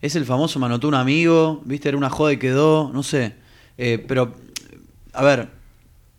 es 0.00 0.14
el 0.14 0.24
famoso 0.24 0.60
manotó 0.60 0.86
un 0.86 0.94
amigo, 0.94 1.60
viste, 1.64 1.88
era 1.88 1.98
una 1.98 2.08
joda 2.08 2.32
y 2.32 2.36
quedó, 2.36 2.92
no 2.94 3.02
sé. 3.02 3.34
Eh, 3.78 4.04
pero, 4.06 4.32
a 5.12 5.24
ver, 5.24 5.48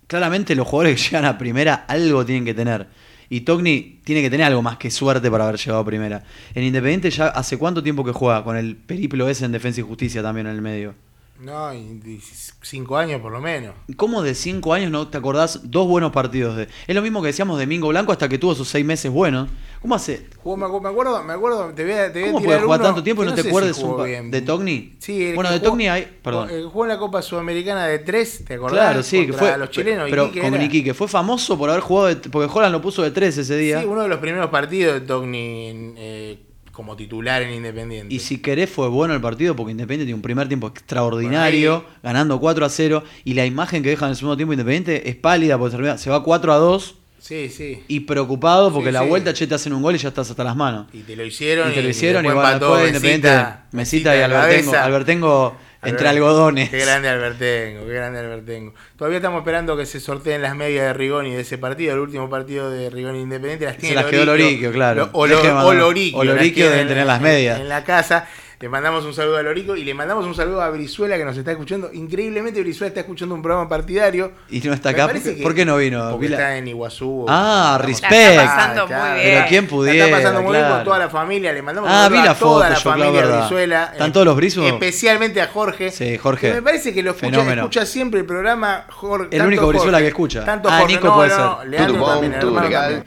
claramente 0.08 0.54
los 0.54 0.68
jugadores 0.68 1.02
que 1.02 1.04
llegan 1.12 1.24
a 1.26 1.38
primera 1.38 1.86
algo 1.88 2.26
tienen 2.26 2.44
que 2.44 2.54
tener. 2.54 2.88
Y 3.30 3.42
Togni 3.42 4.02
tiene 4.04 4.22
que 4.22 4.30
tener 4.30 4.48
algo 4.48 4.62
más 4.62 4.76
que 4.76 4.92
suerte 4.92 5.32
para 5.32 5.46
haber 5.46 5.58
llegado 5.58 5.80
a 5.80 5.86
primera. 5.86 6.24
En 6.56 6.64
Independiente 6.66 7.10
ya 7.10 7.28
hace 7.28 7.58
cuánto 7.58 7.82
tiempo 7.82 8.04
que 8.04 8.12
juega, 8.12 8.44
con 8.44 8.58
el 8.58 8.76
periplo 8.76 9.30
ese 9.30 9.46
en 9.46 9.54
Defensa 9.54 9.80
y 9.80 9.84
Justicia 9.84 10.22
también 10.22 10.46
en 10.48 10.56
el 10.56 10.62
medio. 10.62 10.94
No, 11.40 11.74
y- 11.74 12.22
cinco 12.62 12.96
años 12.96 13.20
por 13.20 13.32
lo 13.32 13.42
menos. 13.42 13.74
¿Cómo 13.98 14.22
de 14.22 14.34
cinco 14.36 14.74
años 14.74 14.92
no 14.92 15.08
te 15.10 15.18
acordás 15.18 15.60
dos 15.64 15.88
buenos 15.88 16.12
partidos 16.12 16.56
de.? 16.56 16.70
Es 16.88 16.96
lo 16.96 17.02
mismo 17.02 17.22
que 17.22 17.28
decíamos 17.28 17.60
de 17.60 17.66
Mingo 17.68 17.90
Blanco 17.90 18.12
hasta 18.12 18.30
que 18.30 18.38
tuvo 18.38 18.56
sus 18.56 18.70
seis 18.70 18.86
meses 18.86 19.12
buenos. 19.12 19.50
¿Cómo 19.82 19.96
hace? 19.96 20.28
Jugó- 20.38 20.56
me, 20.56 20.66
acu- 20.68 20.82
me 20.82 20.88
acuerdo, 20.90 21.22
me 21.24 21.34
acuerdo, 21.34 21.74
te 21.74 21.84
voy 21.84 21.94
a, 21.94 22.14
te 22.14 22.20
voy 22.20 22.30
a 22.30 22.32
¿Cómo 22.32 22.40
tirar 22.40 22.56
puede 22.60 22.66
jugar 22.66 22.80
uno 22.80 22.88
tanto 22.88 23.04
tiempo 23.04 23.24
y 23.24 23.26
no 23.26 23.34
te 23.34 23.42
si 23.42 23.48
acuerdes 23.50 23.78
un 23.80 24.32
de 24.32 24.42
Togni? 24.42 24.96
Sí, 25.00 25.26
el 25.26 25.36
Bueno, 25.36 25.50
de 25.52 25.58
jugó- 25.58 25.70
Togni 25.72 25.88
hay- 25.90 26.20
perdón. 26.24 26.50
Jugó 26.72 26.86
en 26.86 26.90
la 26.90 27.00
Copa 27.00 27.22
Sudamericana 27.22 27.88
de 27.88 28.00
tres, 28.00 28.46
¿te 28.46 28.54
acordás? 28.54 28.74
Claro, 28.80 29.04
sí, 29.04 29.26
que 29.26 29.34
fue. 29.34 29.58
los 29.58 29.70
chilenos. 29.72 30.08
pero 30.10 30.28
Iquique 30.28 30.50
con. 30.50 30.62
Iquique. 30.62 30.94
Fue 30.94 31.08
famoso 31.10 31.58
por 31.58 31.70
haber 31.70 31.82
jugado. 31.82 32.08
de- 32.08 32.16
porque 32.30 32.50
Holland 32.58 32.72
lo 32.72 32.82
puso 32.82 33.02
de 33.02 33.12
tres 33.12 33.38
ese 33.38 33.58
día. 33.58 33.82
Sí, 33.82 33.86
uno 33.86 34.04
de 34.04 34.08
los 34.08 34.20
primeros 34.20 34.50
partidos 34.50 34.94
de 34.94 35.02
Togni 35.02 35.68
en, 35.68 35.96
eh, 35.98 36.40
como 36.74 36.96
titular 36.98 37.42
en 37.44 37.54
Independiente. 37.54 38.14
Y 38.14 38.20
si 38.20 38.40
querés 38.40 38.70
fue 38.70 38.90
bueno 38.90 39.14
el 39.14 39.22
partido 39.22 39.56
porque 39.56 39.72
Independiente 39.72 40.06
tiene 40.06 40.16
un 40.16 40.22
primer 40.24 40.48
tiempo 40.48 40.68
extraordinario, 40.68 41.82
Bueno, 41.82 41.96
ganando 42.02 42.40
4 42.40 42.66
a 42.66 42.70
0. 42.70 43.04
Y 43.24 43.36
la 43.36 43.46
imagen 43.46 43.84
que 43.84 43.90
deja 43.90 44.06
en 44.06 44.12
el 44.12 44.16
segundo 44.18 44.36
tiempo 44.36 44.54
Independiente 44.54 45.08
es 45.10 45.16
pálida 45.16 45.58
porque 45.58 45.98
se 45.98 46.10
va 46.10 46.24
4 46.24 46.52
a 46.52 46.58
2 46.58 46.96
Sí, 47.20 47.48
sí. 47.48 47.82
y 47.88 48.02
preocupado 48.02 48.74
porque 48.74 48.90
Sí, 48.90 48.94
la 48.94 49.04
sí. 49.04 49.08
vuelta 49.08 49.34
che 49.34 49.48
te 49.48 49.56
hacen 49.56 49.72
un 49.72 49.82
gol 49.82 49.96
y 49.96 49.98
ya 49.98 50.10
estás 50.10 50.30
hasta 50.30 50.44
las 50.44 50.56
manos. 50.58 50.88
Y 50.92 51.04
te 51.04 51.16
lo 51.16 51.24
hicieron. 51.24 51.72
Y 51.72 51.74
te 51.76 51.82
lo 51.84 51.90
hicieron 51.90 52.26
y, 52.26 52.28
después 52.28 52.44
bueno, 52.44 52.56
empató 52.58 52.76
después 52.76 52.88
Independiente, 52.96 53.28
Mesita, 53.30 53.66
Mesita 53.72 54.18
y 54.18 54.22
Albertengo. 54.22 54.76
Albertengo 54.76 55.56
entre 55.86 56.08
algodones. 56.08 56.70
Qué 56.70 56.80
grande 56.80 57.10
Albertengo, 57.10 57.86
qué 57.86 57.94
grande 57.94 58.20
Albertengo. 58.20 58.74
Todavía 58.98 59.18
estamos 59.18 59.40
esperando 59.40 59.76
que 59.78 59.86
se 59.86 60.00
sorteen 60.00 60.42
las 60.42 60.56
medias 60.56 60.86
de 60.86 60.94
Rigoni 60.94 61.34
de 61.34 61.42
ese 61.42 61.58
partido, 61.58 61.94
el 61.94 62.00
último 62.00 62.30
partido 62.30 62.70
de 62.72 62.90
Rigoni 62.90 63.22
Independiente. 63.22 63.66
Las 63.66 63.76
Se 63.76 63.80
tiene 63.82 63.96
las 63.96 64.06
quedó 64.06 64.26
Loriquio, 64.26 64.72
claro. 64.72 65.06
Lo- 65.06 65.10
O, 65.14 65.28
lo, 65.28 65.40
o 65.68 65.74
Loriquio. 65.74 66.18
o 66.20 66.24
Loriquio 66.24 66.66
deben 66.66 66.82
en- 66.82 66.88
tener 66.88 67.06
las 67.06 67.22
medias. 67.22 67.60
En 67.60 67.70
la 67.70 67.84
casa. 67.84 68.28
Le 68.64 68.70
mandamos 68.70 69.04
un 69.04 69.14
saludo 69.14 69.36
a 69.36 69.44
Lorico 69.44 69.76
y 69.76 69.84
le 69.84 69.94
mandamos 69.94 70.26
un 70.26 70.34
saludo 70.34 70.62
a 70.62 70.70
Brizuela 70.70 71.18
que 71.18 71.26
nos 71.26 71.36
está 71.36 71.52
escuchando. 71.52 71.90
Increíblemente 71.92 72.62
Brizuela 72.62 72.88
está 72.88 73.02
escuchando 73.02 73.36
un 73.36 73.42
programa 73.42 73.68
partidario. 73.68 74.32
Y 74.50 74.62
no 74.62 74.72
está 74.72 74.92
acá. 74.92 75.06
parece 75.08 75.34
¿Por, 75.34 75.54
qué 75.54 75.66
no 75.66 75.76
vino? 75.76 76.12
Porque 76.12 76.28
Vila- 76.28 76.38
está 76.38 76.56
en 76.56 76.70
Iguazú. 76.70 77.26
Ah, 77.28 77.78
respect. 77.84 78.14
Está 78.14 78.46
pasando 78.46 78.88
muy 78.88 78.96
bien. 78.96 79.16
Pero 79.22 79.46
quién 79.50 79.68
pudiera. 79.68 80.06
está 80.06 80.18
pasando 80.18 80.42
muy 80.44 80.54
bien 80.56 80.70
con 80.70 80.84
toda 80.86 80.98
la 80.98 81.10
familia. 81.10 81.52
Le 81.52 81.62
mandamos 81.62 81.90
Ah, 81.92 81.94
un 81.94 82.00
saludo 82.04 82.22
vi 82.22 82.26
la 82.26 82.32
a 82.32 82.36
toda 82.40 82.52
foto 82.54 82.60
la 82.70 82.76
yo, 82.78 82.82
claro, 82.84 83.00
familia 83.02 83.22
verdad. 83.22 83.40
Brizuela. 83.42 83.90
¿Están 83.92 84.10
eh, 84.10 84.14
todos 84.14 84.26
los 84.28 84.36
Brizos? 84.38 84.66
Especialmente 84.66 85.42
a 85.42 85.48
Jorge. 85.48 85.92
Sí, 85.92 86.18
Jorge. 86.18 86.48
Que 86.48 86.54
me 86.54 86.62
parece 86.62 86.94
que 86.94 87.04
lo 87.04 87.12
escucha, 87.12 87.32
Fenómeno. 87.32 87.62
escucha 87.64 87.86
siempre 87.86 88.22
el 88.22 88.26
programa. 88.26 88.86
Jorge, 88.92 89.28
El 89.36 89.42
único 89.46 89.68
Brizuela 89.68 90.00
que 90.00 90.08
escucha. 90.08 90.46
Tanto 90.46 90.70
Ah, 90.70 90.80
Jorge, 90.80 90.94
Nico 90.94 91.08
no, 91.10 91.16
puede 91.16 91.30
no, 91.38 91.60
ser. 91.60 91.68
Leandro 91.68 92.06
también, 92.06 93.04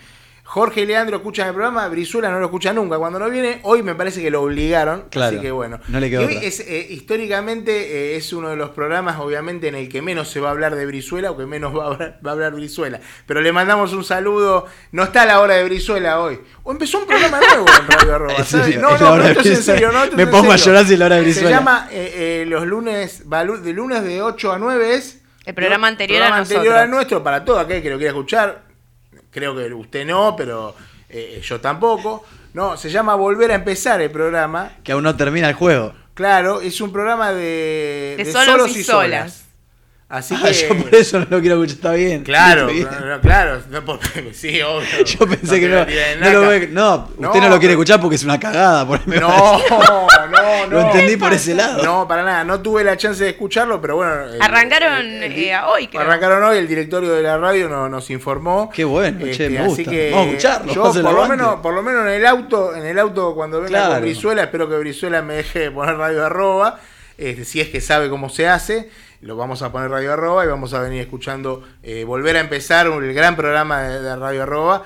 el. 0.56 0.66
Jorge 0.66 0.80
y 0.82 0.86
Leandro 0.86 1.16
escuchan 1.18 1.48
el 1.48 1.54
programa, 1.54 1.86
Brizuela 1.88 2.30
no 2.30 2.38
lo 2.38 2.46
escucha 2.46 2.72
nunca. 2.72 2.98
Cuando 2.98 3.18
no 3.18 3.28
viene, 3.30 3.60
hoy 3.62 3.82
me 3.82 3.94
parece 3.94 4.22
que 4.22 4.30
lo 4.30 4.42
obligaron. 4.42 5.04
Claro, 5.10 5.36
Así 5.36 5.40
que 5.44 5.50
bueno. 5.50 5.78
no 5.88 6.00
le 6.00 6.08
quedó 6.10 6.22
Y 6.22 6.24
hoy 6.24 6.36
otra. 6.36 6.48
es, 6.48 6.60
eh, 6.60 6.86
históricamente 6.90 7.72
eh, 8.12 8.16
es 8.16 8.32
uno 8.32 8.48
de 8.50 8.56
los 8.56 8.70
programas, 8.70 9.18
obviamente, 9.18 9.68
en 9.68 9.74
el 9.74 9.88
que 9.88 10.02
menos 10.02 10.28
se 10.28 10.40
va 10.40 10.48
a 10.48 10.50
hablar 10.52 10.74
de 10.76 10.86
Brizuela 10.86 11.30
o 11.30 11.36
que 11.36 11.46
menos 11.46 11.76
va 11.76 11.84
a 11.84 11.86
hablar, 11.88 12.20
va 12.26 12.30
a 12.30 12.32
hablar 12.34 12.52
Brizuela. 12.54 13.00
Pero 13.26 13.40
le 13.40 13.52
mandamos 13.52 13.92
un 13.92 14.04
saludo. 14.04 14.66
No 14.92 15.02
está 15.04 15.22
a 15.22 15.26
la 15.26 15.40
hora 15.40 15.54
de 15.54 15.64
Brizuela 15.64 16.20
hoy. 16.20 16.40
O 16.62 16.72
empezó 16.72 16.98
un 16.98 17.06
programa 17.06 17.38
nuevo 17.40 17.66
en 17.68 17.86
Radio 17.88 18.14
Arroba. 18.14 18.34
¿En 18.36 18.44
¿sabes? 18.44 18.80
No, 18.80 18.98
no, 18.98 19.16
no, 19.16 19.22
de 19.22 19.28
esto 19.32 19.40
es 19.40 19.46
en 19.58 19.62
serio. 19.62 19.92
No, 19.92 20.16
Me 20.16 20.26
pongo 20.26 20.52
a 20.52 20.56
llorar 20.56 20.84
si 20.86 20.96
la 20.96 21.06
hora 21.06 21.16
de 21.16 21.22
Se 21.22 21.30
Brizuela. 21.40 21.50
llama 21.50 21.88
eh, 21.90 22.42
eh, 22.42 22.44
los 22.46 22.66
lunes, 22.66 23.24
de 23.28 23.72
lunes 23.72 24.02
de 24.04 24.22
8 24.22 24.52
a 24.52 24.58
9 24.58 24.94
es. 24.94 25.20
El 25.44 25.54
programa 25.54 25.86
anterior 25.86 26.22
a 26.22 26.26
programa 26.26 26.42
anterior 26.42 26.64
nosotros. 26.64 26.82
al 26.82 26.90
nuestro 26.90 27.22
para 27.22 27.44
todo 27.44 27.58
aquel 27.60 27.80
que 27.82 27.90
lo 27.90 27.96
quiera 27.98 28.10
escuchar. 28.10 28.65
Creo 29.36 29.54
que 29.54 29.74
usted 29.74 30.06
no, 30.06 30.34
pero 30.34 30.74
eh, 31.10 31.42
yo 31.44 31.60
tampoco. 31.60 32.24
No, 32.54 32.78
se 32.78 32.88
llama 32.88 33.14
Volver 33.16 33.50
a 33.50 33.56
empezar 33.56 34.00
el 34.00 34.10
programa. 34.10 34.70
Que 34.82 34.92
aún 34.92 35.04
no 35.04 35.14
termina 35.14 35.46
el 35.50 35.54
juego. 35.54 35.92
Claro, 36.14 36.62
es 36.62 36.80
un 36.80 36.90
programa 36.90 37.34
de, 37.34 38.14
De 38.16 38.32
solos 38.32 38.74
y 38.74 38.82
solas. 38.82 39.44
Así 40.08 40.36
Ah, 40.36 40.42
que. 40.46 40.52
yo 40.54 40.76
por 40.84 40.94
eso 40.94 41.18
no 41.18 41.26
lo 41.28 41.40
quiero 41.40 41.56
escuchar. 41.56 41.76
Está 41.76 41.92
bien. 41.94 42.22
Claro, 42.22 42.60
Está 42.68 42.72
bien. 42.72 42.86
claro, 42.86 43.20
claro, 43.20 43.60
no, 43.70 43.84
porque- 43.84 44.30
sí, 44.34 44.62
obvio. 44.62 45.04
Yo 45.04 45.26
pensé 45.26 45.58
que 45.58 45.68
no. 45.68 45.84
No, 46.20 46.32
lo 46.40 46.48
ve- 46.48 46.68
no, 46.70 46.94
usted 47.08 47.20
no, 47.20 47.34
No, 47.34 47.34
lo 47.34 47.40
quiere 47.40 47.58
pero- 47.58 47.70
escuchar 47.72 48.00
porque 48.00 48.14
es 48.14 48.22
una 48.24 48.38
cagada. 48.38 48.86
por- 48.86 49.06
No, 49.08 49.58
no, 49.58 50.06
no. 50.28 50.66
Lo 50.68 50.80
entendí 50.80 51.16
por 51.16 51.32
ese 51.32 51.54
lado. 51.56 51.82
No, 51.82 52.06
para 52.06 52.22
nada, 52.22 52.44
no 52.44 52.60
tuve 52.60 52.84
la 52.84 52.96
chance 52.96 53.24
de 53.24 53.30
escucharlo, 53.30 53.80
pero 53.80 53.96
bueno. 53.96 54.12
Arrancaron 54.40 55.04
eh, 55.22 55.52
a 55.52 55.68
hoy, 55.68 55.88
creo. 55.88 56.02
Arrancaron 56.02 56.42
hoy, 56.44 56.58
el 56.58 56.68
directorio 56.68 57.12
de 57.12 57.22
la 57.22 57.36
radio 57.38 57.68
no- 57.68 57.88
nos 57.88 58.08
informó. 58.10 58.70
Qué 58.72 58.84
bueno, 58.84 59.18
che, 59.32 59.50
me 59.50 59.58
así 59.58 59.68
gusta. 59.68 59.90
que 59.90 60.10
Vamos 60.12 60.26
a 60.26 60.30
escucharlo, 60.30 60.72
Yo, 60.72 60.82
por 61.02 61.12
lo, 61.14 61.26
menos, 61.28 61.54
por 61.60 61.74
lo 61.74 61.82
menos 61.82 62.02
en 62.06 62.12
el 62.12 62.26
auto, 62.26 62.76
en 62.76 62.86
el 62.86 62.98
auto 63.00 63.34
cuando 63.34 63.58
venga 63.58 63.70
Claro. 63.70 63.94
con 63.94 64.02
Brizuela, 64.02 64.42
espero 64.44 64.68
que 64.68 64.76
Brizuela 64.78 65.20
me 65.22 65.34
deje 65.34 65.70
poner 65.72 65.96
radio 65.96 66.24
arroba. 66.24 66.78
este, 67.18 67.44
si 67.44 67.60
es 67.60 67.68
que 67.70 67.80
sabe 67.80 68.08
cómo 68.08 68.28
se 68.28 68.46
hace, 68.48 68.88
lo 69.26 69.36
vamos 69.36 69.60
a 69.62 69.72
poner 69.72 69.90
radio 69.90 70.12
arroba 70.14 70.44
y 70.44 70.48
vamos 70.48 70.72
a 70.74 70.80
venir 70.80 71.00
escuchando, 71.00 71.62
eh, 71.82 72.04
volver 72.04 72.36
a 72.36 72.40
empezar 72.40 72.86
el 72.86 73.12
gran 73.14 73.36
programa 73.36 73.82
de, 73.82 74.00
de 74.02 74.16
radio 74.16 74.42
arroba. 74.44 74.84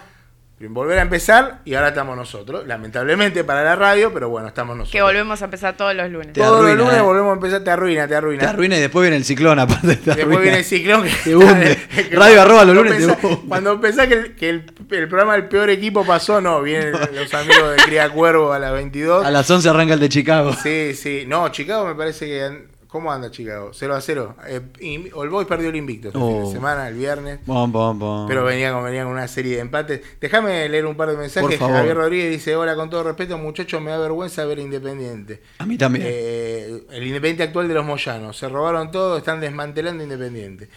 Volver 0.62 0.98
a 0.98 1.00
empezar 1.02 1.62
y 1.64 1.72
ahora 1.72 1.88
estamos 1.88 2.14
nosotros. 2.18 2.66
Lamentablemente 2.66 3.44
para 3.44 3.64
la 3.64 3.76
radio, 3.76 4.12
pero 4.12 4.28
bueno, 4.28 4.46
estamos 4.48 4.76
nosotros. 4.76 4.92
Que 4.92 5.00
volvemos 5.00 5.40
a 5.40 5.46
empezar 5.46 5.74
todos 5.74 5.94
los 5.94 6.10
lunes. 6.10 6.34
Te 6.34 6.40
Todos 6.42 6.58
arruina, 6.58 6.74
los 6.76 6.84
lunes 6.84 7.00
eh. 7.00 7.02
volvemos 7.02 7.30
a 7.30 7.34
empezar, 7.36 7.64
te 7.64 7.70
arruina, 7.70 8.06
te 8.06 8.14
arruina. 8.14 8.40
Te 8.42 8.46
arruina 8.46 8.76
y 8.76 8.80
después 8.80 9.02
viene 9.04 9.16
el 9.16 9.24
ciclón 9.24 9.58
aparte. 9.58 9.86
Te 9.86 9.94
Después 9.94 10.18
arruina. 10.18 10.40
viene 10.42 10.58
el 10.58 10.64
ciclón 10.66 11.02
que 11.04 11.10
Te 11.24 11.34
hunde. 11.34 11.78
que 11.94 12.02
Radio 12.14 12.18
cuando 12.18 12.40
arroba 12.42 12.64
los 12.66 12.76
lunes 12.76 12.92
pensás- 12.92 13.16
te 13.16 13.26
hunde. 13.26 13.40
Cuando 13.48 13.80
pensás 13.80 14.06
que, 14.08 14.12
el, 14.14 14.36
que 14.36 14.48
el- 14.50 14.72
el 14.90 15.08
programa 15.08 15.32
del 15.32 15.48
peor 15.48 15.70
equipo 15.70 16.04
pasó, 16.04 16.42
no, 16.42 16.60
vienen 16.60 16.92
los 17.14 17.32
amigos 17.32 17.70
de 17.70 17.76
Cría 17.82 18.10
Cuervo 18.10 18.52
a 18.52 18.58
las 18.58 18.72
22. 18.74 19.24
A 19.24 19.30
las 19.30 19.50
11 19.50 19.66
arranca 19.66 19.94
el 19.94 20.00
de 20.00 20.08
Chicago. 20.10 20.52
Sí, 20.62 20.92
sí. 20.94 21.24
No, 21.26 21.48
Chicago 21.48 21.86
me 21.86 21.94
parece 21.94 22.26
que 22.26 22.68
¿Cómo 22.90 23.12
anda 23.12 23.30
Chicago? 23.30 23.70
0 23.72 23.94
a 23.94 24.00
0. 24.00 24.34
Eh, 24.48 24.60
y 24.80 25.10
All 25.14 25.28
Boys 25.30 25.46
perdió 25.46 25.68
el 25.68 25.76
invicto 25.76 26.08
este 26.08 26.18
Oh. 26.20 26.28
fin 26.28 26.44
de 26.46 26.50
semana, 26.52 26.88
el 26.88 26.94
viernes. 26.94 27.38
Bom, 27.46 27.70
bom, 27.70 27.96
bom. 27.98 28.26
Pero 28.26 28.42
venía 28.44 28.72
con, 28.72 28.82
venía 28.82 29.04
con 29.04 29.12
una 29.12 29.28
serie 29.28 29.54
de 29.54 29.60
empates. 29.60 30.00
Déjame 30.20 30.68
leer 30.68 30.86
un 30.86 30.96
par 30.96 31.08
de 31.08 31.14
Por 31.14 31.22
mensajes. 31.22 31.56
favor. 31.58 31.76
Javier 31.76 31.96
Rodríguez 31.96 32.30
dice: 32.30 32.56
Hola, 32.56 32.74
con 32.74 32.90
todo 32.90 33.04
respeto, 33.04 33.38
muchachos, 33.38 33.80
me 33.80 33.92
da 33.92 33.98
vergüenza 33.98 34.44
ver 34.44 34.58
Independiente. 34.58 35.40
A 35.58 35.66
mí 35.66 35.78
también. 35.78 36.04
Eh, 36.08 36.82
el 36.90 37.06
Independiente 37.06 37.44
actual 37.44 37.68
de 37.68 37.74
los 37.74 37.84
Moyanos. 37.86 38.36
Se 38.36 38.48
robaron 38.48 38.90
todo, 38.90 39.16
están 39.18 39.40
desmantelando 39.40 40.02
Independiente. 40.02 40.68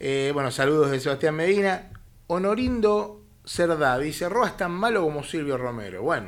Eh, 0.00 0.32
bueno, 0.34 0.50
saludos 0.50 0.90
de 0.90 0.98
Sebastián 0.98 1.36
Medina. 1.36 1.90
Honorindo 2.26 3.20
Cerdá 3.44 3.98
dice: 4.00 4.28
Roa 4.28 4.48
es 4.48 4.56
tan 4.56 4.72
malo 4.72 5.02
como 5.02 5.22
Silvio 5.22 5.56
Romero. 5.58 6.02
Bueno. 6.02 6.26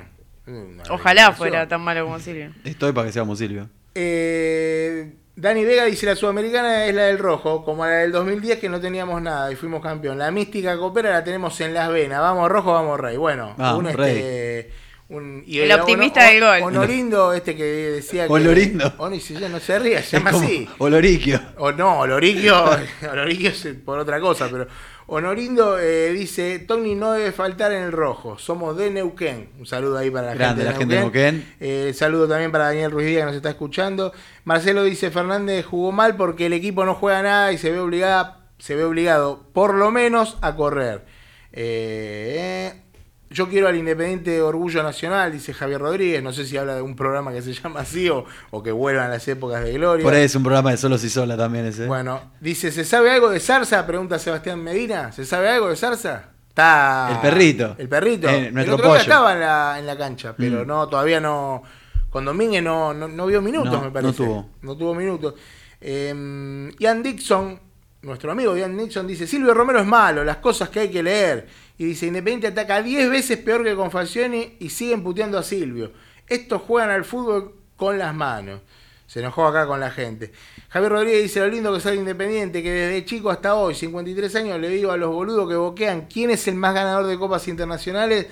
Ojalá 0.91 1.33
fuera 1.33 1.67
tan 1.67 1.81
malo 1.81 2.05
como 2.05 2.21
Silvio. 2.21 2.53
Estoy 2.65 2.93
para 2.93 3.09
que 3.09 3.13
seamos 3.13 3.39
Silvio. 3.39 3.69
Eh, 3.97 5.13
Dani 5.37 5.65
Vega 5.65 5.85
dice 5.87 6.07
la 6.07 6.15
sudamericana 6.15 6.87
es 6.87 6.95
la 6.95 7.03
del 7.05 7.19
rojo, 7.19 7.65
como 7.65 7.85
la 7.85 7.93
del 7.97 8.13
2010 8.13 8.59
que 8.61 8.69
no 8.69 8.81
teníamos 8.81 9.21
nada 9.21 9.51
y 9.51 9.57
fuimos 9.57 9.83
campeón. 9.83 10.17
La 10.19 10.31
mística 10.31 10.77
copera 10.79 11.11
la 11.11 11.25
tenemos 11.25 11.61
en 11.61 11.75
las 11.75 11.91
venas. 11.91 12.21
Vamos 12.21 12.49
rojo, 12.49 12.73
vamos 12.73 13.01
rey. 13.01 13.17
Bueno, 13.17 13.55
Vamos, 13.57 13.85
un, 13.85 13.93
Rey. 13.99 14.17
este, 14.17 14.73
un- 15.09 15.43
y 15.45 15.59
El 15.59 15.73
optimista 15.73 16.25
del 16.29 16.41
gol. 16.41 16.63
Honorindo, 16.63 17.33
este 17.33 17.57
que 17.57 17.65
decía 17.65 18.29
que. 18.29 18.33
Olorindo. 18.33 18.95
Si 19.21 19.35
ya 19.35 19.49
no 19.49 19.59
se 19.59 19.77
ría, 19.81 20.03
se 20.03 20.19
Es 20.19 20.23
llama 20.25 20.31
así. 20.39 20.69
Oloriquio. 20.79 21.41
O 21.59 21.73
no, 21.73 21.99
Oloriquio, 21.99 22.55
Oloriquio 23.11 23.51
es 23.51 23.67
por 23.85 23.99
otra 23.99 24.21
cosa, 24.21 24.49
pero 24.49 24.69
Honorindo 25.07 25.79
eh, 25.79 26.13
dice, 26.13 26.59
Tony 26.61 26.95
no 26.95 27.13
debe 27.13 27.31
faltar 27.33 27.73
en 27.73 27.83
el 27.83 27.93
rojo, 27.93 28.39
somos 28.39 28.77
de 28.77 28.91
Neuquén. 28.91 29.51
Un 29.59 29.67
saludo 29.67 29.99
ahí 29.99 30.11
para 30.11 30.29
la 30.29 30.35
Grande, 30.35 30.63
gente 30.63 30.65
de 30.65 30.71
la 30.71 30.79
gente 30.79 30.95
de 30.95 31.01
Neuquén. 31.01 31.55
Eh, 31.61 31.93
saludo 31.95 32.27
también 32.27 32.51
para 32.51 32.67
Daniel 32.67 32.91
Ruiz 32.91 33.07
Díaz 33.07 33.21
que 33.23 33.27
nos 33.27 33.37
está 33.37 33.51
escuchando. 33.51 34.13
Marcelo 34.45 34.83
dice, 34.85 35.11
Fernández 35.11 35.67
jugó 35.67 35.93
mal 35.93 36.17
porque 36.17 36.47
el 36.47 36.55
equipo 36.55 36.85
no 36.87 36.95
juega 36.95 37.23
nada 37.23 37.53
y 37.53 37.59
se 37.59 37.71
ve, 37.71 37.81
obligada, 37.81 38.47
se 38.59 38.75
ve 38.77 38.85
obligado 38.85 39.47
por 39.53 39.75
lo 39.75 39.91
menos 39.91 40.39
a 40.41 40.57
correr. 40.57 41.05
Eh, 41.53 42.84
yo 43.35 43.49
quiero 43.49 43.69
al 43.69 43.77
Independiente 43.77 44.41
Orgullo 44.41 44.83
Nacional, 44.83 45.33
dice 45.33 45.53
Javier 45.53 45.81
Rodríguez. 45.81 46.23
No 46.23 46.33
sé 46.33 46.47
si 46.47 46.57
habla 46.57 46.75
de 46.77 46.83
un 46.83 46.95
programa 46.97 47.33
que 47.33 47.43
se 47.43 47.53
llama 47.53 47.81
así 47.81 48.09
o, 48.09 48.25
o 48.51 48.63
que 48.63 48.71
vuelvan 48.73 49.11
las 49.11 49.27
épocas 49.29 49.65
de 49.65 49.73
gloria. 49.73 50.05
Por 50.05 50.15
ahí 50.15 50.23
es 50.23 50.35
un 50.37 50.43
programa 50.45 50.71
de 50.71 50.77
solos 50.77 51.03
y 51.05 51.11
sola 51.11 51.37
también 51.37 51.67
ese. 51.67 51.87
Bueno, 51.87 52.33
dice, 52.41 52.71
¿se 52.71 52.85
sabe 52.85 53.11
algo 53.11 53.29
de 53.31 53.41
Zarza? 53.41 53.87
Pregunta 53.87 54.19
Sebastián 54.19 54.63
Medina. 54.63 55.11
¿Se 55.13 55.25
sabe 55.25 55.49
algo 55.51 55.69
de 55.69 55.77
Zarza? 55.77 56.31
Está. 56.49 57.09
El 57.11 57.19
perrito. 57.19 57.75
El 57.77 57.89
perrito. 57.89 58.29
Eh, 58.29 58.47
el 58.47 58.55
nuestro 58.55 58.77
otro 58.77 58.87
día 58.87 58.93
pollo. 58.99 59.03
estaba 59.03 59.33
en 59.33 59.41
la, 59.41 59.77
en 59.81 59.87
la 59.87 59.99
cancha, 59.99 60.35
pero 60.37 60.65
Mm. 60.65 60.67
no, 60.69 60.89
todavía 60.89 61.21
no. 61.21 61.63
Con 62.11 62.25
Domínguez 62.25 62.63
no, 62.63 62.95
no, 62.95 63.09
no 63.09 63.27
vio 63.27 63.43
minutos, 63.43 63.73
No, 63.73 63.81
me 63.81 63.87
no 63.89 63.93
parece. 63.93 64.13
tuvo. 64.15 64.51
No 64.63 64.77
tuvo 64.77 64.95
minutos. 64.95 65.35
Eh, 65.81 66.71
Ian 66.79 67.03
Dixon, 67.03 67.59
nuestro 68.03 68.31
amigo 68.33 68.57
Ian 68.57 68.77
Dixon, 68.77 69.07
dice: 69.07 69.27
Silvio 69.27 69.53
Romero 69.53 69.81
es 69.81 69.87
malo, 69.87 70.23
las 70.25 70.37
cosas 70.37 70.69
que 70.69 70.81
hay 70.81 70.91
que 70.91 71.03
leer. 71.03 71.47
Y 71.79 71.85
dice: 71.85 72.07
Independiente 72.07 72.49
ataca 72.49 72.83
10 72.83 73.11
veces 73.11 73.39
peor 73.39 73.65
que 73.65 73.75
con 73.75 73.91
Falcioni 73.91 74.57
y 74.61 74.71
siguen 74.71 75.03
puteando 75.03 75.39
a 75.39 75.43
Silvio. 75.43 75.93
Estos 76.29 76.63
juegan 76.63 76.91
al 76.91 77.05
fútbol 77.05 77.55
con 77.77 77.99
las 77.99 78.15
manos. 78.15 78.61
Se 79.07 79.21
enojó 79.21 79.47
acá 79.47 79.67
con 79.67 79.81
la 79.81 79.91
gente. 79.91 80.33
Javier 80.71 80.93
Rodríguez 80.93 81.23
dice 81.23 81.41
lo 81.41 81.49
lindo 81.49 81.73
que 81.73 81.81
sale 81.81 81.97
Independiente, 81.97 82.63
que 82.63 82.71
desde 82.71 83.05
chico 83.05 83.31
hasta 83.31 83.55
hoy, 83.55 83.75
53 83.75 84.35
años, 84.37 84.61
le 84.61 84.69
digo 84.69 84.91
a 84.91 84.97
los 84.97 85.11
boludos 85.11 85.49
que 85.49 85.57
boquean 85.57 86.07
quién 86.13 86.31
es 86.31 86.49
el 86.49 86.55
más 86.55 86.75
ganador 86.75 87.07
de 87.07 87.19
copas 87.19 87.47
internacionales 87.47 88.27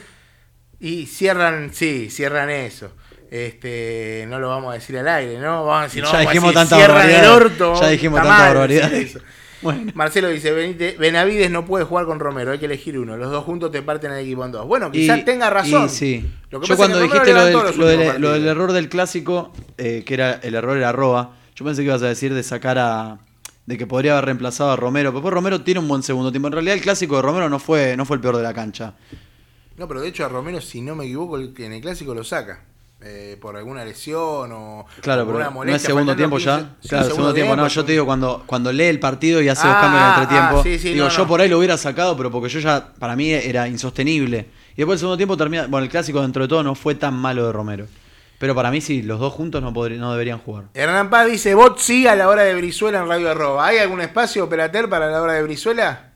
y 0.80 1.06
cierran, 1.06 1.72
sí, 1.72 2.10
cierran 2.10 2.50
eso. 2.50 2.90
Este, 3.30 4.26
no 4.28 4.38
lo 4.40 4.48
vamos 4.48 4.72
a 4.72 4.74
decir 4.74 4.98
al 4.98 5.08
aire, 5.08 5.38
¿no? 5.38 5.64
Vamos 5.64 5.80
a 5.80 5.84
decir, 5.84 6.02
no, 6.02 6.08
ya 6.08 6.18
vamos 6.18 6.26
a 6.26 6.30
dijimos 6.30 6.54
decir, 6.54 6.68
tanta 6.68 6.76
cierran 6.76 7.10
el 7.10 7.30
orto. 7.30 7.80
Ya 7.80 7.88
dijimos 7.88 8.18
tanta 8.18 8.32
mal 8.32 8.48
barbaridad. 8.48 8.92
eso. 8.92 9.20
Bueno. 9.62 9.92
Marcelo 9.94 10.28
dice, 10.28 10.52
"Benite- 10.52 10.96
Benavides 10.98 11.50
no 11.50 11.64
puede 11.64 11.84
jugar 11.84 12.06
con 12.06 12.18
Romero, 12.20 12.50
hay 12.52 12.58
que 12.58 12.66
elegir 12.66 12.98
uno. 12.98 13.16
Los 13.16 13.30
dos 13.30 13.44
juntos 13.44 13.70
te 13.70 13.80
parten 13.82 14.12
el 14.12 14.18
equipo 14.18 14.44
en 14.44 14.52
dos. 14.52 14.66
Bueno, 14.66 14.90
quizás 14.90 15.20
Y- 15.20 15.24
tenga 15.24 15.48
razón. 15.50 15.86
y 15.86 15.88
sí. 15.88 16.30
Lo 16.50 16.60
que 16.60 16.66
yo 16.66 16.76
cuando 16.76 16.98
que 16.98 17.04
dijiste 17.04 17.32
lo 17.32 17.44
del, 17.44 18.20
lo 18.20 18.38
lo 18.38 18.50
error 18.50 18.72
del 18.72 18.88
clásico, 18.88 19.52
eh, 19.78 20.02
que 20.04 20.14
era 20.14 20.32
el 20.42 20.54
error 20.54 20.76
era 20.76 20.92
Roa, 20.92 21.36
yo 21.54 21.64
pensé 21.64 21.82
que 21.82 21.86
ibas 21.86 22.02
a 22.02 22.08
decir 22.08 22.34
de 22.34 22.42
sacar 22.42 22.78
a. 22.78 23.18
de 23.64 23.78
que 23.78 23.86
podría 23.86 24.14
haber 24.14 24.24
reemplazado 24.24 24.72
a 24.72 24.76
Romero. 24.76 25.12
Pero 25.14 25.30
Romero 25.30 25.60
tiene 25.60 25.78
un 25.78 25.86
buen 25.86 26.02
segundo 26.02 26.32
tiempo. 26.32 26.48
En 26.48 26.52
realidad 26.54 26.74
el 26.74 26.80
clásico 26.82 27.14
de 27.16 27.22
Romero 27.22 27.48
no 27.48 27.60
fue, 27.60 27.96
no 27.96 28.04
fue 28.04 28.16
el 28.16 28.20
peor 28.20 28.36
de 28.36 28.42
la 28.42 28.52
cancha. 28.52 28.94
No, 29.78 29.86
pero 29.86 30.00
de 30.00 30.08
hecho 30.08 30.24
a 30.26 30.28
Romero, 30.28 30.60
si 30.60 30.80
no 30.80 30.96
me 30.96 31.04
equivoco, 31.04 31.38
en 31.38 31.72
el 31.72 31.80
clásico 31.80 32.12
lo 32.12 32.24
saca. 32.24 32.64
Eh, 33.04 33.36
por 33.40 33.56
alguna 33.56 33.84
lesión 33.84 34.50
o 34.52 34.86
Claro, 35.00 35.24
por 35.26 35.36
una 35.36 35.46
no 35.46 35.50
molestia, 35.52 35.76
es 35.76 35.82
segundo 35.82 36.14
tiempo 36.16 36.36
15 36.36 36.50
ya. 36.50 36.88
claro, 36.88 37.04
segundo 37.06 37.34
tiempo. 37.34 37.56
No, 37.56 37.66
yo 37.68 37.84
te 37.84 37.92
digo 37.92 38.06
cuando, 38.06 38.42
cuando 38.46 38.72
lee 38.72 38.84
el 38.84 39.00
partido 39.00 39.40
y 39.42 39.48
hace 39.48 39.66
dos 39.66 39.76
Ah, 39.76 39.80
cambios 39.80 40.02
en 40.02 40.08
el 40.08 40.14
entretiempo. 40.22 40.58
ah, 40.58 40.62
sí, 40.62 40.78
sí, 40.78 40.92
digo, 40.94 41.04
no, 41.06 41.10
yo 41.10 41.18
no. 41.22 41.28
por 41.28 41.40
ahí 41.40 41.48
lo 41.48 41.58
hubiera 41.58 41.76
sacado, 41.76 42.16
pero 42.16 42.30
porque 42.30 42.48
yo 42.48 42.60
ya, 42.60 42.92
para 42.98 43.16
mí 43.16 43.30
era 43.32 43.66
insostenible. 43.68 44.48
Y 44.72 44.76
después 44.76 44.96
el 44.96 45.00
segundo 45.00 45.16
tiempo 45.16 45.36
termina. 45.36 45.66
Bueno, 45.66 45.84
el 45.84 45.90
clásico 45.90 46.22
dentro 46.22 46.42
de 46.42 46.48
todo 46.48 46.62
no 46.62 46.74
fue 46.74 46.94
tan 46.94 47.14
malo 47.14 47.46
de 47.46 47.52
Romero. 47.52 47.86
Pero 48.38 48.54
para 48.54 48.70
mí 48.70 48.80
sí, 48.80 49.02
los 49.02 49.20
dos 49.20 49.32
juntos 49.32 49.62
no, 49.62 49.72
podrí- 49.72 49.98
no 49.98 50.10
deberían 50.12 50.38
jugar. 50.38 50.64
Hernán 50.74 51.10
Paz 51.10 51.26
dice, 51.26 51.54
bot 51.54 51.78
sí 51.78 52.06
a 52.08 52.16
la 52.16 52.28
hora 52.28 52.42
de 52.42 52.54
Brizuela 52.56 52.98
en 53.00 53.06
Radio 53.08 53.30
Arroba. 53.30 53.66
¿Hay 53.66 53.78
algún 53.78 54.00
espacio 54.00 54.42
operater 54.44 54.88
para 54.88 55.08
la 55.10 55.22
hora 55.22 55.34
de 55.34 55.42
Brizuela? 55.44 56.08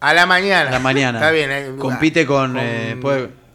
A 0.00 0.14
la 0.14 0.26
mañana. 0.26 0.68
A 0.68 0.72
la 0.72 0.78
mañana. 0.78 1.18
Está 1.20 1.30
bien. 1.30 1.50
eh, 1.50 1.72
Compite 1.78 2.26
con. 2.26 2.52
con- 2.52 2.60
eh, 2.62 2.96
puede- 3.00 3.45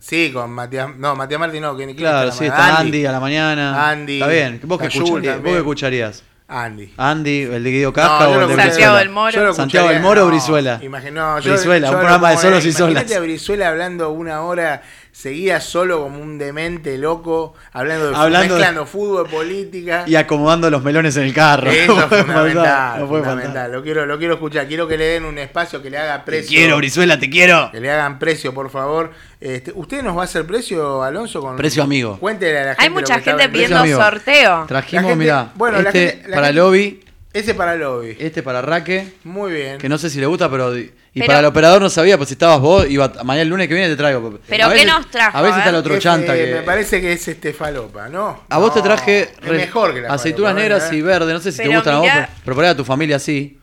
Sí, 0.00 0.30
con 0.32 0.50
Matías. 0.50 0.96
No, 0.96 1.14
Matías 1.14 1.38
Martín 1.38 1.60
no. 1.62 1.76
¿quién, 1.76 1.88
quién 1.90 1.98
claro, 1.98 2.28
está 2.30 2.38
sí, 2.38 2.44
está 2.46 2.78
Andy. 2.78 3.04
a 3.06 3.12
la 3.12 3.20
mañana. 3.20 3.90
Andy, 3.90 4.14
Está 4.14 4.26
bien. 4.32 4.60
¿Vos 4.64 4.80
qué 4.80 4.86
escucharías? 4.86 5.12
¿Vos 5.12 5.34
también. 5.36 5.54
qué 5.54 5.58
escucharías? 5.60 6.22
Andy. 6.48 6.92
Andy, 6.96 7.42
el 7.42 7.62
de 7.62 7.70
Guido 7.70 7.92
Casca 7.92 8.24
No, 8.24 8.30
o 8.30 8.40
el 8.40 8.48
de 8.48 8.56
Santiago 8.56 8.64
Brizuela? 8.72 8.98
del 8.98 9.08
Moro. 9.10 9.30
yo 9.30 9.44
lo 9.44 9.54
Santiago 9.54 9.88
del 9.90 10.00
Moro 10.00 10.22
o 10.22 10.24
no, 10.24 10.30
Brizuela. 10.32 10.80
imagino- 10.82 11.38
yo- 11.38 11.52
Brizuela, 11.52 11.86
yo 11.86 11.92
un 11.92 11.98
programa 12.00 12.30
de 12.30 12.36
solos 12.38 12.64
y 12.64 12.68
imagínate 12.70 13.06
solas. 13.08 13.16
a 13.16 13.20
Brizuela 13.20 13.68
hablando 13.68 14.10
una 14.10 14.40
hora 14.42 14.82
seguida 15.12 15.60
solo 15.60 16.02
como 16.02 16.18
un 16.20 16.38
demente 16.38 16.96
loco, 16.98 17.54
hablando 17.72 18.10
de 18.10 18.16
Hablando 18.16 18.54
de- 18.54 18.60
mezclando 18.60 18.86
fútbol, 18.86 19.28
política. 19.28 20.04
Y 20.06 20.14
acomodando 20.16 20.70
los 20.70 20.82
melones 20.82 21.16
en 21.16 21.24
el 21.24 21.34
carro. 21.34 21.70
Eso 21.70 21.94
No 21.96 22.00
es 22.02 22.08
fundamental, 22.08 23.00
no 23.00 23.08
fundamental. 23.08 23.72
Lo 23.72 23.82
quiero, 23.82 24.06
lo 24.06 24.18
quiero 24.18 24.34
escuchar. 24.34 24.66
Quiero 24.68 24.86
que 24.88 24.96
le 24.96 25.04
den 25.06 25.24
un 25.24 25.38
espacio, 25.38 25.82
que 25.82 25.90
le 25.90 25.98
haga 25.98 26.18
Te 26.20 26.24
precio. 26.26 26.56
quiero, 26.56 26.76
Brizuela, 26.76 27.18
te 27.18 27.28
quiero. 27.28 27.70
Que 27.72 27.80
le 27.80 27.90
hagan 27.90 28.18
precio, 28.18 28.54
por 28.54 28.70
favor. 28.70 29.10
Este, 29.40 29.72
¿Usted 29.74 30.02
nos 30.02 30.16
va 30.16 30.22
a 30.22 30.24
hacer 30.24 30.46
precio, 30.46 31.02
Alonso? 31.02 31.40
Con, 31.40 31.56
Precio 31.56 31.82
amigo. 31.82 32.18
Cuéntele 32.18 32.58
a 32.58 32.62
la 32.62 32.68
gente. 32.70 32.82
Hay 32.82 32.88
lo 32.88 32.94
mucha 32.94 33.20
gente 33.20 33.48
pidiendo 33.48 33.86
sorteo. 33.86 34.64
Trajimos, 34.68 35.04
gente- 35.06 35.16
mirá, 35.24 35.50
bueno, 35.54 35.80
la 35.82 35.88
este 35.90 36.08
gente- 36.10 36.28
para 36.30 36.46
gente- 36.48 36.52
Lobby, 36.60 37.00
Ese 37.32 37.54
para 37.54 37.74
el 37.74 37.80
lobby. 37.80 38.16
este 38.18 38.42
para 38.42 38.60
Raque, 38.60 39.12
Muy 39.24 39.52
bien. 39.52 39.78
que 39.78 39.88
no 39.88 39.98
sé 39.98 40.10
si 40.10 40.18
le 40.18 40.26
gusta, 40.26 40.50
pero... 40.50 40.76
Y 40.76 40.90
Pero- 41.14 41.26
para 41.26 41.38
el 41.40 41.44
operador 41.46 41.80
no 41.82 41.90
sabía, 41.90 42.16
pues 42.16 42.28
si 42.28 42.34
estabas 42.34 42.60
vos, 42.60 42.86
iba 42.88 43.08
mañana 43.24 43.42
el 43.42 43.48
lunes 43.48 43.66
que 43.68 43.74
viene 43.74 43.88
te 43.88 43.96
traigo. 43.96 44.38
Pero 44.48 44.64
A 44.66 44.68
¿qué 44.68 44.74
veces- 44.74 44.86
nos 44.92 45.10
trajo? 45.10 45.36
A 45.38 45.42
veces 45.42 45.58
está 45.58 45.70
el 45.70 45.76
otro 45.76 45.98
chanta 45.98 46.34
que... 46.34 46.46
Me 46.54 46.62
parece 46.62 47.00
que 47.00 47.12
es 47.12 47.26
este 47.28 47.52
falopa, 47.52 48.08
¿no? 48.08 48.44
A 48.48 48.58
vos 48.58 48.72
te 48.74 48.80
traje 48.82 49.22
es 49.42 49.50
mejor 49.50 49.92
que 49.94 50.00
la 50.02 50.12
aceitunas 50.12 50.50
falopa, 50.52 50.62
negras 50.62 50.92
y 50.92 51.02
verde, 51.02 51.32
no 51.32 51.40
sé 51.40 51.50
si 51.52 51.58
te 51.62 51.68
gustan 51.68 51.94
a 51.94 51.98
vos, 51.98 52.04
mirá- 52.06 52.14
pero, 52.26 52.40
pero 52.44 52.54
por 52.56 52.64
ahí 52.64 52.70
a 52.70 52.76
tu 52.76 52.84
familia 52.84 53.18
sí. 53.18 53.58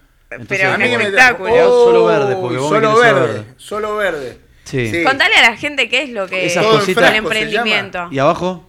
Pero 0.48 0.74
A 0.74 0.78
mí 0.78 0.90
que 0.90 0.98
me 0.98 1.04
espectáculo. 1.06 1.54
trajo- 1.54 1.70
Vos 1.70 1.86
solo 1.86 2.06
verde, 2.06 2.36
porque 2.36 2.58
vos 2.58 2.70
solo 2.70 2.98
verde, 3.00 3.22
verde. 3.22 3.44
solo 3.58 3.96
verde. 3.96 4.38
Sí. 4.66 5.04
Contale 5.06 5.36
a 5.36 5.50
la 5.52 5.56
gente 5.56 5.88
qué 5.88 6.04
es 6.04 6.10
lo 6.10 6.28
que 6.28 6.46
Esas 6.46 6.66
es 6.66 6.70
cositas- 6.72 7.12
el 7.12 7.16
emprendimiento. 7.18 8.10
¿Y 8.12 8.20
abajo? 8.20 8.67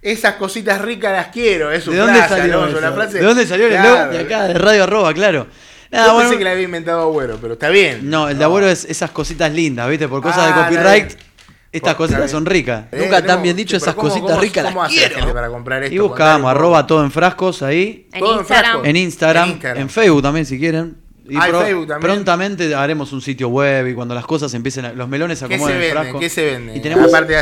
Esas 0.00 0.34
cositas 0.34 0.80
ricas 0.80 1.12
las 1.12 1.26
quiero, 1.28 1.72
es 1.72 1.82
su 1.84 1.90
¿De 1.90 1.98
dónde 1.98 2.18
frase, 2.20 2.36
salió 2.36 2.54
Alonso, 2.54 2.78
eso? 2.78 2.80
la 2.80 2.92
frase- 2.92 3.18
¿De 3.18 3.24
dónde 3.24 3.46
salió 3.46 3.66
el 3.66 3.72
Claro. 3.72 3.88
eslogan? 3.88 4.10
De 4.12 4.18
acá, 4.20 4.44
de 4.48 4.54
Radio 4.54 4.82
Arroba, 4.84 5.12
claro. 5.14 5.46
Nada, 5.90 6.06
Yo 6.06 6.12
bueno, 6.14 6.28
pensé 6.28 6.38
que 6.38 6.44
la 6.44 6.50
había 6.52 6.64
inventado 6.64 7.00
Agüero, 7.02 7.38
pero 7.40 7.54
está 7.54 7.68
bien. 7.70 8.08
No, 8.10 8.28
el 8.28 8.38
de 8.38 8.44
abuelo 8.44 8.68
es 8.68 8.84
esas 8.84 9.10
cositas 9.10 9.52
lindas, 9.52 9.88
¿viste? 9.88 10.06
Por 10.06 10.22
cosas 10.22 10.38
Ah, 10.40 10.44
de 10.44 10.48
está 10.50 10.64
copyright, 10.64 11.06
bien. 11.06 11.18
estas 11.18 11.72
Está 11.72 11.96
cositas 11.96 12.20
bien. 12.20 12.28
son 12.28 12.46
ricas. 12.46 12.84
Eh, 12.92 12.98
Nunca 12.98 13.10
tan 13.16 13.22
tenemos- 13.22 13.42
bien 13.42 13.56
dicho 13.56 13.70
pero 13.72 13.76
esas 13.84 13.94
¿cómo- 13.94 14.08
cositas 14.08 14.30
cómo- 14.30 14.40
ricas 14.42 14.64
¿Cómo 14.66 14.82
las 14.82 14.90
hace 14.92 15.00
la 15.00 15.06
quiero. 15.08 15.20
gente 15.20 15.34
para 15.34 15.48
comprar 15.48 15.82
esto? 15.82 15.94
Y 15.94 15.98
buscamos 15.98 16.50
arroba 16.50 16.86
todo 16.86 17.02
en 17.04 17.10
frascos 17.10 17.62
ahí. 17.62 18.06
En 18.12 18.20
Todo 18.20 18.32
en 18.34 18.38
Instagram. 18.40 18.70
frasco. 18.72 18.86
En 18.86 18.96
Instagram, 18.96 19.42
En 19.44 19.48
en, 19.48 19.54
Instagram. 19.56 19.88
Facebook 19.88 20.22
también 20.22 20.46
si 20.46 20.58
quieren. 20.58 20.96
Y 21.30 21.36
Ah, 21.36 21.42
Facebook 21.64 21.86
también. 21.88 22.00
prontamente 22.14 22.74
haremos 22.74 23.12
un 23.12 23.20
sitio 23.20 23.48
web 23.48 23.86
y 23.88 23.94
cuando 23.94 24.14
las 24.14 24.24
cosas 24.26 24.52
empiecen 24.54 24.84
a, 24.86 24.92
los 24.92 25.08
melones 25.08 25.38
se 25.38 25.46
¿Qué 25.46 25.58
se 25.58 25.64
en. 25.64 26.18
¿Qué 26.18 26.28
se 26.28 26.44
vende? 26.44 26.76
Y 26.76 26.80
tenemos 26.80 27.08
Aparte 27.08 27.32
de 27.34 27.38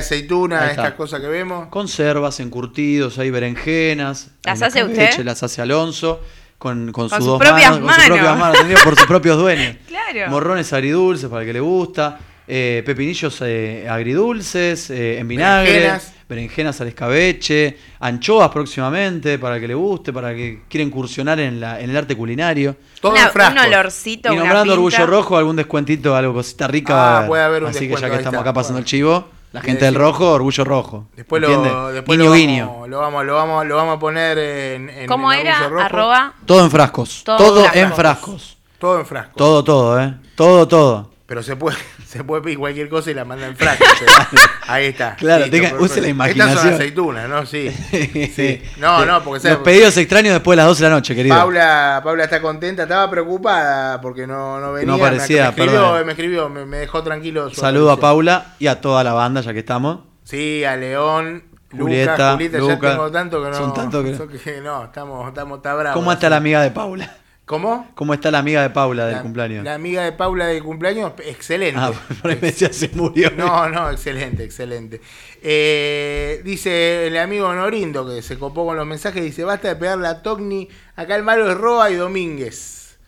está. 0.70 0.82
estas 0.82 0.92
cosas 0.94 1.20
que 1.20 1.28
vemos. 1.28 1.68
conservas, 1.68 2.40
encurtidos, 2.40 3.18
hay 3.18 3.30
berenjenas. 3.30 4.30
¿Las 4.44 4.60
hay 4.62 4.68
hace 4.68 4.84
usted? 4.84 5.24
Las 5.24 5.42
hace 5.42 5.62
Alonso. 5.62 6.20
Con, 6.58 6.90
con, 6.90 7.08
Con 7.10 7.10
sus 7.10 7.18
sus 7.18 7.26
dos 7.26 7.38
propias 7.38 7.72
manos, 7.72 7.80
con 7.80 7.94
sus 7.94 8.04
propias 8.06 8.38
manos. 8.38 8.82
por 8.82 8.96
sus 8.96 9.06
propios 9.06 9.36
dueños. 9.38 9.76
Claro. 9.86 10.30
Morrones 10.30 10.72
agridulces 10.72 11.28
para 11.28 11.42
el 11.42 11.48
que 11.48 11.52
le 11.52 11.60
gusta. 11.60 12.18
Eh, 12.48 12.82
pepinillos 12.86 13.38
eh, 13.42 13.86
agridulces, 13.88 14.90
eh, 14.90 15.18
en 15.18 15.28
vinagre. 15.28 15.72
Berenjenas. 15.72 16.12
Berenjenas 16.28 16.80
al 16.80 16.88
escabeche. 16.88 17.78
Anchoas 18.00 18.48
próximamente 18.50 19.38
para 19.38 19.56
el 19.56 19.60
que 19.60 19.68
le 19.68 19.74
guste, 19.74 20.12
para 20.12 20.32
el 20.32 20.36
que 20.36 20.62
quiera 20.68 20.84
incursionar 20.84 21.38
en, 21.38 21.60
la, 21.60 21.80
en 21.80 21.90
el 21.90 21.96
arte 21.96 22.16
culinario. 22.16 22.76
Todo 23.00 23.12
Una- 23.12 23.24
en 23.26 23.30
frasco. 23.30 23.60
un 23.60 23.66
olorcito, 23.66 24.32
y 24.32 24.36
nombrando. 24.36 24.72
Orgullo 24.72 25.06
Rojo, 25.06 25.36
algún 25.36 25.54
descuentito, 25.56 26.16
algo 26.16 26.34
cosita 26.34 26.66
rica. 26.66 27.20
Ah, 27.20 27.26
puede 27.28 27.42
haber 27.44 27.62
un 27.62 27.70
Así 27.70 27.88
que 27.88 27.94
ya 27.96 28.10
que 28.10 28.16
estamos 28.16 28.40
acá 28.40 28.52
pasando 28.52 28.74
Bueno. 28.78 28.84
el 28.84 28.84
chivo, 28.86 29.28
La 29.52 29.60
gente 29.60 29.84
del 29.84 29.94
rojo, 29.94 30.32
orgullo 30.32 30.64
rojo. 30.64 31.06
Después, 31.14 31.40
lo, 31.40 31.92
después 31.92 32.18
guiño, 32.18 32.28
lo, 32.30 32.34
guiño. 32.34 32.66
vamos, 32.66 32.88
lo, 32.88 32.98
vamos, 32.98 33.24
lo, 33.26 33.34
vamos, 33.34 33.66
lo 33.66 33.76
vamos 33.76 33.96
a 33.96 33.98
poner 34.00 34.36
en, 34.38 34.90
en 34.90 35.06
¿Cómo 35.06 35.32
en 35.32 35.40
era? 35.46 35.68
Rojo. 35.68 35.80
Arroba. 35.84 36.34
Todo 36.44 36.64
en 36.64 36.70
frascos. 36.72 37.22
Todo 37.24 37.36
Todo, 37.36 37.60
frascos. 37.62 37.80
en 37.82 37.92
frascos. 37.92 38.56
Todo 38.80 38.98
en 38.98 39.06
frasco. 39.06 39.32
Todo, 39.36 39.62
todo, 39.64 40.00
¿eh? 40.02 40.14
Todo, 40.34 40.66
todo. 40.68 41.10
Pero 41.26 41.42
se 41.42 41.56
puede, 41.56 41.76
se 42.06 42.22
puede 42.22 42.42
pedir 42.42 42.58
cualquier 42.58 42.88
cosa 42.88 43.10
y 43.10 43.14
la 43.14 43.24
manda 43.24 43.48
en 43.48 43.56
sea, 43.56 43.76
ahí 44.68 44.86
está. 44.86 45.16
Claro, 45.16 45.44
tenga- 45.50 45.74
use 45.74 46.00
la 46.00 46.06
Estas 46.06 46.08
imaginación. 46.08 46.58
son 46.58 46.74
aceitunas, 46.74 47.28
¿no? 47.28 47.44
Sí. 47.46 47.68
sí. 48.34 48.62
No, 48.78 49.04
no, 49.04 49.22
porque 49.24 49.48
Los 49.48 49.58
pedidos 49.58 49.96
extraños 49.96 50.34
después 50.34 50.56
de 50.56 50.62
las 50.62 50.66
12 50.66 50.84
de 50.84 50.88
la 50.90 50.94
noche, 50.94 51.14
querido. 51.16 51.36
Paula, 51.36 52.00
Paula 52.04 52.24
está 52.24 52.40
contenta, 52.40 52.84
estaba 52.84 53.10
preocupada 53.10 54.00
porque 54.00 54.26
no, 54.26 54.60
no 54.60 54.72
venía. 54.72 54.86
No 54.86 54.94
aparecía, 54.94 55.42
me, 55.44 55.48
escribió, 55.64 56.04
me 56.04 56.12
escribió, 56.12 56.48
me, 56.48 56.64
me 56.64 56.76
dejó 56.78 57.02
tranquilo. 57.02 57.50
su 57.50 57.60
Saludo 57.60 57.90
a. 57.90 57.98
Paula 58.00 58.54
y 58.60 58.68
a 58.68 58.80
toda 58.80 59.02
la 59.02 59.12
banda, 59.12 59.40
ya 59.40 59.52
que 59.52 59.58
estamos. 59.60 60.00
Sí, 60.22 60.62
a 60.64 60.76
León, 60.76 61.42
Julieta, 61.72 62.12
Lucas, 62.12 62.32
Julieta, 62.34 62.58
ya 62.58 62.90
tengo 62.90 63.10
tanto 63.10 63.42
que 63.42 63.50
no. 63.50 63.56
Son 63.56 63.74
tanto 63.74 64.04
que- 64.04 64.38
que 64.38 64.60
no, 64.60 64.84
estamos, 64.84 65.26
estamos, 65.26 65.56
está 65.58 65.74
bravo. 65.74 65.94
¿Cómo 65.94 66.12
está 66.12 66.30
la 66.30 66.36
amiga 66.36 66.62
de 66.62 66.70
Paula? 66.70 67.16
¿Cómo? 67.46 67.88
¿Cómo 67.94 68.12
está 68.12 68.32
la 68.32 68.40
amiga 68.40 68.60
de 68.62 68.70
Paula 68.70 69.06
del 69.06 69.16
La- 69.16 69.22
cumpleaños? 69.22 69.64
La 69.64 69.74
amiga 69.74 70.02
de 70.02 70.10
Paula 70.12 70.46
del 70.48 70.62
cumpleaños, 70.64 71.12
excelente. 71.24 71.78
Ah, 71.80 71.92
por 72.20 72.30
ahí 72.32 72.38
me 72.42 72.48
decía, 72.48 72.72
se 72.72 72.88
murió. 72.88 73.30
No, 73.36 73.68
no, 73.68 73.88
excelente, 73.90 74.42
excelente. 74.42 75.00
Eh, 75.42 76.40
dice 76.44 77.06
el 77.06 77.16
amigo 77.16 77.52
Norindo 77.54 78.04
que 78.04 78.20
se 78.20 78.36
copó 78.36 78.66
con 78.66 78.76
los 78.76 78.84
mensajes, 78.86 79.22
dice, 79.22 79.44
basta 79.44 79.68
de 79.68 79.76
pegarle 79.76 80.08
a 80.08 80.22
Togni, 80.22 80.68
acá 80.96 81.14
el 81.14 81.22
malo 81.22 81.48
es 81.48 81.56
Roa 81.56 81.88
y 81.90 81.94
Domínguez. 81.94 82.98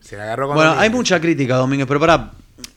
Se 0.00 0.16
la 0.18 0.24
agarró 0.24 0.48
con 0.48 0.56
Bueno, 0.56 0.72
Domínguez. 0.72 0.90
hay 0.90 0.96
mucha 0.96 1.18
crítica, 1.20 1.56
Domínguez, 1.56 1.88
pero 1.88 2.00
para. 2.00 2.32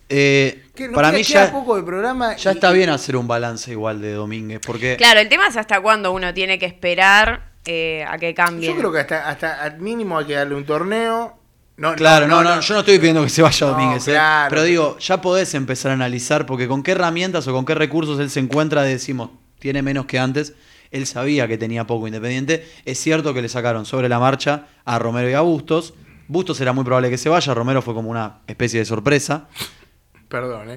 eh, 0.08 0.64
para 0.95 1.12
mí 1.12 1.22
ya, 1.24 1.51
poco 1.51 1.76
de 1.76 1.84
programa. 1.84 2.38
ya 2.38 2.51
y- 2.51 2.56
está 2.56 2.72
bien 2.72 2.89
hacer 2.89 3.18
un 3.18 3.28
balance 3.28 3.70
igual 3.72 4.01
de 4.01 4.14
Domínguez, 4.14 4.62
porque 4.66 4.95
Claro, 4.95 5.20
el 5.20 5.28
tema 5.28 5.47
es 5.47 5.58
hasta 5.58 5.82
cuándo 5.82 6.14
uno 6.14 6.34
tiene 6.34 6.58
que 6.58 6.66
esperar 6.66 7.51
eh, 7.66 8.05
a 8.07 8.18
que 8.18 8.34
cambie. 8.34 8.68
Yo 8.68 8.76
creo 8.76 8.91
que 8.91 8.99
hasta, 8.99 9.30
hasta 9.30 9.64
al 9.64 9.80
mínimo 9.80 10.18
hay 10.18 10.26
que 10.26 10.34
darle 10.34 10.55
un 10.55 10.66
torneo. 10.66 11.38
No, 11.76 11.95
Claro, 11.95 12.28
no, 12.28 12.43
no, 12.43 12.59
yo 12.59 12.74
no 12.76 12.80
estoy 12.82 12.99
pidiendo 12.99 13.24
que 13.24 13.30
se 13.30 13.41
vaya 13.41 13.66
No, 13.66 13.74
Domínguez, 13.74 14.07
¿eh? 14.07 14.20
pero 14.47 14.64
digo, 14.64 14.97
ya 14.99 15.22
podés 15.22 15.55
empezar 15.55 15.89
a 15.89 15.95
analizar, 15.95 16.45
porque 16.45 16.68
con 16.68 16.84
qué 16.84 16.91
herramientas 16.91 17.47
o 17.47 17.53
con 17.53 17.66
qué 17.66 17.74
recursos 17.74 18.20
él 18.20 18.30
se 18.30 18.39
encuentra, 18.39 18.84
decimos, 18.84 19.32
tiene 19.57 19.82
menos 19.82 20.05
que 20.05 20.20
antes, 20.20 20.53
él 20.91 21.07
sabía 21.07 21.47
que 21.47 21.57
tenía 21.57 21.88
poco 21.88 22.05
Independiente, 22.05 22.70
es 22.86 22.99
cierto 22.99 23.34
que 23.34 23.41
le 23.41 23.49
sacaron 23.49 23.88
sobre 23.88 24.07
la 24.07 24.20
marcha 24.20 24.68
a 24.86 24.99
Romero 24.99 25.30
y 25.30 25.34
a 25.34 25.41
Bustos, 25.41 25.95
Bustos 26.28 26.61
era 26.61 26.74
muy 26.74 26.84
probable 26.84 27.09
que 27.09 27.18
se 27.18 27.30
vaya, 27.30 27.53
Romero 27.55 27.82
fue 27.82 27.95
como 27.95 28.11
una 28.11 28.41
especie 28.45 28.80
de 28.80 28.86
sorpresa, 28.86 29.47
Perdón, 30.34 30.71
¿eh? 30.71 30.75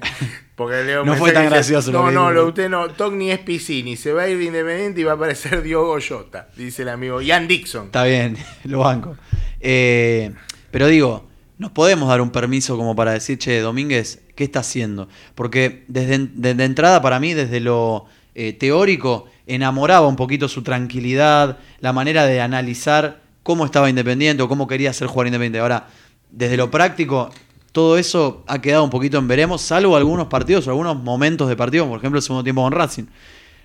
Porque 0.55 0.83
leo 0.83 1.03
No 1.05 1.15
fue 1.15 1.31
tan 1.31 1.45
dice, 1.45 1.55
gracioso 1.55 1.91
lo 1.91 2.03
No, 2.03 2.07
que 2.09 2.13
no, 2.13 2.31
lo 2.31 2.47
usted 2.49 2.69
no. 2.69 2.89
Togni 2.89 3.31
es 3.31 3.39
Piscini. 3.39 3.97
Se 3.97 4.13
va 4.13 4.21
a 4.21 4.29
ir 4.29 4.37
de 4.37 4.45
Independiente 4.45 5.01
y 5.01 5.03
va 5.03 5.13
a 5.13 5.15
aparecer 5.15 5.63
Diogo 5.63 5.97
Jota, 5.99 6.49
dice 6.55 6.83
el 6.83 6.89
amigo. 6.89 7.21
Ian 7.21 7.47
Dixon. 7.47 7.87
Está 7.87 8.03
bien, 8.03 8.37
lo 8.65 8.81
banco. 8.81 9.17
Eh, 9.59 10.31
pero 10.69 10.85
digo, 10.85 11.27
nos 11.57 11.71
podemos 11.71 12.07
dar 12.07 12.21
un 12.21 12.29
permiso 12.29 12.77
como 12.77 12.95
para 12.95 13.13
decir, 13.13 13.39
che, 13.39 13.59
Domínguez, 13.59 14.21
¿qué 14.35 14.43
está 14.43 14.59
haciendo? 14.59 15.09
Porque 15.33 15.85
desde, 15.87 16.29
desde 16.35 16.63
entrada, 16.63 17.01
para 17.01 17.19
mí, 17.19 17.33
desde 17.33 17.59
lo 17.59 18.05
eh, 18.35 18.53
teórico, 18.53 19.25
enamoraba 19.47 20.05
un 20.05 20.17
poquito 20.17 20.47
su 20.49 20.61
tranquilidad, 20.61 21.57
la 21.79 21.93
manera 21.93 22.27
de 22.27 22.41
analizar 22.41 23.21
cómo 23.41 23.65
estaba 23.65 23.89
Independiente 23.89 24.43
o 24.43 24.47
cómo 24.47 24.67
quería 24.67 24.93
ser 24.93 25.07
jugar 25.07 25.25
Independiente. 25.25 25.61
Ahora, 25.61 25.87
desde 26.29 26.57
lo 26.57 26.69
práctico, 26.69 27.31
todo 27.71 27.97
eso 27.97 28.43
ha 28.47 28.59
quedado 28.61 28.83
un 28.83 28.89
poquito 28.89 29.17
en 29.17 29.27
veremos, 29.27 29.61
salvo 29.61 29.95
algunos 29.95 30.27
partidos 30.27 30.67
o 30.67 30.71
algunos 30.71 30.95
momentos 31.01 31.47
de 31.49 31.55
partido, 31.55 31.87
por 31.87 31.99
ejemplo, 31.99 32.17
el 32.17 32.23
segundo 32.23 32.43
tiempo 32.43 32.61
con 32.63 32.71
Racing. 32.71 33.03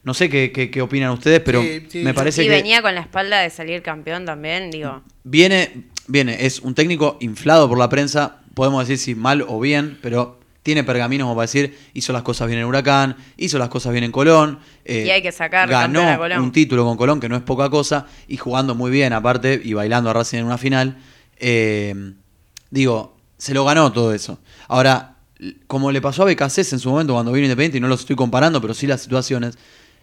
No 0.05 0.15
sé 0.15 0.29
qué, 0.29 0.51
qué- 0.53 0.71
qué 0.71 0.83
opinan 0.83 1.11
ustedes, 1.11 1.41
pero 1.41 1.63
Sí, 1.63 1.87
sí. 1.89 1.99
me 2.03 2.13
parece 2.13 2.43
y 2.43 2.47
que 2.47 2.51
venía 2.53 2.83
con 2.83 2.95
la 2.95 3.01
espalda 3.03 3.41
de 3.41 3.51
salir 3.51 3.83
campeón 3.83 4.25
también, 4.27 4.71
digo. 4.71 5.03
viene, 5.25 5.85
viene, 6.09 6.45
es 6.45 6.59
un 6.61 6.75
técnico 6.75 7.17
inflado 7.21 7.69
por 7.69 7.79
la 7.79 7.89
prensa, 7.89 8.41
podemos 8.55 8.87
decir 8.87 8.99
si 8.99 9.15
mal 9.15 9.45
o 9.47 9.61
bien, 9.61 9.99
pero 10.03 10.41
tiene 10.65 10.83
pergaminos 10.85 11.25
como 11.27 11.37
para 11.37 11.45
decir, 11.45 11.77
hizo 11.95 12.13
las 12.13 12.23
cosas 12.23 12.49
bien 12.49 12.59
en 12.61 12.67
Huracán, 12.67 13.17
hizo 13.37 13.59
las 13.59 13.69
cosas 13.69 13.93
bien 13.93 14.05
en 14.05 14.13
Colón. 14.13 14.59
eh, 14.85 15.05
Y 15.07 15.11
hay 15.11 15.23
que 15.23 15.33
sacar 15.33 15.69
Ganó 15.69 16.03
a 16.09 16.17
Colón. 16.19 16.41
un 16.43 16.53
título 16.53 16.85
con 16.85 16.97
Colón, 16.97 17.19
que 17.21 17.29
no 17.29 17.37
es 17.37 17.43
poca 17.43 17.71
cosa, 17.71 18.07
y 18.29 18.37
jugando 18.37 18.75
muy 18.75 18.91
bien 18.91 19.13
aparte, 19.13 19.61
y 19.63 19.73
bailando 19.73 20.11
a 20.11 20.13
Racing 20.13 20.39
en 20.39 20.45
una 20.47 20.59
final. 20.59 20.99
Eh, 21.39 22.13
digo, 22.71 23.17
se 23.43 23.55
lo 23.55 23.65
ganó 23.65 23.91
todo 23.91 24.15
eso. 24.15 24.39
Ahora, 24.69 25.17
como 25.67 25.91
le 25.91 26.01
pasó 26.01 26.23
a 26.23 26.27
Becasés 26.27 26.73
en 26.75 26.79
su 26.79 26.91
momento 26.91 27.15
cuando 27.15 27.33
vino 27.33 27.47
Independiente, 27.47 27.79
y 27.79 27.81
no 27.81 27.89
los 27.89 27.99
estoy 27.99 28.15
comparando, 28.15 28.61
pero 28.61 28.73
sí 28.73 28.87
las 28.87 29.01
situaciones, 29.01 29.59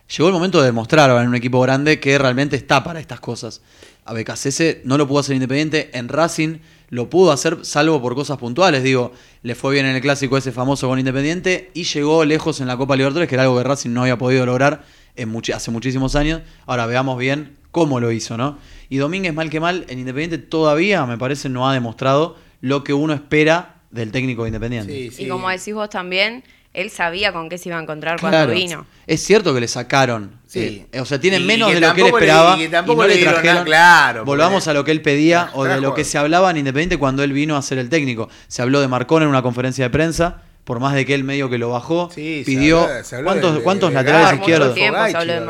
llegó 0.09 0.27
el 0.27 0.33
momento 0.33 0.59
de 0.59 0.65
demostrar 0.65 1.09
en 1.09 1.29
un 1.29 1.35
equipo 1.35 1.61
grande 1.61 2.01
que 2.01 2.17
realmente 2.17 2.57
está 2.57 2.83
para 2.83 2.99
estas 2.99 3.21
cosas. 3.21 3.61
A 4.03 4.11
Becasese 4.11 4.81
no 4.83 4.97
lo 4.97 5.07
pudo 5.07 5.19
hacer 5.19 5.35
Independiente, 5.35 5.89
en 5.97 6.09
Racing 6.09 6.57
lo 6.89 7.09
pudo 7.09 7.31
hacer 7.31 7.59
salvo 7.61 8.01
por 8.01 8.13
cosas 8.13 8.37
puntuales, 8.37 8.83
digo, 8.83 9.13
le 9.41 9.55
fue 9.55 9.71
bien 9.71 9.85
en 9.85 9.95
el 9.95 10.01
clásico 10.01 10.35
ese 10.35 10.51
famoso 10.51 10.89
con 10.89 10.99
Independiente 10.99 11.71
y 11.73 11.83
llegó 11.83 12.25
lejos 12.25 12.59
en 12.59 12.67
la 12.67 12.75
Copa 12.75 12.97
Libertadores, 12.97 13.29
que 13.29 13.35
era 13.35 13.43
algo 13.43 13.57
que 13.57 13.63
Racing 13.63 13.91
no 13.91 14.01
había 14.01 14.17
podido 14.17 14.45
lograr 14.45 14.83
en 15.15 15.33
hace 15.55 15.71
muchísimos 15.71 16.17
años. 16.17 16.41
Ahora 16.65 16.87
veamos 16.87 17.17
bien 17.17 17.55
cómo 17.71 18.01
lo 18.01 18.11
hizo, 18.11 18.35
¿no? 18.35 18.57
Y 18.89 18.97
Domínguez, 18.97 19.33
mal 19.33 19.49
que 19.49 19.61
mal, 19.61 19.85
en 19.87 19.99
Independiente 19.99 20.39
todavía, 20.39 21.05
me 21.05 21.17
parece, 21.17 21.47
no 21.47 21.69
ha 21.69 21.73
demostrado 21.73 22.48
lo 22.62 22.84
que 22.84 22.93
uno 22.93 23.14
espera 23.14 23.76
del 23.91 24.12
técnico 24.12 24.43
de 24.43 24.49
Independiente. 24.49 24.93
Sí, 24.93 25.12
sí. 25.12 25.24
Y 25.26 25.28
como 25.28 25.49
decís 25.49 25.74
vos 25.74 25.89
también, 25.89 26.43
él 26.74 26.89
sabía 26.91 27.34
con 27.34 27.49
qué 27.49 27.57
se 27.57 27.70
iba 27.70 27.80
a 27.80 27.82
encontrar 27.82 28.20
Claro. 28.20 28.36
cuando 28.47 28.53
vino. 28.53 28.86
Es 29.07 29.22
cierto 29.24 29.53
que 29.53 29.62
le 29.62 29.68
sacaron. 29.68 30.38
Sí. 30.45 30.86
eh, 30.91 30.99
o 30.99 31.05
sea, 31.05 31.20
tiene 31.20 31.38
Y 31.38 31.43
menos 31.43 31.72
de 31.74 31.80
lo 31.80 31.93
que 31.93 32.01
él 32.01 32.07
le- 32.07 32.14
esperaba. 32.14 32.55
y 32.57 32.60
que 32.62 32.70
tampoco 32.70 33.01
no 33.01 33.07
le 33.07 33.14
le 33.16 33.18
dieron 33.18 33.34
trajeron. 33.36 33.55
nada, 33.55 33.66
claro, 33.66 34.26
Volvamos 34.26 34.68
a 34.68 34.74
lo 34.74 34.84
que 34.84 34.91
él 34.91 35.01
pedía 35.01 35.49
o 35.53 35.64
de 35.64 35.80
lo 35.82 35.93
que 35.95 36.03
se 36.03 36.18
hablaba 36.18 36.51
en 36.51 36.57
Independiente 36.57 36.97
cuando 36.97 37.24
él 37.24 37.34
vino 37.34 37.55
a 37.55 37.62
ser 37.62 37.78
el 37.80 37.89
técnico. 37.89 38.30
Se 38.47 38.62
habló 38.62 38.82
de 38.82 38.88
Marcón 38.88 39.24
en 39.24 39.30
una 39.30 39.41
conferencia 39.41 39.86
de 39.86 39.89
prensa. 39.89 40.43
Por 40.70 40.80
más 40.80 40.93
de 40.93 41.03
que 41.03 41.15
él 41.15 41.24
medio 41.24 41.49
que 41.49 41.57
lo 41.57 41.72
bajó, 41.72 42.11
Sí, 42.13 42.43
se 42.43 42.51
pidió. 42.51 42.82
habló- 42.84 43.03
se 43.03 43.15
habló 43.15 43.26
¿Cuántos, 43.32 43.55
de- 43.55 43.61
cuántos 43.63 43.89
de 43.89 43.95
laterales 43.95 44.39
izquierdos? 44.39 44.78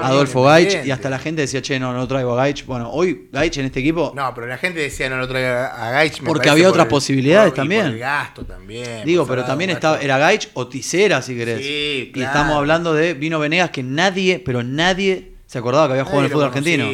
Adolfo 0.01 0.43
Gaich. 0.43 0.85
Y 0.85 0.91
hasta 0.91 1.09
la 1.09 1.19
gente 1.19 1.41
decía, 1.41 1.61
che, 1.61 1.77
no, 1.77 1.91
no 1.91 2.07
traigo 2.07 2.31
a 2.31 2.37
Gaich. 2.37 2.65
Bueno, 2.65 2.89
hoy 2.89 3.27
Gaich 3.29 3.57
en 3.57 3.65
este 3.65 3.81
equipo. 3.81 4.13
No, 4.15 4.33
pero 4.33 4.47
la 4.47 4.57
gente 4.57 4.79
decía 4.79 5.09
no 5.09 5.17
lo 5.17 5.27
traiga 5.27 5.67
a 5.87 5.91
Gaich. 5.91 6.23
Porque 6.23 6.49
había 6.49 6.63
por 6.67 6.71
otras 6.71 6.85
el- 6.85 6.89
posibilidades 6.89 7.49
por- 7.49 7.57
y 7.57 7.59
también. 7.59 7.81
Por 7.83 7.91
el 7.91 7.99
gasto 7.99 8.45
también. 8.45 9.03
Digo, 9.03 9.27
pero 9.27 9.43
también 9.43 9.71
estaba, 9.71 9.99
era 9.99 10.17
Gaich 10.17 10.51
o 10.53 10.67
Tisera, 10.67 11.21
si 11.21 11.35
querés. 11.35 11.57
Sí, 11.59 12.05
Y 12.07 12.11
claro. 12.13 12.27
estamos 12.31 12.55
hablando 12.55 12.93
de 12.93 13.13
Vino 13.13 13.39
Venegas, 13.39 13.71
que 13.71 13.83
nadie, 13.83 14.39
pero 14.39 14.63
nadie 14.63 15.33
se 15.47 15.57
acordaba 15.57 15.87
que 15.87 15.91
había 15.95 16.05
jugado 16.05 16.21
en 16.21 16.25
el 16.27 16.31
fútbol 16.31 16.45
argentino. 16.47 16.85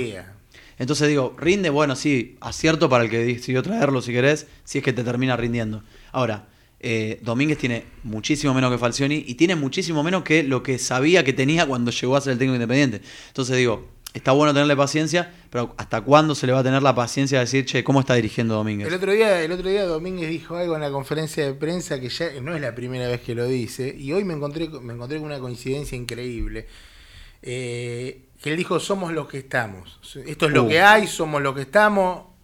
Entonces 0.79 1.07
digo, 1.07 1.35
rinde, 1.37 1.69
bueno, 1.69 1.95
sí, 1.95 2.37
acierto 2.41 2.89
para 2.89 3.03
el 3.03 3.09
que 3.11 3.19
decidió 3.19 3.61
traerlo 3.61 4.01
si 4.01 4.11
querés, 4.11 4.47
si 4.63 4.79
es 4.79 4.83
que 4.83 4.93
te 4.93 5.03
termina 5.03 5.37
rindiendo. 5.37 5.83
Ahora, 6.11 6.45
eh, 6.87 7.19
Domínguez 7.23 7.57
tiene 7.57 7.83
muchísimo 8.03 8.53
menos 8.53 8.71
que 8.71 8.77
Falcioni 8.77 9.23
y 9.27 9.33
tiene 9.33 9.55
muchísimo 9.55 10.03
menos 10.03 10.21
que 10.23 10.43
lo 10.43 10.61
que 10.61 10.77
sabía 10.77 11.23
que 11.23 11.33
tenía 11.33 11.65
cuando 11.65 11.89
llegó 11.89 12.15
a 12.15 12.21
ser 12.21 12.33
el 12.33 12.37
técnico 12.37 12.55
independiente. 12.55 13.01
Entonces 13.27 13.57
digo, 13.57 13.89
está 14.13 14.33
bueno 14.33 14.53
tenerle 14.53 14.75
paciencia, 14.75 15.33
pero 15.49 15.73
¿hasta 15.77 16.01
cuándo 16.01 16.35
se 16.35 16.45
le 16.45 16.53
va 16.53 16.59
a 16.59 16.63
tener 16.63 16.83
la 16.83 16.93
paciencia 16.93 17.39
de 17.39 17.45
decir, 17.45 17.65
che, 17.65 17.83
¿cómo 17.83 18.01
está 18.01 18.13
dirigiendo 18.13 18.53
Domínguez? 18.53 18.87
El 18.87 18.93
otro 18.93 19.11
día, 19.13 19.41
el 19.41 19.51
otro 19.51 19.67
día 19.67 19.83
Domínguez 19.85 20.29
dijo 20.29 20.55
algo 20.57 20.75
en 20.75 20.81
la 20.81 20.91
conferencia 20.91 21.43
de 21.43 21.53
prensa 21.55 21.99
que 21.99 22.09
ya 22.09 22.29
no 22.39 22.55
es 22.55 22.61
la 22.61 22.75
primera 22.75 23.07
vez 23.07 23.19
que 23.21 23.33
lo 23.33 23.47
dice, 23.47 23.95
y 23.97 24.13
hoy 24.13 24.23
me 24.23 24.35
encontré, 24.35 24.69
me 24.69 24.93
encontré 24.93 25.17
con 25.17 25.25
una 25.25 25.39
coincidencia 25.39 25.97
increíble. 25.97 26.67
Eh, 27.41 28.21
que 28.41 28.51
él 28.51 28.57
dijo, 28.57 28.79
somos 28.79 29.11
los 29.11 29.27
que 29.27 29.39
estamos. 29.39 29.99
Esto 30.25 30.45
es 30.45 30.51
lo 30.51 30.63
Uh. 30.65 30.69
que 30.69 30.81
hay, 30.81 31.07
somos 31.07 31.41
los 31.41 31.55
que 31.55 31.61
estamos. 31.61 32.34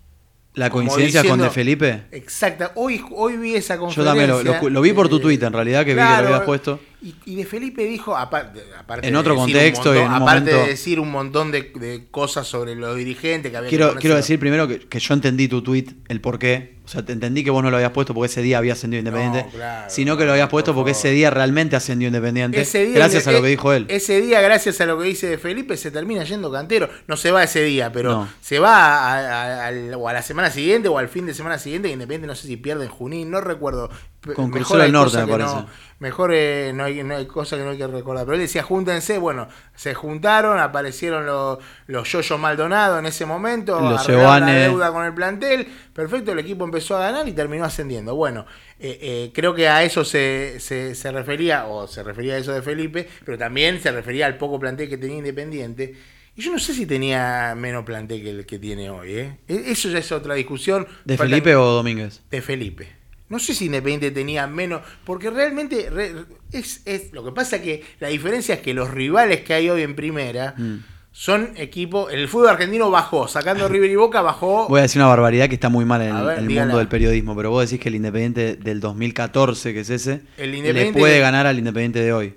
¿La 0.53 0.69
coincidencia 0.69 1.23
con 1.23 1.39
De 1.39 1.49
Felipe? 1.49 2.03
Exacta. 2.11 2.73
Hoy, 2.75 3.01
hoy 3.11 3.37
vi 3.37 3.55
esa 3.55 3.75
Yo 3.75 3.81
conferencia. 3.81 4.03
también 4.27 4.29
lo, 4.29 4.43
lo- 4.61 4.69
lo 4.69 4.81
vi 4.81 4.91
por 4.91 5.07
tu 5.07 5.17
eh, 5.17 5.21
tweet, 5.21 5.39
en 5.43 5.53
realidad, 5.53 5.85
que 5.85 5.91
vi 5.93 6.01
que 6.01 6.05
claro, 6.05 6.23
lo 6.23 6.35
habías 6.35 6.45
puesto. 6.45 6.79
Y, 7.01 7.15
y 7.25 7.35
de 7.35 7.45
Felipe 7.45 7.83
dijo, 7.85 8.17
aparte, 8.17 8.61
aparte 8.77 9.07
En 9.07 9.13
de 9.13 9.19
otro 9.19 9.33
decir 9.35 9.53
contexto 9.55 9.91
un 9.91 9.95
y 9.95 9.99
montón, 9.99 10.15
en 10.17 10.21
un 10.21 10.27
aparte 10.27 10.51
momento- 10.51 10.63
de 10.65 10.69
decir 10.71 10.99
un 10.99 11.11
montón 11.11 11.51
de, 11.51 11.61
de 11.79 12.07
cosas 12.11 12.47
sobre 12.47 12.75
los 12.75 12.97
dirigentes 12.97 13.49
que 13.49 13.57
había 13.57 13.69
Quiero, 13.69 13.95
quiero 13.95 14.15
decir 14.17 14.39
primero 14.39 14.67
que, 14.67 14.79
que 14.79 14.99
yo 14.99 15.13
entendí 15.13 15.47
tu 15.47 15.61
tweet, 15.61 15.85
el 16.09 16.19
por 16.19 16.37
qué. 16.37 16.75
O 16.91 16.93
sea, 16.93 17.05
te 17.05 17.13
entendí 17.13 17.41
que 17.41 17.51
vos 17.51 17.63
no 17.63 17.71
lo 17.71 17.77
habías 17.77 17.91
puesto 17.91 18.13
porque 18.13 18.25
ese 18.25 18.41
día 18.41 18.57
había 18.57 18.73
ascendido 18.73 18.99
Independiente, 18.99 19.45
No, 19.45 19.49
claro, 19.51 19.89
sino 19.89 20.17
que 20.17 20.25
lo 20.25 20.33
habías 20.33 20.49
puesto 20.49 20.73
por 20.73 20.81
porque 20.81 20.91
ese 20.91 21.09
día 21.11 21.29
realmente 21.29 21.77
ascendió 21.77 22.07
Independiente. 22.09 22.59
Ese 22.59 22.85
día- 22.85 22.95
gracias 22.95 23.27
a 23.27 23.31
lo 23.31 23.37
eh, 23.37 23.41
que 23.43 23.47
dijo 23.47 23.71
él. 23.71 23.85
Ese 23.87 24.19
día, 24.19 24.41
gracias 24.41 24.81
a 24.81 24.85
lo 24.85 24.99
que 24.99 25.05
dice 25.05 25.37
Felipe, 25.37 25.77
se 25.77 25.89
termina 25.89 26.25
yendo 26.25 26.51
cantero. 26.51 26.89
No 27.07 27.15
se 27.15 27.31
va 27.31 27.43
ese 27.45 27.63
día, 27.63 27.93
pero 27.93 28.11
No. 28.11 28.27
se 28.41 28.59
va 28.59 28.75
a, 28.75 29.19
a- 29.19 29.67
al- 29.67 29.93
o 29.93 30.09
a 30.09 30.11
la 30.11 30.21
semana 30.21 30.49
siguiente 30.51 30.89
o 30.89 30.97
al 30.97 31.07
fin 31.07 31.25
de 31.25 31.33
semana 31.33 31.57
siguiente. 31.59 31.87
Independiente, 31.87 32.27
no 32.27 32.35
sé 32.35 32.45
si 32.47 32.57
pierde 32.57 32.83
en 32.83 32.91
Junín, 32.91 33.31
no 33.31 33.39
recuerdo. 33.39 33.89
Con 34.35 34.53
hay 34.53 34.63
del 34.83 34.91
Norte, 34.91 35.17
me 35.17 35.27
parece. 35.31 35.55
no- 35.55 35.67
mejor 35.97 36.31
eh, 36.33 36.71
no, 36.75 36.83
hay, 36.83 37.03
no 37.03 37.15
hay 37.15 37.25
cosa 37.25 37.57
que 37.57 37.63
no 37.63 37.71
hay 37.71 37.77
que 37.77 37.87
recordar. 37.87 38.23
Pero 38.25 38.35
él 38.35 38.41
decía, 38.41 38.61
júntense, 38.61 39.17
bueno, 39.17 39.47
se 39.75 39.95
juntaron, 39.95 40.59
aparecieron 40.59 41.25
los, 41.25 41.57
los 41.87 42.07
Yoyo 42.11 42.37
Maldonado 42.37 42.99
en 42.99 43.07
ese 43.07 43.25
momento, 43.25 43.79
Los 43.79 44.07
la 44.07 44.45
deuda 44.45 44.91
con 44.91 45.05
el 45.05 45.13
plantel, 45.15 45.67
perfecto, 46.01 46.31
el 46.31 46.39
equipo 46.39 46.63
empezó 46.65 46.97
a 46.97 47.01
ganar 47.01 47.27
y 47.27 47.31
terminó 47.33 47.63
ascendiendo. 47.65 48.15
Bueno, 48.15 48.45
eh, 48.79 48.97
eh, 49.01 49.31
creo 49.33 49.53
que 49.53 49.67
a 49.67 49.83
eso 49.83 50.03
se, 50.03 50.59
se, 50.59 50.95
se 50.95 51.11
refería, 51.11 51.65
o 51.67 51.87
se 51.87 52.01
refería 52.03 52.35
a 52.35 52.37
eso 52.37 52.51
de 52.53 52.61
Felipe, 52.61 53.07
pero 53.25 53.37
también 53.37 53.79
se 53.81 53.91
refería 53.91 54.25
al 54.25 54.37
poco 54.37 54.59
plantel 54.59 54.89
que 54.89 54.97
tenía 54.97 55.17
Independiente. 55.17 55.95
Y 56.35 56.41
yo 56.41 56.51
no 56.51 56.59
sé 56.59 56.73
si 56.73 56.85
tenía 56.85 57.53
menos 57.57 57.83
plantel 57.83 58.21
que 58.23 58.29
el 58.29 58.45
que 58.45 58.57
tiene 58.57 58.89
hoy. 58.89 59.11
¿eh? 59.13 59.37
E- 59.47 59.63
Eso 59.67 59.89
ya 59.89 59.99
es 59.99 60.11
otra 60.11 60.33
discusión. 60.33 60.87
¿De 61.05 61.15
Faltan- 61.17 61.29
Felipe 61.29 61.55
o 61.55 61.65
Domínguez? 61.71 62.21
de 62.31 62.41
Felipe. 62.41 62.87
No 63.29 63.37
sé 63.39 63.53
si 63.53 63.65
Independiente 63.65 64.11
tenía 64.11 64.47
menos, 64.47 64.81
porque 65.05 65.29
realmente 65.29 65.89
re- 65.89 66.13
es, 66.51 66.81
es 66.85 67.13
lo 67.13 67.23
que 67.23 67.31
pasa 67.31 67.61
que 67.61 67.83
la 67.99 68.07
diferencia 68.09 68.55
es 68.55 68.61
que 68.61 68.73
los 68.73 68.91
rivales 68.91 69.41
que 69.41 69.53
hay 69.53 69.69
hoy 69.69 69.83
en 69.83 69.95
primera 69.95 70.53
Mm. 70.57 70.77
Son 71.11 71.51
equipos. 71.57 72.11
El 72.11 72.27
fútbol 72.27 72.49
argentino 72.49 72.89
bajó, 72.89 73.27
sacando 73.27 73.67
River 73.69 73.89
y 73.89 73.95
Boca 73.95 74.21
bajó. 74.21 74.67
Voy 74.69 74.79
a 74.79 74.83
decir 74.83 75.01
una 75.01 75.09
barbaridad 75.09 75.47
que 75.49 75.55
está 75.55 75.69
muy 75.69 75.85
mal 75.85 76.01
en 76.01 76.15
el, 76.15 76.23
ver, 76.25 76.33
en 76.37 76.43
el 76.43 76.47
dígala. 76.47 76.65
mundo 76.67 76.77
del 76.79 76.87
periodismo, 76.87 77.35
pero 77.35 77.49
vos 77.51 77.69
decís 77.69 77.81
que 77.81 77.89
el 77.89 77.95
Independiente 77.95 78.55
del 78.55 78.79
2014, 78.79 79.73
que 79.73 79.79
es 79.81 79.89
ese, 79.89 80.21
El 80.37 80.51
le 80.51 80.93
puede 80.93 81.15
de- 81.15 81.19
ganar 81.19 81.47
al 81.47 81.57
Independiente 81.57 81.99
de 82.01 82.13
hoy. 82.13 82.35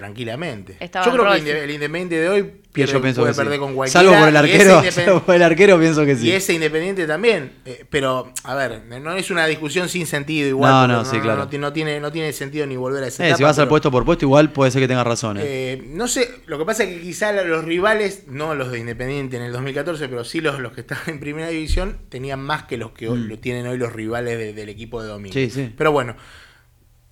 Tranquilamente. 0.00 0.76
Estaba 0.80 1.06
yo 1.06 1.12
creo 1.12 1.24
que 1.24 1.30
Rossi. 1.38 1.50
El 1.50 1.70
Independiente 1.70 2.14
de 2.20 2.28
hoy 2.28 2.42
Que 2.42 2.58
pierde, 2.72 2.92
yo 2.92 3.00
pienso 3.02 3.20
puede 3.22 3.32
que 3.32 3.34
sí. 3.34 3.40
perder 3.42 3.58
con 3.58 3.74
cualquiera. 3.74 4.00
Salvo 4.06 4.18
por 4.20 4.28
el 4.28 4.36
arquero, 4.36 4.82
salvo 4.92 5.20
por 5.22 5.34
el 5.34 5.42
arquero 5.42 5.78
pienso 5.78 6.04
que 6.04 6.16
sí. 6.16 6.28
Y 6.28 6.32
ese 6.32 6.52
Independiente 6.54 7.06
también. 7.06 7.52
Eh, 7.64 7.84
pero, 7.90 8.32
a 8.44 8.54
ver, 8.54 8.82
no 8.84 9.14
es 9.14 9.30
una 9.30 9.46
discusión 9.46 9.88
sin 9.88 10.06
sentido 10.06 10.48
igual. 10.48 10.70
No, 10.72 10.86
no, 10.88 11.04
sí, 11.04 11.18
claro. 11.20 11.38
No, 11.40 11.48
ti- 11.48 11.58
no 11.58 11.72
tiene, 11.72 11.98
no 12.00 12.12
tiene 12.12 12.32
sentido 12.32 12.66
ni 12.66 12.76
volver 12.76 13.02
a 13.04 13.06
esa 13.08 13.24
Eh, 13.24 13.26
etapa, 13.28 13.36
si 13.38 13.42
vas 13.44 13.58
al 13.58 13.68
puesto 13.68 13.90
por 13.90 14.04
puesto, 14.04 14.24
igual 14.24 14.52
puede 14.52 14.70
ser 14.70 14.82
que 14.82 14.88
tengas 14.88 15.06
razón. 15.06 15.38
eh. 15.38 15.42
Eh, 15.44 15.82
no 15.88 16.06
sé, 16.08 16.28
lo 16.46 16.58
que 16.58 16.64
pasa 16.64 16.84
es 16.84 16.90
que 16.94 17.00
quizá 17.00 17.32
los 17.32 17.64
rivales, 17.64 18.24
no 18.28 18.54
los 18.54 18.70
de 18.70 18.78
Independiente 18.78 19.36
en 19.36 19.42
el 19.42 19.52
2014, 19.52 20.08
pero 20.08 20.24
sí 20.24 20.40
los, 20.40 20.60
los 20.60 20.72
que 20.72 20.82
estaban 20.82 21.04
en 21.08 21.20
primera 21.20 21.48
división, 21.48 21.98
tenían 22.08 22.40
más 22.40 22.64
que 22.64 22.76
los 22.76 22.92
que 22.92 23.08
hoy- 23.08 23.18
Mm. 23.20 23.28
lo 23.28 23.38
tienen 23.38 23.66
hoy 23.66 23.78
los 23.78 23.92
rivales 23.92 24.38
de- 24.38 24.52
del 24.52 24.68
equipo 24.68 25.02
de 25.02 25.08
domingo. 25.08 25.32
Sí, 25.32 25.50
sí. 25.50 25.72
Pero 25.76 25.92
bueno, 25.92 26.16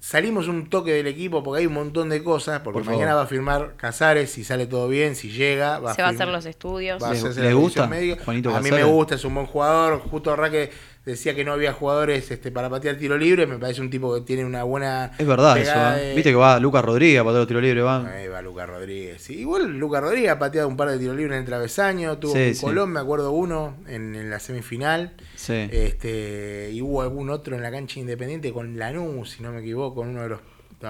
salimos 0.07 0.49
un 0.49 0.69
toque 0.69 0.93
del 0.93 1.07
equipo 1.07 1.43
porque 1.43 1.61
hay 1.61 1.67
un 1.67 1.73
montón 1.73 2.11
de 2.11 2.23
cosas, 2.23 2.61
porque 2.61 2.75
Por 2.81 2.85
favor. 2.85 2.99
mañana 3.01 3.15
va 3.17 3.23
a 3.23 3.27
firmar 3.27 3.75
Casares, 3.79 4.31
si 4.31 4.45
sale 4.45 4.67
todo 4.67 4.87
bien, 4.87 5.17
si 5.17 5.31
llega. 5.31 5.79
Va 5.79 5.95
Se 5.95 6.03
va 6.03 6.09
a 6.09 6.13
firmar- 6.13 6.15
hacer 6.23 6.29
los 6.29 6.47
estudios. 6.47 7.03
va 7.03 7.09
a 7.09 7.11
¿Les- 7.13 7.21
hacerse 7.21 7.41
les 7.41 7.55
la 7.55 7.57
gusta 7.59 7.87
revisión 7.87 8.01
médica. 8.09 8.25
Juanito 8.25 8.51
a 8.51 8.59
mí 8.61 8.65
me 8.65 8.71
Casares? 8.77 8.87
gusta, 8.95 9.15
es 9.15 9.25
un 9.25 9.35
buen 9.35 9.47
jugador. 9.47 10.01
Justo 10.01 10.37
Raque 10.37 10.71
decía 11.05 11.35
que 11.35 11.45
no 11.45 11.53
había 11.53 11.73
jugadores 11.73 12.31
este, 12.31 12.51
para 12.51 12.71
patear 12.71 12.97
tiro 12.97 13.17
libre. 13.19 13.47
Me 13.47 13.59
parece 13.59 13.81
un 13.81 13.91
tipo 13.91 14.15
que 14.15 14.23
tiene 14.23 14.45
una 14.45 14.63
buena. 14.65 15.13
es 15.19 15.27
verdad 15.27 15.59
eso. 15.59 15.73
eh. 15.97 16.01
de- 16.09 16.15
Viste 16.15 16.31
que 16.31 16.37
va 16.37 16.59
Lucas 16.61 16.85
Rodríguez 16.85 17.21
a 17.21 17.25
patear 17.25 17.39
los 17.41 17.49
tiros 17.49 17.63
libres, 17.63 17.85
va. 17.85 18.07
Ahí 18.09 18.29
va 18.29 18.41
Lucas 18.43 18.69
Rodríguez. 18.69 19.21
Sí, 19.23 19.41
igual 19.41 19.77
Lucas 19.79 20.03
Rodríguez 20.03 20.31
ha 20.31 20.39
pateado 20.39 20.69
un 20.69 20.77
par 20.77 20.91
de 20.91 20.99
tiros 20.99 21.17
libres 21.17 21.35
en 21.35 21.41
el 21.41 21.47
travesaño. 21.47 22.19
Tuvo 22.19 22.33
Sí, 22.33 22.39
con 22.47 22.55
sí. 22.55 22.61
Colón, 22.63 22.91
me 22.93 23.01
acuerdo 23.01 23.33
uno 23.33 23.77
en, 23.87 24.15
en 24.15 24.31
la 24.31 24.39
semifinal. 24.41 25.15
Sí. 25.35 25.69
Este, 25.71 26.71
y 26.73 26.81
hubo 26.83 27.03
algún 27.03 27.31
otro 27.31 27.55
en 27.57 27.63
la 27.63 27.71
cancha 27.71 28.01
independiente 28.01 28.53
con 28.53 28.79
Lanús, 28.79 29.31
si 29.31 29.43
no 29.43 29.53
me 29.53 29.61
equivoco, 29.61 30.03
en 30.03 30.09
uno 30.11 30.23
de 30.23 30.29
los 30.31 30.41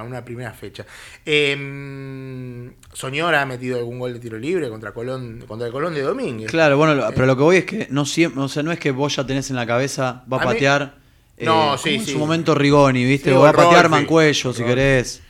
una 0.03 0.25
primera 0.25 0.53
fecha. 0.53 0.85
Eh, 1.25 2.71
Soñora 2.93 3.43
ha 3.43 3.47
metido 3.47 3.79
algún 3.79 3.99
gol 3.99 4.13
de 4.15 4.21
tiro 4.21 4.39
libre 4.39 4.69
contra 4.69 4.93
Colón, 4.93 5.45
contra 5.47 5.67
el 5.67 5.73
Colón 5.73 5.95
de 5.95 6.03
Domínguez. 6.03 6.51
Claro, 6.51 6.77
bueno, 6.77 6.95
lo- 6.95 7.11
pero 7.13 7.27
lo 7.27 7.37
que 7.37 7.43
voy 7.43 7.57
es 7.59 7.65
que 7.65 7.87
no 7.91 8.05
siempre, 8.05 8.43
o 8.43 8.49
sea, 8.49 8.63
no 8.63 8.73
es 8.73 8.79
que 8.79 8.91
vos 8.91 9.15
ya 9.17 9.27
tenés 9.27 9.51
en 9.51 9.57
la 9.57 9.67
cabeza, 9.67 10.25
va 10.33 10.39
a 10.39 10.45
patear. 10.45 10.95
eh, 11.37 11.45
No, 11.47 11.53
como 11.55 11.79
sí, 11.79 11.95
en 11.97 12.05
sí. 12.05 12.13
su 12.13 12.19
momento 12.19 12.55
Rigoni, 12.55 13.05
¿viste? 13.05 13.31
Sí, 13.31 13.37
va 13.37 13.51
a 13.51 13.53
patear 13.53 13.83
Rolfi. 13.85 13.89
Mancuello, 13.91 14.53
si 14.53 14.63
Rolfi. 14.63 14.65
querés. 14.65 15.21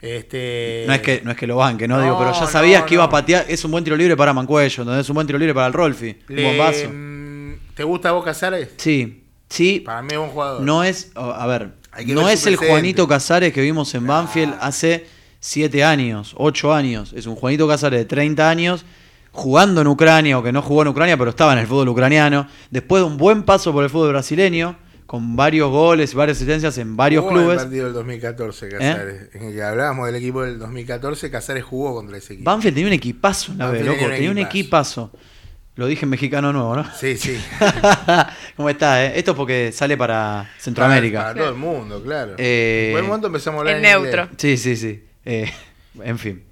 Este, 0.00 0.82
No 0.88 0.94
es 0.94 1.00
que 1.00 1.20
no 1.22 1.30
es 1.30 1.36
que 1.36 1.46
lo 1.46 1.56
banque, 1.56 1.86
¿no? 1.86 2.00
Digo, 2.02 2.18
pero 2.18 2.32
ya 2.32 2.40
No, 2.40 2.46
sabías 2.48 2.80
no, 2.80 2.86
que 2.86 2.94
iba 2.94 3.04
a 3.04 3.06
no. 3.06 3.12
patear, 3.12 3.44
es 3.48 3.64
un 3.64 3.70
buen 3.70 3.84
tiro 3.84 3.96
libre 3.96 4.16
para 4.16 4.32
Mancuello, 4.32 4.82
¿entendés? 4.82 5.04
Es 5.06 5.10
un 5.10 5.14
buen 5.14 5.26
tiro 5.28 5.38
libre 5.38 5.54
para 5.54 5.68
el 5.68 5.72
Rolfi, 5.72 6.16
un 6.28 6.36
le- 6.36 6.42
bombazo. 6.44 6.88
mm, 6.92 7.52
¿Te 7.76 7.84
gusta 7.84 8.10
vos 8.10 8.24
Casares? 8.24 8.70
Sí, 8.78 9.22
sí, 9.48 9.78
Para 9.78 10.02
mí 10.02 10.08
es 10.12 10.18
un 10.18 10.28
jugador. 10.30 10.60
no 10.62 10.82
es, 10.82 11.12
a 11.14 11.46
ver, 11.46 11.70
no 12.06 12.28
es 12.28 12.46
el. 12.46 12.56
Juanito 12.56 13.06
Casares 13.06 13.52
que 13.52 13.60
vimos 13.60 13.94
en 13.94 14.06
Banfield 14.06 14.54
hace 14.60 15.06
siete 15.40 15.84
años, 15.84 16.34
ocho 16.38 16.72
años. 16.72 17.12
Es 17.14 17.26
un 17.26 17.36
Juanito 17.36 17.66
Casares 17.68 18.00
de 18.00 18.04
30 18.04 18.48
años, 18.48 18.84
jugando 19.30 19.80
en 19.80 19.86
Ucrania, 19.86 20.38
o 20.38 20.42
que 20.42 20.52
no 20.52 20.62
jugó 20.62 20.82
en 20.82 20.88
Ucrania, 20.88 21.16
pero 21.16 21.30
estaba 21.30 21.52
en 21.52 21.58
el 21.58 21.66
fútbol 21.66 21.88
ucraniano. 21.88 22.46
Después 22.70 23.02
de 23.02 23.06
un 23.06 23.16
buen 23.16 23.42
paso 23.42 23.72
por 23.72 23.84
el 23.84 23.90
fútbol 23.90 24.10
brasileño, 24.10 24.76
con 25.12 25.36
varios 25.36 25.70
goles 25.70 26.14
y 26.14 26.16
varias 26.16 26.38
asistencias 26.38 26.78
en 26.78 26.96
varios 26.96 27.24
Jugó 27.24 27.36
en 27.36 27.42
clubes. 27.42 27.58
¿Eh? 27.58 27.60
el 27.60 27.66
partido 27.66 27.84
del 27.84 27.92
2014, 27.92 28.68
Casares. 28.70 29.34
En 29.34 29.42
el 29.42 29.52
que 29.52 29.62
hablábamos 29.62 30.06
del 30.06 30.14
equipo 30.14 30.42
del 30.42 30.58
2014, 30.58 31.30
Casares 31.30 31.64
jugó 31.64 31.94
contra 31.94 32.16
ese 32.16 32.32
equipo. 32.32 32.50
Banfield 32.50 32.74
tenía 32.74 32.86
un 32.88 32.94
equipazo 32.94 33.52
en 33.52 33.58
la 33.58 33.70
B, 33.70 33.80
loco, 33.80 33.92
tenía 33.92 34.06
un 34.08 34.14
tenía 34.14 34.30
un 34.30 34.38
equipazo. 34.38 35.10
Lo 35.74 35.86
dije 35.86 36.04
en 36.04 36.10
mexicano 36.10 36.52
nuevo, 36.52 36.76
¿no? 36.76 36.84
Sí, 36.94 37.16
sí. 37.16 37.40
¿Cómo 38.56 38.68
está, 38.68 39.06
eh? 39.06 39.12
Esto 39.16 39.30
es 39.30 39.36
porque 39.36 39.72
sale 39.72 39.96
para 39.96 40.50
Centroamérica. 40.58 41.18
Para, 41.20 41.28
para 41.32 41.40
todo 41.40 41.48
el 41.54 41.58
mundo, 41.58 42.02
claro. 42.02 42.34
Eh, 42.38 42.86
en 42.88 42.92
buen 42.92 43.06
momento 43.06 43.26
empezamos 43.28 43.58
a 43.58 43.60
hablar 43.62 43.76
En 43.76 43.84
en 43.84 43.90
neutro. 43.90 44.22
inglés. 44.24 44.36
Sí, 44.38 44.56
sí, 44.58 44.76
sí. 44.76 45.04
Eh, 45.24 45.50
en 46.02 46.18
fin. 46.18 46.42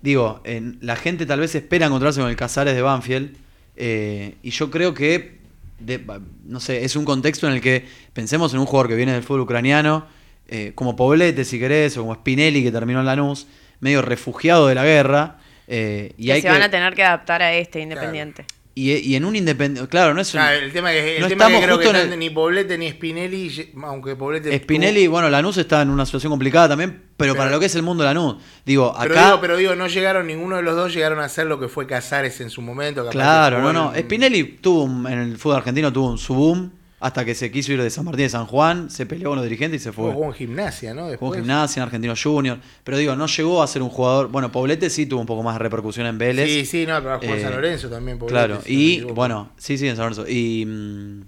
Digo, 0.00 0.40
en- 0.44 0.78
la 0.80 0.94
gente 0.94 1.26
tal 1.26 1.40
vez 1.40 1.54
espera 1.56 1.86
encontrarse 1.86 2.20
con 2.20 2.30
el 2.30 2.36
Casares 2.36 2.74
de 2.74 2.82
Banfield. 2.82 3.36
eh, 3.80 4.36
y 4.42 4.50
yo 4.50 4.70
creo 4.70 4.94
que, 4.94 5.38
de- 5.80 6.04
no 6.44 6.60
sé, 6.60 6.84
es 6.84 6.94
un 6.96 7.04
contexto 7.04 7.46
en 7.48 7.54
el 7.54 7.60
que 7.60 7.84
pensemos 8.12 8.52
en 8.54 8.60
un 8.60 8.66
jugador 8.66 8.88
que 8.88 8.94
viene 8.96 9.12
del 9.12 9.22
fútbol 9.24 9.40
ucraniano, 9.42 10.06
eh, 10.48 10.72
como 10.76 10.94
Poblete, 10.96 11.44
si 11.44 11.58
querés, 11.58 11.96
o 11.96 12.02
como 12.02 12.14
Spinelli, 12.14 12.62
que 12.62 12.70
terminó 12.72 13.00
en 13.00 13.06
Lanús, 13.06 13.46
medio 13.80 14.02
refugiado 14.02 14.66
de 14.68 14.74
la 14.76 14.84
guerra. 14.84 15.38
eh, 15.70 16.12
y 16.16 16.26
que 16.26 16.32
hay 16.32 16.40
se 16.42 16.46
que- 16.46 16.52
van 16.52 16.62
a 16.62 16.70
tener 16.70 16.94
que 16.94 17.04
adaptar 17.04 17.42
a 17.42 17.52
este 17.52 17.80
independiente. 17.80 18.46
Y, 18.78 18.92
y 18.92 19.16
en 19.16 19.24
un 19.24 19.34
independiente. 19.36 19.88
Claro, 19.90 20.14
no 20.14 20.20
es 20.20 20.32
un. 20.34 20.40
El 20.40 20.72
tema 20.72 20.90
que, 20.90 21.16
el 21.16 21.22
No 21.22 21.28
tema 21.28 21.46
que 21.46 21.52
estamos 21.54 21.62
creo 21.64 21.76
justo 21.76 21.90
que 21.90 21.96
en 21.96 22.02
están 22.04 22.12
el- 22.12 22.18
ni 22.18 22.30
Poblete 22.30 22.78
ni 22.78 22.90
Spinelli, 22.90 23.72
aunque 23.82 24.14
Poblete. 24.16 24.56
Spinelli, 24.58 25.04
tuvo- 25.06 25.10
bueno, 25.12 25.30
Lanús 25.30 25.56
está 25.56 25.82
en 25.82 25.90
una 25.90 26.06
situación 26.06 26.30
complicada 26.30 26.68
también, 26.68 26.90
pero, 27.16 27.32
Pero- 27.32 27.34
para 27.36 27.50
lo 27.50 27.58
que 27.60 27.66
es 27.66 27.74
el 27.74 27.82
mundo 27.82 28.02
de 28.04 28.08
Lanús. 28.14 28.36
Digo, 28.64 28.94
pero, 29.00 29.14
acá. 29.14 29.26
digo, 29.26 29.40
pero 29.40 29.56
digo, 29.56 29.74
no 29.74 29.86
llegaron, 29.88 30.26
ninguno 30.26 30.56
de 30.56 30.62
los 30.62 30.76
dos 30.76 30.92
llegaron 30.94 31.18
a 31.20 31.28
ser 31.28 31.46
lo 31.46 31.58
que 31.58 31.68
fue 31.68 31.86
Casares 31.86 32.40
en 32.40 32.50
su 32.50 32.62
momento. 32.62 33.00
capaz 33.02 33.12
Claro, 33.12 33.60
no, 33.60 33.72
no. 33.72 33.94
en- 33.94 34.02
Spinelli 34.04 34.44
tuvo 34.60 34.84
un- 34.84 35.06
en 35.06 35.18
el 35.18 35.36
fútbol 35.38 35.56
argentino 35.58 35.92
tuvo 35.92 36.10
un 36.10 36.18
subboom 36.18 36.70
hasta 37.00 37.24
que 37.24 37.34
se 37.34 37.50
quiso 37.52 37.72
ir 37.72 37.80
de 37.82 37.90
San 37.90 38.04
Martín 38.04 38.24
de 38.24 38.28
San 38.30 38.46
Juan, 38.46 38.90
se 38.90 39.06
peleó 39.06 39.28
con 39.30 39.36
los 39.36 39.44
dirigentes 39.44 39.80
y 39.80 39.84
se 39.84 39.92
fue. 39.92 40.12
Jugó 40.12 40.26
en 40.26 40.32
gimnasia, 40.32 40.94
¿no? 40.94 41.02
Jugó 41.02 41.10
Después. 41.10 41.32
en 41.38 41.44
gimnasia, 41.44 41.80
en 41.80 41.84
Argentino 41.84 42.14
Junior. 42.20 42.58
Pero 42.84 42.96
digo, 42.98 43.14
no 43.14 43.26
llegó 43.26 43.62
a 43.62 43.66
ser 43.66 43.82
un 43.82 43.88
jugador. 43.90 44.28
Bueno, 44.28 44.50
Poblete 44.50 44.90
sí 44.90 45.06
tuvo 45.06 45.20
un 45.20 45.26
poco 45.26 45.42
más 45.42 45.54
de 45.54 45.58
repercusión 45.60 46.06
en 46.06 46.18
Vélez. 46.18 46.48
Sí, 46.48 46.64
sí, 46.66 46.86
no, 46.86 47.00
pero 47.02 47.18
jugó 47.20 47.32
en 47.34 47.38
Eh, 47.38 47.42
San 47.42 47.52
Lorenzo 47.52 47.88
también. 47.88 48.18
Poblete, 48.18 48.32
Claro, 48.32 48.62
si 48.62 48.96
y 48.96 49.00
bueno, 49.02 49.50
sí, 49.56 49.78
sí, 49.78 49.86
en 49.86 49.94
San 49.96 50.04
Lorenzo. 50.10 50.28
Y, 50.28 50.64
mm, 50.66 51.22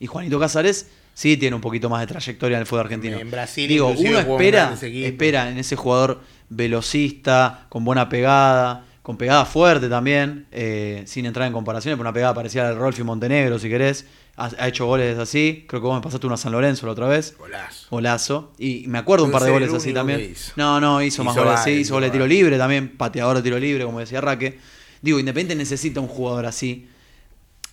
y 0.00 0.06
Juanito 0.06 0.38
Casares 0.38 0.88
sí 1.14 1.38
tiene 1.38 1.56
un 1.56 1.62
poquito 1.62 1.88
más 1.88 2.00
de 2.02 2.06
trayectoria 2.08 2.56
en 2.56 2.60
el 2.60 2.66
fútbol 2.66 2.80
argentino. 2.84 3.18
En 3.18 3.30
Brasil, 3.30 3.66
Digo, 3.68 3.88
uno 3.88 4.20
jugó 4.22 4.34
espera, 4.38 4.76
espera 4.82 5.50
en 5.50 5.56
ese 5.56 5.76
jugador 5.76 6.20
velocista, 6.50 7.66
con 7.70 7.84
buena 7.84 8.08
pegada, 8.08 8.84
con 9.06 9.16
pegada 9.16 9.44
fuerte 9.44 9.88
también, 9.88 10.48
eh, 10.50 11.04
sin 11.06 11.26
entrar 11.26 11.46
en 11.46 11.52
comparaciones, 11.52 11.96
pero 11.96 12.08
una 12.08 12.12
pegada 12.12 12.34
parecida 12.34 12.68
al 12.68 12.74
Rolfi 12.74 13.04
Montenegro, 13.04 13.56
si 13.56 13.68
querés. 13.68 14.04
Ha, 14.36 14.50
ha 14.58 14.66
hecho 14.66 14.84
goles 14.86 15.16
así. 15.16 15.64
Creo 15.68 15.80
que 15.80 15.86
vos 15.86 15.94
me 15.94 16.02
pasaste 16.02 16.26
una 16.26 16.34
a 16.34 16.38
San 16.38 16.50
Lorenzo 16.50 16.86
la 16.86 16.92
otra 16.92 17.06
vez. 17.06 17.36
Golazo. 17.38 17.86
Golazo. 17.88 18.52
Y 18.58 18.82
me 18.88 18.98
acuerdo 18.98 19.24
un 19.24 19.30
par 19.30 19.44
de 19.44 19.52
goles 19.52 19.72
así 19.72 19.92
también. 19.92 20.34
No, 20.56 20.80
no, 20.80 21.00
hizo, 21.02 21.22
más 21.22 21.36
Hizo 21.36 21.44
goles. 21.44 21.60
Sí, 21.62 21.70
hizo 21.70 21.94
goles 21.94 22.08
de 22.08 22.14
tiro 22.14 22.26
libre 22.26 22.58
también. 22.58 22.96
Pateador 22.96 23.36
de 23.36 23.42
tiro 23.42 23.60
libre, 23.60 23.84
como 23.84 24.00
decía 24.00 24.20
Raque. 24.20 24.58
Digo, 25.02 25.20
Independiente 25.20 25.54
necesita 25.54 26.00
un 26.00 26.08
jugador 26.08 26.44
así, 26.46 26.88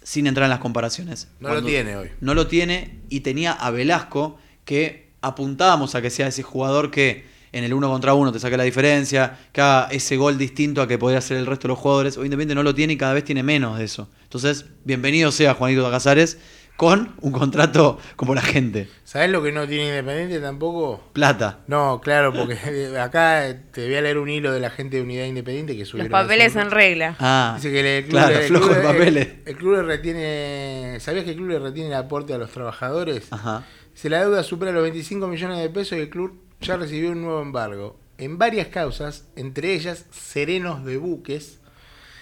sin 0.04 0.28
entrar 0.28 0.44
en 0.44 0.52
las 0.52 0.60
comparaciones. 0.60 1.30
No 1.40 1.52
lo 1.52 1.64
tiene 1.64 1.96
hoy. 1.96 2.12
No 2.22 2.36
lo 2.36 2.46
tiene 2.46 3.00
y 3.10 3.22
tenía 3.22 3.54
a 3.54 3.72
Velasco 3.72 4.38
que 4.66 5.10
apuntábamos 5.22 5.96
a 5.96 6.02
que 6.04 6.12
sea 6.12 6.28
ese 6.28 6.44
jugador 6.44 6.92
que 6.92 7.26
en 7.54 7.64
el 7.64 7.74
uno 7.74 7.89
contra 7.89 8.14
uno 8.14 8.32
te 8.34 8.39
saque 8.39 8.58
la 8.58 8.64
diferencia, 8.64 9.38
que 9.54 9.62
haga 9.62 9.88
ese 9.91 10.18
gol 10.18 10.38
distinto 10.38 10.82
a 10.82 10.88
que 10.88 10.97
podría 10.97 11.20
hacer 11.20 11.38
el 11.38 11.45
resto 11.45 11.64
de 11.68 11.70
los 11.70 11.80
jugadores. 11.80 12.18
Hoy 12.18 12.26
Independiente 12.26 12.56
no 12.56 12.64
lo 12.64 12.76
tiene 12.76 12.93
y 12.93 12.97
cada 12.97 13.14
vez 13.14 13.24
tiene 13.24 13.43
menos 13.43 13.78
de 13.78 13.86
eso. 13.86 14.10
Entonces, 14.24 14.66
bienvenido 14.84 15.32
sea 15.32 15.54
Juanito 15.54 15.89
Casares 15.89 16.38
con 16.76 17.14
un 17.22 17.32
contrato 17.32 17.99
como 18.16 18.34
la 18.34 18.41
gente. 18.41 18.89
¿Sabés 19.04 19.30
lo 19.30 19.43
que 19.43 19.51
no 19.51 19.68
tiene 19.68 19.89
Independiente 19.89 20.39
tampoco? 20.39 21.04
Plata. 21.14 21.60
No, 21.68 22.01
claro, 22.01 22.34
porque 22.34 22.58
acá 22.99 23.56
te 23.72 23.86
voy 23.86 23.95
a 23.95 24.01
leer 24.01 24.18
un 24.18 24.28
hilo 24.28 24.51
de 24.51 24.60
la 24.60 24.72
gente 24.72 24.97
de 24.97 25.04
Unidad 25.04 25.26
Independiente 25.26 25.74
que 25.74 25.82
Los 25.82 25.89
subieron. 25.89 26.12
papeles 26.12 26.47
hace 26.47 26.58
un- 26.58 26.64
en 26.66 26.72
regla. 26.72 27.16
Ah, 27.20 27.54
Dice 27.58 27.72
que 27.72 27.97
el 27.99 28.04
club, 28.06 28.12
claro, 28.14 28.39
el 28.39 28.43
flojo 28.47 28.66
club- 28.70 28.76
de 28.78 28.82
papeles. 28.82 29.28
El, 29.28 29.49
el 29.51 29.56
club 29.56 29.74
le 29.76 29.84
retiene. 29.84 30.97
¿Sabías 30.99 31.24
que 31.26 31.30
el 31.32 31.36
club 31.38 31.49
le 31.49 31.60
retiene 31.60 31.89
el 31.89 31.95
aporte 31.95 32.34
a 32.34 32.39
los 32.39 32.49
trabajadores? 32.49 33.28
Ajá. 33.32 33.64
Si 33.93 34.10
la 34.10 34.22
deuda 34.22 34.41
supera 34.41 34.72
los 34.72 34.82
25 34.82 35.28
millones 35.28 35.60
de 35.60 35.70
pesos 35.70 35.97
y 35.99 36.01
el 36.01 36.10
club 36.10 36.39
ya 36.64 36.78
recibió 36.78 37.11
un 37.11 37.22
nuevo 37.22 37.41
embargo. 37.41 37.99
En 38.18 38.38
varias 38.38 38.68
causas, 38.68 39.26
entre 39.36 39.74
ellas 39.74 40.05
serenos 40.11 40.86
de 40.86 40.97
buques, 40.97 41.59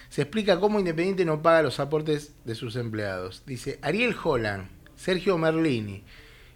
se 0.08 0.22
explica 0.22 0.58
cómo 0.58 0.78
Independiente 0.78 1.24
no 1.24 1.42
paga 1.42 1.62
los 1.62 1.80
aportes 1.80 2.34
de 2.44 2.54
sus 2.54 2.76
empleados. 2.76 3.44
Dice 3.46 3.78
Ariel 3.82 4.16
Holland, 4.22 4.68
Sergio 4.96 5.38
Merlini 5.38 6.04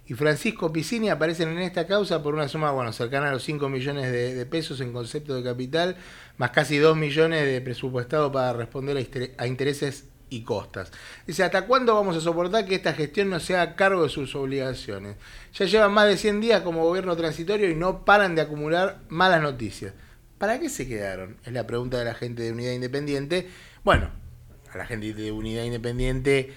y 0.05 0.13
Francisco 0.13 0.71
Piscini 0.71 1.09
aparecen 1.09 1.49
en 1.49 1.59
esta 1.59 1.87
causa 1.87 2.21
por 2.21 2.33
una 2.33 2.47
suma 2.47 2.71
bueno, 2.71 2.93
cercana 2.93 3.29
a 3.29 3.33
los 3.33 3.43
5 3.43 3.69
millones 3.69 4.11
de, 4.11 4.45
pesos 4.45 4.79
en 4.81 4.93
concepto 4.93 5.35
de 5.35 5.43
capital, 5.43 5.97
más 6.37 6.51
casi 6.51 6.77
2 6.77 6.95
millones 6.95 7.45
de 7.45 7.61
presupuestado 7.61 8.31
para 8.31 8.53
responder 8.53 9.33
a 9.37 9.47
intereses 9.47 10.05
y 10.29 10.41
costas. 10.41 10.91
Dice, 11.25 11.43
¿hasta 11.43 11.65
cuándo 11.65 11.95
vamos 11.95 12.17
a 12.17 12.21
soportar 12.21 12.65
que 12.65 12.75
esta 12.75 12.93
gestión 12.93 13.29
no 13.29 13.39
se 13.39 13.55
haga 13.55 13.75
cargo 13.75 14.03
de 14.03 14.09
sus 14.09 14.35
obligaciones? 14.35 15.15
Ya 15.53 15.65
llevan 15.65 15.93
más 15.93 16.07
de 16.07 16.17
100 16.17 16.41
días 16.41 16.61
como 16.61 16.83
gobierno 16.83 17.15
transitorio 17.15 17.69
y 17.69 17.75
no 17.75 18.05
paran 18.05 18.35
de 18.35 18.41
acumular 18.41 18.99
malas 19.09 19.41
noticias. 19.41 19.93
¿Para 20.37 20.59
qué 20.59 20.69
se 20.69 20.87
quedaron? 20.87 21.37
Es 21.45 21.53
la 21.53 21.65
pregunta 21.65 21.97
de 21.97 22.05
la 22.05 22.13
gente 22.13 22.43
de 22.43 22.51
Unidad 22.51 22.73
Independiente. 22.73 23.47
Bueno, 23.83 24.11
a 24.71 24.77
la 24.77 24.85
gente 24.85 25.13
de 25.13 25.31
Unidad 25.31 25.63
Independiente 25.63 26.53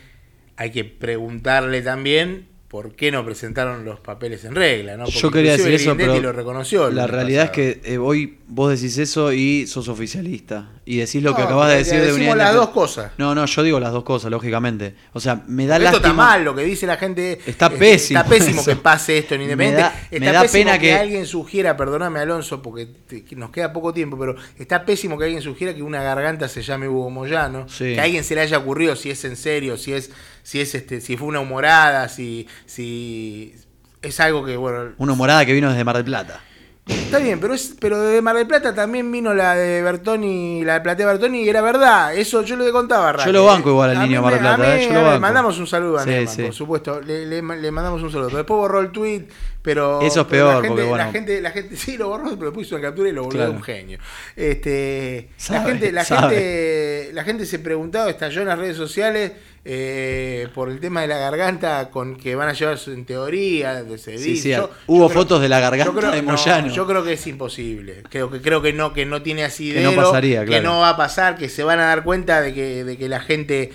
hay 0.57 0.71
que 0.71 0.85
preguntarle 0.85 1.81
también 1.81 2.49
por 2.69 2.95
qué 2.95 3.11
no 3.11 3.25
presentaron 3.25 3.85
los 3.85 3.99
papeles 3.99 4.45
en 4.45 4.55
regla. 4.55 4.97
¿no? 4.97 5.05
Porque 5.05 5.19
Yo 5.19 5.31
quería 5.33 5.53
decir 5.53 5.73
eso, 5.73 5.95
Grindetti 5.97 6.21
pero 6.21 6.23
lo 6.23 6.33
reconoció. 6.33 6.89
la 6.91 7.07
realidad 7.09 7.49
pasado. 7.49 7.69
es 7.69 7.77
que 7.79 7.95
eh, 7.95 7.99
hoy 7.99 8.39
vos 8.47 8.71
decís 8.71 8.97
eso 8.99 9.33
y 9.33 9.67
sos 9.67 9.89
oficialista. 9.89 10.71
Y 10.93 10.97
decís 10.97 11.23
lo 11.23 11.37
que 11.37 11.43
acabas 11.43 11.71
de 11.71 11.77
decir 11.77 12.01
de 12.01 12.13
unidad 12.13 12.37
las 12.37 12.53
dos 12.55 12.71
cosas. 12.71 13.13
No, 13.17 13.33
no, 13.33 13.47
yo 13.47 13.63
digo 13.63 13.79
las 13.79 13.93
dos 13.93 14.03
cosas, 14.03 14.29
lógicamente. 14.29 14.97
O 15.13 15.21
sea, 15.21 15.41
me 15.47 15.65
da 15.69 15.77
Esto 15.77 15.99
está 15.99 16.13
mal, 16.13 16.43
lo 16.45 16.53
que 16.53 16.65
dice 16.65 16.85
la 16.85 16.97
gente. 16.97 17.39
Está 17.47 17.71
pésimo 17.71 18.19
Está 18.19 18.29
pésimo 18.29 18.61
eso. 18.61 18.71
que 18.71 18.77
pase 18.77 19.19
esto 19.19 19.35
en 19.37 19.43
Me 19.43 19.45
Independiente. 19.45 19.93
está 20.11 20.19
me 20.27 20.33
da 20.33 20.43
pésimo 20.43 20.65
pena 20.65 20.79
que, 20.81 20.87
que- 20.89 20.95
alguien 20.97 21.27
sugiera, 21.27 21.77
perdóname 21.77 22.19
Alonso, 22.19 22.61
porque 22.61 22.87
te- 22.87 23.25
nos 23.37 23.51
queda 23.51 23.73
poco 23.73 23.95
tiempo, 23.95 24.19
pero 24.19 24.35
está 24.59 24.85
pésimo 24.85 25.17
que 25.17 25.27
alguien 25.27 25.43
sugiera 25.43 25.73
que 25.75 25.83
una 25.85 26.03
garganta 26.03 26.49
se 26.49 26.61
llame 26.63 26.89
Hugo 26.89 27.09
Moyano. 27.09 27.69
Sí. 27.69 27.95
Que 27.95 28.01
a 28.01 28.03
alguien 28.03 28.25
se 28.25 28.35
le 28.35 28.41
haya 28.41 28.59
ocurrido 28.59 28.97
si 28.97 29.11
es 29.11 29.25
en 29.25 29.37
serio, 29.37 29.77
si 29.77 29.93
es, 29.93 30.11
si 30.43 30.61
es 30.61 30.75
este, 30.75 31.01
si 31.01 31.17
fue 31.17 31.29
una 31.29 31.39
humorada, 31.39 32.09
si, 32.09 32.49
si 32.67 33.55
es 34.03 34.19
algo 34.19 34.45
que, 34.45 34.57
bueno, 34.57 34.93
Una 34.99 35.15
morada 35.15 35.47
que 35.47 35.53
vino 35.53 35.69
desde 35.71 35.85
Mar 35.85 35.95
del 35.97 36.05
Plata. 36.07 36.41
Está 36.87 37.19
bien, 37.19 37.39
pero 37.41 37.55
es, 37.55 37.77
pero 37.81 38.01
de 38.01 38.21
Mar 38.23 38.37
del 38.37 38.47
Plata 38.47 38.75
también 38.75 39.11
vino 39.13 39.33
la 39.35 39.55
de 39.55 39.81
Bertoni, 39.83 40.65
la 40.65 40.75
de 40.75 40.81
Platea 40.81 41.07
Bertoni 41.07 41.43
y 41.43 41.49
era 41.49 41.61
verdad. 41.61 42.15
Eso 42.15 42.43
yo 42.43 42.57
le 42.57 42.71
contaba 42.73 43.13
Raquel, 43.13 43.27
Yo 43.33 43.41
lo 43.41 43.47
banco 43.47 43.69
igual 43.71 43.91
al 43.91 43.97
A 43.99 44.07
niño 44.07 44.23
Mar 44.23 44.33
del 44.33 44.41
Plata, 44.41 44.59
mí, 44.63 44.69
eh, 44.69 44.87
yo 44.89 44.95
lo 44.95 45.05
banco. 45.07 45.21
mandamos 45.21 45.59
un 45.59 45.67
saludo 45.67 45.99
a 45.99 46.05
Sí, 46.05 46.43
por 46.43 46.53
supuesto. 46.55 47.01
Le, 47.01 47.27
le- 47.27 47.43
le 47.43 47.71
mandamos 47.71 48.03
un 48.03 48.11
saludo. 48.11 48.27
Pero 48.29 48.39
después 48.39 48.59
borró 48.59 48.81
el 48.81 48.91
tweet, 48.91 49.27
pero. 49.63 50.01
Eso 50.01 50.21
es 50.23 50.27
pero 50.29 50.47
peor, 50.47 50.49
la 50.49 50.53
gente, 50.55 50.69
porque, 50.69 50.83
bueno. 50.85 51.05
La 51.05 51.13
gente, 51.13 51.41
la 51.41 51.51
gente, 51.51 51.77
sí, 51.77 51.97
lo 51.97 52.09
borró, 52.09 52.39
pero 52.39 52.53
puso 52.53 52.75
una 52.77 52.85
captura 52.85 53.09
y 53.09 53.13
lo 53.13 53.23
volvió 53.25 53.39
Claro. 53.41 53.53
un 53.53 53.63
genio. 53.63 53.99
Este, 54.37 55.29
la, 55.51 55.63
gente, 55.63 55.93
la, 55.93 56.05
sabe. 56.05 56.35
gente, 56.35 57.11
la 57.13 57.25
gente 57.25 57.47
se 57.47 57.59
preguntaba, 57.59 58.11
estalló 58.11 58.41
en 58.43 58.49
las 58.49 58.59
redes 58.59 58.77
sociales. 58.77 59.33
eh, 59.63 60.49
por 60.55 60.71
el 60.71 60.81
tema 60.81 61.03
de 61.03 61.07
la 61.07 61.19
garganta 61.19 61.91
con 61.91 62.17
que 62.17 62.35
van 62.35 62.49
a 62.49 62.55
llevar 62.55 62.79
en 62.87 63.05
teoría 63.05 63.85
de 63.85 63.99
Sí, 63.99 64.05
Cedil. 64.05 64.37
sí, 64.39 64.49
Yo- 64.53 64.71
hubo 64.87 65.03
yo 65.03 65.09
creo- 65.09 65.21
fotos 65.21 65.43
de 65.43 65.51
la 65.51 65.61
garganta 65.61 65.93
creo- 65.93 66.11
de 66.13 66.23
no, 66.23 66.33
Moyano. 66.33 66.73
yo 66.73 66.87
creo 66.87 67.05
que 67.05 67.13
es 67.13 67.27
imposible. 67.27 68.03
Creo 68.09 68.31
que 68.31 68.41
creo 68.41 68.63
que 68.63 68.73
no 68.73 68.95
que 68.95 69.05
no 69.05 69.21
tiene 69.21 69.45
asidero, 69.45 69.91
Que 69.91 69.97
no 69.97 70.03
pasaría, 70.03 70.41
que 70.41 70.47
claro. 70.47 70.65
no 70.65 70.81
va 70.81 70.89
a 70.89 70.97
pasar, 70.97 71.37
que 71.37 71.51
se 71.51 71.63
van 71.63 71.79
a 71.79 71.85
dar 71.89 72.05
cuenta 72.05 72.41
de 72.41 72.55
que, 72.55 72.85
de 72.85 72.97
que 72.97 73.11
la 73.11 73.21
gente 73.21 73.71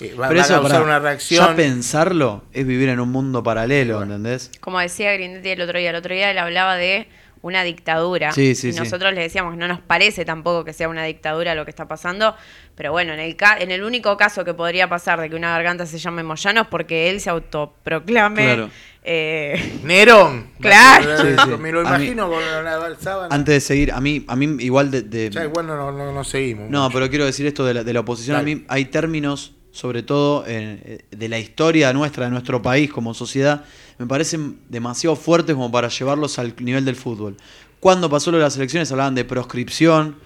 eh, 0.00 0.14
va, 0.14 0.28
Pero 0.28 0.38
va 0.40 0.44
a 0.44 0.46
eso, 0.46 0.60
causar 0.60 0.82
una 0.82 0.98
reacción. 0.98 1.46
ya 1.48 1.54
pensarlo 1.56 2.44
es 2.52 2.66
vivir 2.66 2.88
en 2.88 3.00
un 3.00 3.10
mundo 3.10 3.42
paralelo, 3.42 4.02
¿entendés? 4.02 4.50
Como 4.60 4.78
decía 4.80 5.12
Grindetti 5.12 5.50
el 5.50 5.60
otro 5.62 5.78
día, 5.78 5.90
el 5.90 5.96
otro 5.96 6.14
día 6.14 6.30
él 6.30 6.38
hablaba 6.38 6.76
de 6.76 7.08
una 7.42 7.62
dictadura. 7.64 8.32
Sí, 8.32 8.54
sí, 8.54 8.68
y 8.68 8.72
sí. 8.74 8.78
nosotros 8.78 9.14
le 9.14 9.22
decíamos, 9.22 9.56
no 9.56 9.66
nos 9.66 9.80
parece 9.80 10.26
tampoco 10.26 10.62
que 10.64 10.74
sea 10.74 10.90
una 10.90 11.04
dictadura 11.04 11.54
lo 11.54 11.64
que 11.64 11.70
está 11.70 11.88
pasando, 11.88 12.34
pero 12.74 12.92
bueno, 12.92 13.14
en 13.14 13.20
el, 13.20 13.34
ca- 13.34 13.56
en 13.58 13.70
el 13.70 13.82
único 13.82 14.16
caso 14.18 14.44
que 14.44 14.52
podría 14.52 14.90
pasar 14.90 15.18
de 15.20 15.30
que 15.30 15.36
una 15.36 15.50
garganta 15.50 15.86
se 15.86 15.98
llame 15.98 16.22
Moyano 16.22 16.60
es 16.62 16.66
porque 16.68 17.08
él 17.08 17.18
se 17.20 17.30
autoproclame. 17.30 18.44
Claro. 18.44 18.70
eh, 19.02 19.78
Nerón. 19.84 20.50
Claro. 20.60 21.16
Sí, 21.16 21.28
sí. 21.42 21.50
Me 21.58 21.72
lo 21.72 21.80
A 21.80 21.84
mí- 21.84 21.88
imagino 22.04 22.28
con 22.28 22.40
la, 22.64 22.94
sábana. 23.00 23.34
Antes 23.34 23.54
de 23.54 23.60
seguir, 23.62 23.92
a 23.92 24.00
mí, 24.02 24.22
a 24.28 24.36
mí 24.36 24.56
igual 24.62 24.90
de... 24.90 25.00
de- 25.00 25.30
ya 25.30 25.44
igual 25.44 25.66
no, 25.66 25.76
no, 25.76 25.92
no- 25.92 26.12
no 26.12 26.24
seguimos. 26.24 26.68
No, 26.68 26.82
mucho. 26.84 26.92
pero 26.94 27.08
quiero 27.08 27.24
decir 27.24 27.46
esto 27.46 27.64
de 27.64 27.72
la, 27.72 27.84
de 27.84 27.92
la 27.94 28.00
oposición. 28.00 28.36
Dale. 28.36 28.52
A 28.52 28.54
mí 28.56 28.64
hay 28.68 28.84
términos, 28.84 29.54
sobre 29.72 30.02
todo 30.02 30.44
eh, 30.46 31.00
de 31.10 31.28
la 31.28 31.38
historia 31.38 31.92
nuestra, 31.92 32.24
de 32.24 32.30
nuestro 32.30 32.60
país 32.62 32.90
como 32.90 33.14
sociedad, 33.14 33.64
me 33.98 34.06
parecen 34.06 34.58
demasiado 34.68 35.14
fuertes 35.16 35.54
como 35.54 35.70
para 35.70 35.88
llevarlos 35.88 36.38
al 36.38 36.54
nivel 36.60 36.84
del 36.84 36.96
fútbol. 36.96 37.36
Cuando 37.80 38.10
pasó 38.10 38.30
lo 38.30 38.38
de 38.38 38.44
las 38.44 38.56
elecciones 38.56 38.90
hablaban 38.90 39.14
de 39.14 39.24
proscripción, 39.24 40.16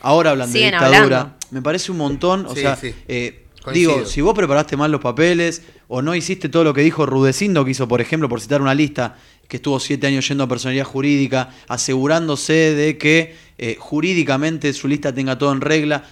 ahora 0.00 0.30
hablan 0.30 0.52
de 0.52 0.60
dictadura. 0.60 0.98
hablando. 0.98 1.36
Me 1.50 1.62
parece 1.62 1.90
un 1.92 1.98
montón. 1.98 2.46
O 2.46 2.54
Sí, 2.54 2.60
sea, 2.62 2.76
sí. 2.76 2.94
eh, 3.08 3.44
digo, 3.72 4.06
si 4.06 4.20
vos 4.20 4.34
preparaste 4.34 4.76
mal 4.76 4.90
los 4.90 5.00
papeles 5.00 5.62
o 5.88 6.00
no 6.00 6.14
hiciste 6.14 6.48
todo 6.48 6.64
lo 6.64 6.72
que 6.72 6.80
dijo 6.80 7.04
Rudecindo, 7.04 7.64
que 7.64 7.72
hizo, 7.72 7.86
por 7.86 8.00
ejemplo, 8.00 8.28
por 8.28 8.40
citar 8.40 8.62
una 8.62 8.74
lista, 8.74 9.16
que 9.48 9.56
estuvo 9.58 9.78
siete 9.78 10.06
años 10.06 10.26
yendo 10.26 10.44
a 10.44 10.48
personalidad 10.48 10.86
jurídica, 10.86 11.50
asegurándose 11.68 12.52
de 12.74 12.96
que 12.96 13.36
eh, 13.58 13.76
jurídicamente 13.78 14.72
su 14.72 14.88
lista 14.88 15.14
tenga 15.14 15.36
todo 15.36 15.52
en 15.52 15.60
regla, 15.60 16.04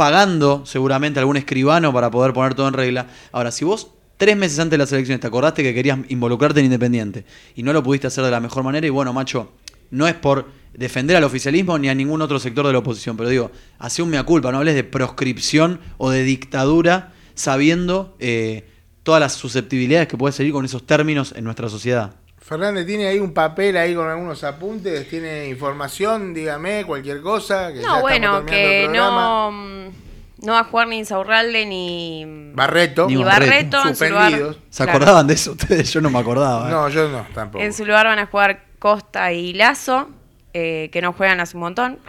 pagando 0.00 0.64
seguramente 0.64 1.20
algún 1.20 1.36
escribano 1.36 1.92
para 1.92 2.10
poder 2.10 2.32
poner 2.32 2.54
todo 2.54 2.66
en 2.68 2.72
regla. 2.72 3.08
Ahora, 3.32 3.50
si 3.50 3.66
vos 3.66 3.88
tres 4.16 4.34
meses 4.34 4.58
antes 4.58 4.70
de 4.70 4.78
las 4.78 4.90
elecciones 4.92 5.20
te 5.20 5.26
acordaste 5.26 5.62
que 5.62 5.74
querías 5.74 5.98
involucrarte 6.08 6.60
en 6.60 6.64
Independiente 6.64 7.26
y 7.54 7.62
no 7.62 7.74
lo 7.74 7.82
pudiste 7.82 8.06
hacer 8.06 8.24
de 8.24 8.30
la 8.30 8.40
mejor 8.40 8.62
manera, 8.62 8.86
y 8.86 8.88
bueno, 8.88 9.12
macho, 9.12 9.52
no 9.90 10.08
es 10.08 10.14
por 10.14 10.46
defender 10.72 11.18
al 11.18 11.24
oficialismo 11.24 11.78
ni 11.78 11.90
a 11.90 11.94
ningún 11.94 12.22
otro 12.22 12.38
sector 12.38 12.66
de 12.66 12.72
la 12.72 12.78
oposición, 12.78 13.18
pero 13.18 13.28
digo, 13.28 13.50
hace 13.78 14.00
un 14.00 14.08
mea 14.08 14.22
culpa, 14.22 14.50
no 14.50 14.56
hables 14.56 14.74
de 14.74 14.84
proscripción 14.84 15.80
o 15.98 16.08
de 16.08 16.22
dictadura 16.22 17.12
sabiendo 17.34 18.16
eh, 18.20 18.70
todas 19.02 19.20
las 19.20 19.34
susceptibilidades 19.34 20.08
que 20.08 20.16
puede 20.16 20.32
salir 20.32 20.54
con 20.54 20.64
esos 20.64 20.86
términos 20.86 21.34
en 21.36 21.44
nuestra 21.44 21.68
sociedad. 21.68 22.14
Fernández 22.50 22.84
tiene 22.84 23.06
ahí 23.06 23.20
un 23.20 23.32
papel 23.32 23.76
ahí 23.76 23.94
con 23.94 24.08
algunos 24.08 24.42
apuntes, 24.42 25.08
tiene 25.08 25.46
información, 25.46 26.34
dígame, 26.34 26.84
cualquier 26.84 27.20
cosa. 27.20 27.72
Que 27.72 27.80
no, 27.80 28.00
bueno, 28.00 28.44
que 28.44 28.88
no, 28.92 29.52
mm, 29.52 30.44
no 30.44 30.54
va 30.54 30.58
a 30.58 30.64
jugar 30.64 30.88
ni 30.88 30.98
Insaurralde 30.98 31.64
ni, 31.64 32.50
Barreto, 32.52 33.06
Ni 33.06 33.22
Barreto. 33.22 33.76
Barreto. 33.76 33.88
En 33.88 33.94
su 33.94 34.04
lugar, 34.06 34.30
suspendidos. 34.30 34.58
¿Se 34.68 34.82
Claro. 34.82 34.96
acordaban 34.96 35.26
de 35.28 35.34
eso 35.34 35.52
ustedes? 35.52 35.92
Yo 35.92 36.00
no 36.00 36.10
me 36.10 36.18
acordaba. 36.18 36.66
¿eh? 36.66 36.72
No, 36.72 36.88
yo 36.88 37.08
no, 37.08 37.24
tampoco. 37.32 37.62
En 37.62 37.72
su 37.72 37.84
lugar 37.86 38.06
van 38.06 38.18
a 38.18 38.26
jugar 38.26 38.64
Costa 38.80 39.32
y 39.32 39.52
Lazo, 39.52 40.08
eh, 40.52 40.90
que 40.92 41.00
no 41.02 41.12
juegan 41.12 41.38
hace 41.38 41.56
un 41.56 41.60
montón. 41.60 42.00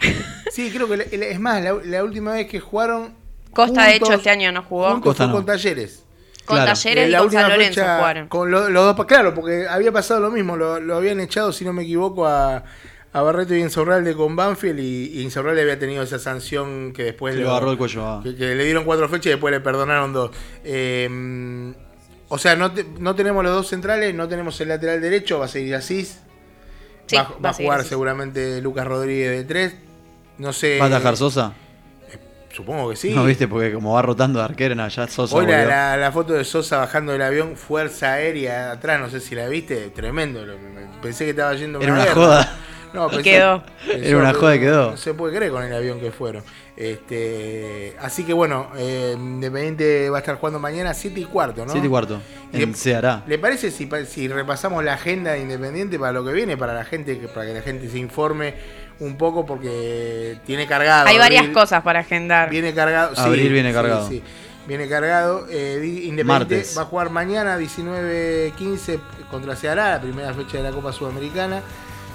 Sí, 0.50 0.70
creo 0.70 0.86
que 0.86 1.08
es 1.30 1.40
más, 1.40 1.62
la, 1.62 1.72
la 1.84 2.04
última 2.04 2.32
vez 2.32 2.46
que 2.46 2.60
jugaron. 2.60 3.14
Costa, 3.52 3.84
de 3.84 3.94
hecho, 3.94 4.12
este 4.12 4.28
año 4.28 4.50
no 4.52 4.62
jugó. 4.62 5.00
Costa 5.00 5.24
fue 5.24 5.26
no. 5.28 5.32
con 5.34 5.46
Talleres. 5.46 6.01
Con 6.44 6.56
Claro. 6.56 6.72
Talleres 6.72 7.04
En 7.04 7.08
y 7.08 7.12
la 7.12 7.18
con 7.20 7.30
San 7.30 7.48
Lorenzo 7.50 7.80
fecha, 7.80 7.96
jugaron. 7.98 8.28
Con 8.28 8.50
lo- 8.50 8.68
los 8.68 8.96
dos, 8.96 9.06
claro, 9.06 9.32
porque 9.34 9.66
había 9.68 9.92
pasado 9.92 10.20
lo 10.20 10.30
mismo, 10.30 10.56
lo, 10.56 10.80
lo 10.80 10.96
habían 10.96 11.20
echado, 11.20 11.52
si 11.52 11.64
no 11.64 11.72
me 11.72 11.82
equivoco, 11.84 12.26
a, 12.26 12.64
a 13.12 13.22
Barreto 13.22 13.54
y 13.54 13.60
Insaurralde 13.60 14.14
con 14.14 14.34
Banfield 14.34 14.80
y, 14.80 15.18
y 15.18 15.22
Insaurralde 15.22 15.62
había 15.62 15.78
tenido 15.78 16.02
esa 16.02 16.18
sanción 16.18 16.92
que 16.92 17.04
después 17.04 17.36
lo 17.36 17.50
agarró 17.50 17.70
el 17.72 17.78
cuello. 17.78 18.04
ah. 18.06 18.20
que, 18.24 18.34
que 18.34 18.54
le 18.56 18.64
dieron 18.64 18.84
cuatro 18.84 19.08
fechas 19.08 19.26
y 19.26 19.30
después 19.30 19.52
le 19.52 19.60
perdonaron 19.60 20.12
dos. 20.12 20.30
Eh, 20.64 21.72
o 22.28 22.38
sea, 22.38 22.56
no, 22.56 22.72
te- 22.72 22.86
no 22.98 23.14
tenemos 23.14 23.44
los 23.44 23.52
dos 23.54 23.68
centrales, 23.68 24.14
no 24.14 24.26
tenemos 24.28 24.60
el 24.60 24.68
lateral 24.68 25.00
derecho, 25.00 25.38
va 25.38 25.44
a 25.44 25.48
seguir 25.48 25.74
Asís. 25.74 26.18
Sí, 27.06 27.16
va, 27.16 27.24
va 27.24 27.36
va 27.44 27.50
a 27.50 27.52
jugar 27.52 27.78
Asís. 27.80 27.90
seguramente 27.90 28.60
Lucas 28.62 28.86
Rodríguez 28.86 29.30
de 29.30 29.44
tres. 29.44 29.74
No 30.38 30.52
sé. 30.52 30.78
¿Va 30.78 30.86
a 30.86 30.88
atajar 30.88 31.16
Sosa? 31.16 31.52
Supongo 32.54 32.90
que 32.90 32.96
sí. 32.96 33.10
No, 33.14 33.24
viste, 33.24 33.48
porque 33.48 33.72
como 33.72 33.94
va 33.94 34.02
rotando 34.02 34.38
de 34.38 34.44
arquero, 34.44 34.74
no, 34.74 34.86
ya 34.88 35.08
Sosa. 35.08 35.34
Hoy 35.36 35.46
la, 35.46 35.64
la- 35.64 35.96
la 35.96 36.12
foto 36.12 36.34
de 36.34 36.44
Sosa 36.44 36.78
bajando 36.78 37.12
del 37.12 37.22
avión, 37.22 37.56
fuerza 37.56 38.12
aérea 38.14 38.72
atrás, 38.72 39.00
no 39.00 39.08
sé 39.08 39.20
si 39.20 39.34
la 39.34 39.48
viste, 39.48 39.90
tremendo. 39.90 40.44
Pensé 41.00 41.24
que 41.24 41.30
estaba 41.30 41.54
yendo 41.54 41.80
Era 41.80 41.92
una 41.92 42.02
guerra. 42.04 42.14
joda. 42.14 42.56
No, 42.92 43.08
Y 43.18 43.22
quedó. 43.22 43.62
Era 43.90 44.18
una 44.18 44.34
joda 44.34 44.54
y 44.54 44.60
quedó. 44.60 44.90
No 44.90 44.96
se 44.98 45.14
puede 45.14 45.34
creer 45.34 45.50
con 45.50 45.62
el 45.62 45.74
avión 45.74 45.98
que 45.98 46.10
fueron. 46.10 46.44
Este, 46.76 47.96
así 48.00 48.22
que 48.24 48.32
bueno, 48.34 48.68
eh, 48.76 49.14
Independiente 49.16 50.10
va 50.10 50.18
a 50.18 50.20
estar 50.20 50.36
jugando 50.36 50.58
mañana 50.58 50.92
7 50.94 51.20
y 51.20 51.24
cuarto, 51.24 51.64
¿no? 51.64 51.72
7 51.72 51.86
y 51.86 51.90
cuarto. 51.90 52.20
Y 52.52 52.62
En 52.62 52.72
de- 52.72 52.76
Ceará. 52.78 53.22
¿Le 53.26 53.38
parece 53.38 53.70
si, 53.70 53.86
pa- 53.86 54.04
si 54.04 54.28
repasamos 54.28 54.84
la 54.84 54.94
agenda 54.94 55.32
de 55.32 55.40
Independiente 55.40 55.98
para 55.98 56.12
lo 56.12 56.24
que 56.24 56.32
viene, 56.32 56.56
para 56.58 56.74
la 56.74 56.84
gente, 56.84 57.18
que- 57.18 57.28
para 57.28 57.46
que 57.46 57.54
la 57.54 57.62
gente 57.62 57.88
se 57.88 57.98
informe 57.98 58.54
un 59.00 59.16
poco 59.16 59.44
porque 59.46 60.38
tiene 60.46 60.66
cargado. 60.66 61.08
Hay 61.08 61.18
varias 61.18 61.40
abril. 61.42 61.54
cosas 61.54 61.82
para 61.82 62.00
agendar. 62.00 62.50
Viene 62.50 62.72
cargado. 62.74 63.14
sí, 63.14 63.22
Abril 63.22 63.52
viene 63.52 63.72
cargado. 63.72 64.08
sí. 64.08 64.22
Viene 64.66 64.88
cargado. 64.88 65.46
Eh, 65.50 65.78
di- 65.82 65.88
Independiente 66.08 66.24
Martes. 66.24 66.78
va 66.78 66.82
a 66.82 66.84
jugar 66.84 67.10
mañana 67.10 67.58
19-15 67.58 68.98
contra 69.30 69.56
Ceará, 69.56 69.90
la 69.94 70.00
primera 70.00 70.32
fecha 70.34 70.58
de 70.58 70.62
la 70.62 70.70
Copa 70.70 70.92
Sudamericana. 70.92 71.62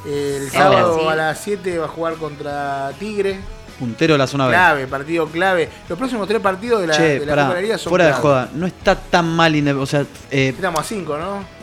El 0.05 0.49
sábado 0.49 1.09
a 1.09 1.15
las 1.15 1.39
7 1.41 1.77
va 1.79 1.85
a 1.85 1.89
jugar 1.89 2.13
contra 2.15 2.91
Tigre. 2.99 3.39
Puntero 3.79 4.13
de 4.13 4.17
la 4.17 4.27
zona 4.27 4.47
B. 4.47 4.53
Clave, 4.53 4.87
partido 4.87 5.27
clave. 5.27 5.69
Los 5.89 5.97
próximos 5.99 6.27
tres 6.27 6.39
partidos 6.41 6.81
de 6.81 6.87
la, 6.87 6.93
Che, 6.93 7.19
de 7.19 7.25
la 7.25 7.35
pará, 7.49 7.77
son 7.77 7.89
fuera 7.89 8.07
de 8.07 8.13
joda, 8.13 8.49
no 8.53 8.65
está 8.65 8.95
tan 8.95 9.27
mal. 9.35 9.53
O 9.77 9.85
sea, 9.85 10.05
eh, 10.31 10.49
Estamos 10.55 10.81
a 10.81 10.83
5, 10.83 11.17
¿no? 11.17 11.56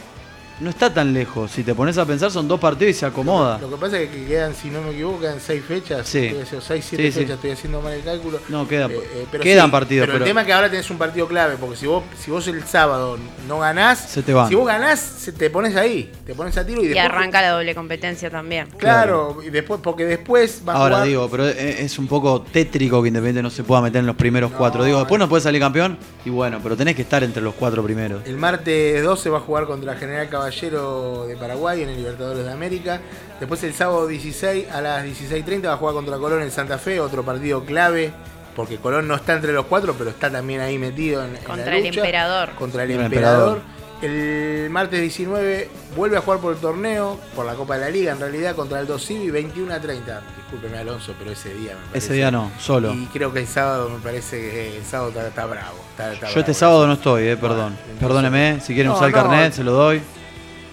No 0.61 0.71
está 0.71 0.93
tan 0.95 1.13
lejos. 1.13 1.51
Si 1.51 1.63
te 1.65 1.75
pones 1.75 1.99
a 1.99 2.07
pensar, 2.07 2.31
son 2.31 2.47
dos 2.47 2.61
partidos 2.61 2.95
y 2.95 2.99
se 2.99 3.05
acomoda. 3.07 3.59
Lo 3.59 3.69
que 3.71 3.77
pasa 3.77 3.99
es 3.99 4.09
que 4.11 4.25
quedan, 4.25 4.55
si 4.55 4.69
no 4.71 4.81
me 4.83 4.91
equivoco, 4.93 5.21
quedan 5.21 5.41
seis 5.41 5.63
fechas. 5.67 6.07
Sí. 6.07 6.27
Estoy 6.27 6.43
haciendo 6.43 6.65
seis, 6.67 6.85
siete 6.89 7.05
Sí, 7.07 7.13
sí. 7.13 7.19
fechas, 7.21 7.35
estoy 7.37 7.51
haciendo 7.51 7.81
mal 7.81 7.93
el 7.93 8.03
cálculo. 8.05 8.39
No, 8.49 8.67
queda- 8.69 8.89
pero 9.31 9.43
quedan 9.43 9.67
sí, 9.67 9.73
partidos, 9.73 10.03
Pero, 10.07 10.13
pero- 10.15 10.25
el 10.25 10.31
tema 10.31 10.41
es 10.43 10.47
que 10.47 10.53
ahora 10.53 10.71
tenés 10.71 10.89
un 10.91 10.99
partido 10.99 11.27
clave, 11.27 11.57
porque 11.59 11.77
si 11.77 11.87
vos, 11.87 12.05
si 12.19 12.31
vos 12.31 12.47
el 12.47 12.63
sábado 12.65 13.19
no 13.49 13.59
ganás, 13.59 13.99
Se 14.09 14.23
te 14.23 14.33
van. 14.33 14.49
si 14.49 14.55
vos 14.55 14.67
ganás, 14.67 15.01
se- 15.01 15.33
te 15.33 15.51
pones 15.51 15.75
ahí, 15.77 16.13
te 16.25 16.35
pones 16.35 16.57
a 16.57 16.65
tiro 16.65 16.81
y 16.83 16.85
Y 16.85 16.89
después. 16.89 17.05
arranca 17.05 17.43
la 17.43 17.51
doble 17.51 17.75
competencia 17.75 18.31
también. 18.31 18.69
Claro, 18.79 19.39
y 19.45 19.51
después, 19.51 19.81
porque 19.83 20.05
después 20.05 20.63
va 20.67 20.75
a 20.75 20.77
Ahora 20.77 20.95
jugar. 20.97 21.09
digo, 21.09 21.29
pero 21.31 21.49
es, 21.49 21.57
es 21.81 21.99
un 21.99 22.07
poco 22.07 22.43
tétrico 22.43 23.03
que 23.03 23.09
Independiente 23.09 23.43
no 23.43 23.51
se 23.51 23.65
pueda 23.65 23.81
meter 23.83 23.99
en 24.01 24.07
los 24.07 24.17
primeros 24.17 24.53
cuatro. 24.53 24.85
Digo, 24.85 24.99
después 24.99 25.19
no 25.19 25.29
puede 25.29 25.43
salir 25.43 25.61
campeón 25.61 25.99
y 26.25 26.31
bueno, 26.31 26.61
pero 26.63 26.77
tenés 26.77 26.95
que 26.95 27.03
estar 27.03 27.25
entre 27.25 27.43
los 27.43 27.55
cuatro 27.55 27.83
primeros. 27.83 28.25
El 28.25 28.37
martes 28.37 29.03
12 29.03 29.31
va 29.31 29.39
a 29.39 29.41
jugar 29.41 29.67
contra 29.67 29.97
General 29.97 30.29
Caballero 30.29 30.44
de 30.51 31.37
Paraguay 31.37 31.83
en 31.83 31.89
el 31.89 31.97
Libertadores 31.97 32.45
de 32.45 32.53
América. 32.53 33.01
Después 33.41 33.63
el 33.65 33.75
sábado 33.75 34.07
16 34.07 34.71
a 34.71 34.81
las 34.81 35.05
16.30 35.05 35.67
va 35.67 35.73
a 35.75 35.77
jugar 35.77 35.95
contra 35.95 36.17
Colón 36.19 36.43
en 36.43 36.51
Santa 36.51 36.79
Fe, 36.79 37.01
otro 37.01 37.25
partido 37.25 37.65
clave, 37.65 38.13
porque 38.55 38.77
Colón 38.79 39.09
no 39.09 39.15
está 39.17 39.35
entre 39.35 39.53
los 39.53 39.67
cuatro, 39.67 39.95
pero 39.99 40.11
está 40.11 40.31
también 40.31 40.61
ahí 40.61 40.79
metido 40.79 41.23
en, 41.25 41.29
en 41.37 41.43
la 41.43 41.49
Contra 41.49 41.77
el 41.77 41.87
emperador. 41.87 42.51
Contra 42.57 42.83
el 42.85 42.91
El 42.93 43.01
emperador. 43.01 43.61
El 44.03 44.69
martes 44.71 45.01
19 45.01 45.71
vuelve 45.97 46.19
a 46.19 46.21
jugar 46.21 46.39
por 46.41 46.53
el 46.53 46.61
torneo, 46.61 47.19
por 47.35 47.47
la 47.47 47.55
Copa 47.55 47.75
de 47.79 47.81
la 47.87 47.91
Liga 47.91 48.13
en 48.13 48.21
realidad, 48.21 48.55
contra 48.55 48.79
el 48.81 48.87
2 48.87 49.03
Civi 49.07 49.31
21 49.31 49.73
a 49.73 49.81
30. 49.81 50.21
Discúlpeme 50.37 50.79
Alonso, 50.79 51.15
pero 51.19 51.31
ese 51.31 51.55
día 51.55 51.71
me 51.73 51.87
parece. 51.89 51.99
Ese 51.99 52.13
día 52.15 52.31
no, 52.31 52.51
solo. 52.59 52.93
Y 52.93 53.07
creo 53.07 53.33
que 53.33 53.41
el 53.41 53.47
sábado 53.47 53.89
me 53.89 53.99
parece 54.01 54.39
que 54.39 54.77
el 54.77 54.85
sábado 54.85 55.09
está, 55.11 55.29
está 55.29 55.47
bravo. 55.47 55.77
está- 55.93 56.13
está 56.13 56.27
Yo 56.27 56.33
bravo. 56.33 56.41
este 56.41 56.55
sábado 56.55 56.87
no 56.87 56.93
estoy, 56.95 57.29
eh, 57.29 57.37
perdón. 57.39 57.69
entonces- 57.79 57.99
Perdóneme, 58.01 58.61
si 58.61 58.75
quieren 58.75 58.89
No, 58.91 58.97
usar 58.97 59.09
el 59.09 59.15
no. 59.15 59.23
carnet, 59.23 59.53
se 59.55 59.65
lo 59.65 59.73
doy. 59.73 60.03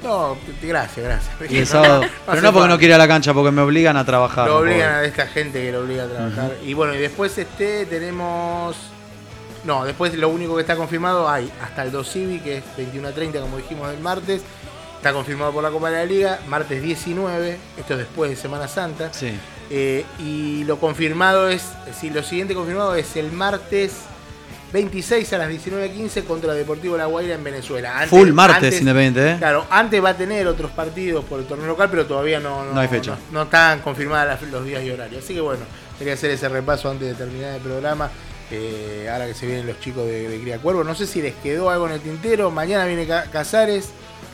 No, 0.04 0.36
gracias, 0.62 1.06
gracias. 1.06 1.52
Y 1.52 1.58
el 1.58 1.68
sábado. 1.68 2.02
hace 2.02 2.12
Pero 2.26 2.42
no 2.42 2.54
porque 2.54 2.68
no 2.70 2.78
quiere 2.78 2.92
ir 2.92 2.96
a 2.96 2.98
la 2.98 3.08
cancha, 3.08 3.34
porque 3.34 3.52
me 3.52 3.62
obligan 3.62 3.98
a 3.98 4.06
trabajar. 4.06 4.48
Lo 4.48 4.58
obligan 4.60 4.96
a 4.96 5.04
esta 5.04 5.28
gente 5.28 5.62
que 5.62 5.72
lo 5.72 5.82
obliga 5.82 6.06
a 6.06 6.08
trabajar. 6.08 6.58
Y 6.66 6.74
bueno, 6.74 6.96
y 6.96 6.98
después 6.98 7.38
este 7.38 7.86
tenemos. 7.86 8.76
No, 9.64 9.86
después 9.86 10.14
lo 10.16 10.30
único 10.30 10.56
que 10.56 10.62
está 10.62 10.76
confirmado 10.76 11.30
hay 11.30 11.52
hasta 11.62 11.84
el 11.84 11.92
2 11.92 12.12
Civi, 12.12 12.40
que 12.40 12.58
es 12.58 12.64
21 12.78 13.08
a 13.10 13.12
30, 13.12 13.42
como 13.42 13.58
dijimos 13.58 13.94
el 13.94 14.00
martes. 14.00 14.42
Está 14.98 15.14
confirmado 15.14 15.52
por 15.52 15.64
la 15.64 15.72
Copa 15.72 15.90
de 15.90 15.98
la 15.98 16.06
Liga, 16.06 16.40
martes 16.48 16.82
19, 16.82 17.58
esto 17.78 17.94
es 17.94 18.00
después 18.00 18.30
de 18.30 18.36
Semana 18.36 18.68
Santa. 18.68 19.12
Sí. 19.12 19.34
Eh, 19.72 20.06
y 20.20 20.64
lo 20.66 20.80
confirmado 20.80 21.50
es, 21.50 21.64
decir, 21.86 22.14
lo 22.14 22.22
siguiente 22.22 22.54
confirmado 22.54 22.94
es 22.94 23.16
el 23.16 23.32
martes 23.32 24.04
26 24.74 25.34
a 25.34 25.38
las 25.38 25.50
19.15 25.50 26.24
contra 26.24 26.54
Deportivo 26.54 26.96
La 26.98 27.06
Guaira 27.06 27.36
en 27.36 27.44
Venezuela. 27.44 27.94
Antes- 27.96 28.10
Full 28.10 28.32
martes 28.32 28.56
antes- 28.64 28.80
Independiente, 28.80 29.32
¿eh? 29.32 29.36
Claro, 29.38 29.66
antes 29.70 30.04
va 30.04 30.10
a 30.10 30.18
tener 30.18 30.48
otros 30.48 30.72
partidos 30.72 31.26
por 31.26 31.40
el 31.40 31.46
torneo 31.46 31.68
local, 31.68 31.90
pero 31.92 32.06
todavía 32.06 32.40
no, 32.40 32.64
No 32.74 32.80
hay 32.80 32.88
fecha. 32.88 33.12
No, 33.32 33.40
no 33.40 33.42
están 33.44 33.80
confirmadas 33.82 34.42
las- 34.42 34.52
los 34.52 34.66
días 34.66 34.84
y 34.84 34.92
horarios. 34.92 35.24
Así 35.24 35.34
que 35.34 35.42
bueno, 35.42 35.64
quería 35.98 36.14
hacer 36.14 36.32
ese 36.32 36.48
repaso 36.50 36.90
antes 36.90 37.08
de 37.08 37.14
terminar 37.16 37.56
el 37.56 37.62
programa. 37.62 38.10
eh, 38.54 39.08
ahora 39.10 39.28
que 39.28 39.34
se 39.34 39.46
vienen 39.46 39.66
los 39.66 39.80
chicos 39.80 40.06
de, 40.06 40.28
de 40.28 40.42
Cría 40.42 40.58
Cuervo. 40.60 40.84
No 40.84 40.94
sé 40.94 41.08
si 41.08 41.22
les 41.22 41.34
quedó 41.36 41.70
algo 41.70 41.88
en 41.88 41.94
el 41.94 42.02
tintero. 42.02 42.52
Mañana 42.52 42.84
viene 42.86 43.08
Ca- 43.08 43.24
Casares. 43.32 43.88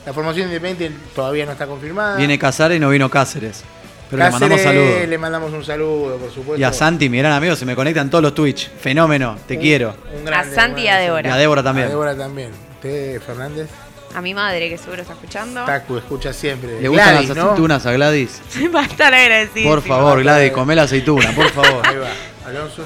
La 0.07 0.11
formación 0.13 0.47
independiente 0.47 0.97
todavía 1.13 1.45
no 1.45 1.51
está 1.51 1.67
confirmada. 1.67 2.17
Viene 2.17 2.39
Casares 2.39 2.77
y 2.77 2.79
no 2.79 2.89
vino 2.89 3.11
Cáceres. 3.11 3.63
Pero 4.09 4.23
le 4.23 4.29
mandamos 4.31 4.61
saludos. 4.61 5.07
Le 5.07 5.17
mandamos 5.17 5.53
un 5.53 5.63
saludo, 5.65 6.17
por 6.17 6.31
supuesto. 6.31 6.59
Y 6.59 6.63
a 6.63 6.71
Santi, 6.73 7.09
mi 7.09 7.17
gran 7.17 7.33
amigo, 7.33 7.55
se 7.55 7.65
me 7.65 7.75
conectan 7.75 8.09
todos 8.09 8.21
los 8.23 8.33
Twitch. 8.33 8.69
Fenómeno, 8.79 9.37
te 9.47 9.55
Un- 9.55 9.61
quiero. 9.61 9.95
un 10.17 10.23
grande, 10.25 10.51
A 10.53 10.55
Santi 10.55 10.81
y 10.83 10.87
a 10.87 10.95
Débora. 10.97 11.29
Y 11.29 11.31
a 11.31 11.35
Débora 11.35 11.63
también. 11.63 11.87
A 11.87 11.89
Débora 11.89 12.15
también. 12.15 12.51
Usted, 12.75 13.21
Fernández, 13.21 13.67
A 14.15 14.21
mi 14.21 14.33
madre, 14.33 14.69
que 14.69 14.77
seguro 14.77 15.01
está 15.01 15.13
escuchando. 15.13 15.65
Tacu, 15.65 15.97
escucha 15.97 16.31
siempre. 16.31 16.79
¿Le 16.81 16.87
gustan 16.87 17.09
Gladys, 17.11 17.27
las 17.29 17.37
¿no? 17.37 17.43
aceitunas 17.45 17.85
a 17.85 17.91
Gladys? 17.91 18.41
Va 18.75 18.81
a 18.81 18.85
estar 18.85 19.13
agradecido. 19.13 19.69
Por 19.69 19.81
favor, 19.83 20.21
Gladys, 20.21 20.51
comé 20.53 20.73
la 20.75 20.83
aceituna, 20.83 21.31
por 21.31 21.49
favor. 21.51 21.81
Ahí 21.85 21.97
va. 21.97 22.07
Alonso. 22.47 22.83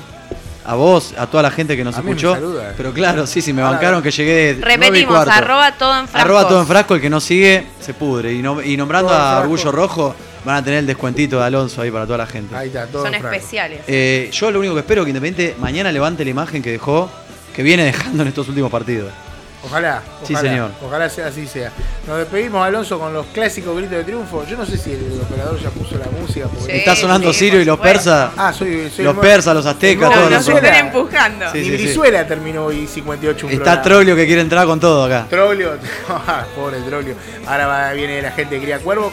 A 0.66 0.76
vos, 0.76 1.14
a 1.18 1.28
toda 1.28 1.44
la 1.44 1.52
gente 1.52 1.76
que 1.78 1.84
nos 1.84 1.96
A 1.96 2.00
mí 2.02 2.06
me 2.06 2.12
escuchó. 2.12 2.34
saluda. 2.36 2.74
Pero 2.78 2.92
claro, 2.94 3.26
sí, 3.28 3.42
sí, 3.42 3.52
me 3.54 3.62
Ahora- 3.62 3.74
bancaron 3.78 4.02
que 4.04 4.12
llegué. 4.12 4.58
Repetimos, 4.62 5.28
arroba 5.28 5.72
todo 5.74 5.92
en 6.00 6.08
frascos. 6.08 6.22
Arroba 6.22 6.48
todo 6.48 6.62
en 6.62 6.68
frasco, 6.68 6.96
el 6.96 7.02
que 7.02 7.10
no 7.10 7.20
sigue 7.20 7.66
se 7.80 7.94
pudre. 7.94 8.34
Y, 8.34 8.42
no- 8.42 8.62
y 8.62 8.76
nombrando 8.78 9.10
a 9.12 9.18
frasco. 9.18 9.42
Orgullo 9.42 9.72
Rojo, 9.72 10.16
van 10.46 10.56
a 10.58 10.64
tener 10.64 10.80
el 10.80 10.88
descuentito 10.88 11.40
de 11.40 11.46
Alonso 11.46 11.82
ahí 11.82 11.92
para 11.92 12.06
toda 12.06 12.18
la 12.20 12.28
gente. 12.28 12.56
Ahí 12.56 12.68
está, 12.68 12.88
todo 12.88 13.04
Son 13.04 13.12
franco. 13.12 13.30
especiales. 13.32 13.82
Eh, 13.88 14.30
yo 14.32 14.52
lo 14.52 14.60
único 14.60 14.74
que 14.74 14.80
espero 14.82 15.02
es 15.02 15.06
que 15.06 15.10
Independiente 15.12 15.56
mañana 15.60 15.92
levante 15.92 16.24
la 16.24 16.30
imagen 16.32 16.62
que 16.62 16.72
dejó, 16.72 17.10
que 17.56 17.64
viene 17.64 17.84
dejando 17.86 18.24
en 18.24 18.30
estos 18.30 18.48
últimos 18.50 18.72
partidos. 18.72 19.12
Ojalá, 19.64 20.02
Sí, 20.26 20.34
ojalá, 20.34 20.50
señor. 20.50 20.72
Ojalá 20.84 21.08
sea 21.08 21.28
así 21.28 21.46
sea. 21.46 21.72
Nos 22.08 22.18
despedimos, 22.18 22.66
Alonso, 22.66 22.98
con 22.98 23.14
los 23.14 23.28
clásicos 23.28 23.78
gritos 23.78 23.96
de 23.96 24.04
triunfo. 24.06 24.44
Yo 24.50 24.58
no 24.58 24.66
sé 24.66 24.76
si 24.76 24.92
el 24.94 25.22
operador 25.22 25.60
ya 25.62 25.70
puso 25.70 26.00
la 26.00 26.08
música. 26.20 26.48
Porque... 26.48 26.72
Sí. 26.74 26.80
Está 26.80 26.96
sonando 26.96 27.32
sí, 27.32 27.40
Sirio 27.42 27.62
y 27.62 27.66
los 27.66 27.80
persas. 27.80 28.32
Ah, 28.38 28.52
soy, 28.52 28.90
soy 28.90 29.06
Los 29.06 29.16
persas, 29.20 29.54
los 29.54 29.64
aztecas, 29.68 30.10
No, 30.10 30.16
todos 30.16 30.32
no 30.32 30.36
Nos 30.38 30.48
nosotros. 30.48 30.64
están 30.72 30.88
empujando. 30.88 31.46
Sí, 31.52 31.60
sí, 31.64 31.78
sí. 31.78 31.84
Brizuela 31.84 32.26
terminó 32.26 32.66
hoy 32.66 32.88
58 32.88 33.46
un 33.46 33.52
Está 33.52 33.64
programa. 33.64 33.82
Troglio 33.84 34.16
que 34.16 34.26
quiere 34.26 34.42
entrar 34.42 34.66
con 34.66 34.80
todo 34.80 35.04
acá. 35.06 35.28
Troglio, 35.30 35.74
Ah, 36.10 36.44
pobre 36.56 36.80
Troglio. 36.82 37.14
Ahora 37.46 37.68
va- 37.68 37.94
viene 37.94 38.20
la 38.20 38.32
gente 38.32 38.56
de 38.56 38.62
Cría 38.62 38.80
Cuervo. 38.80 39.12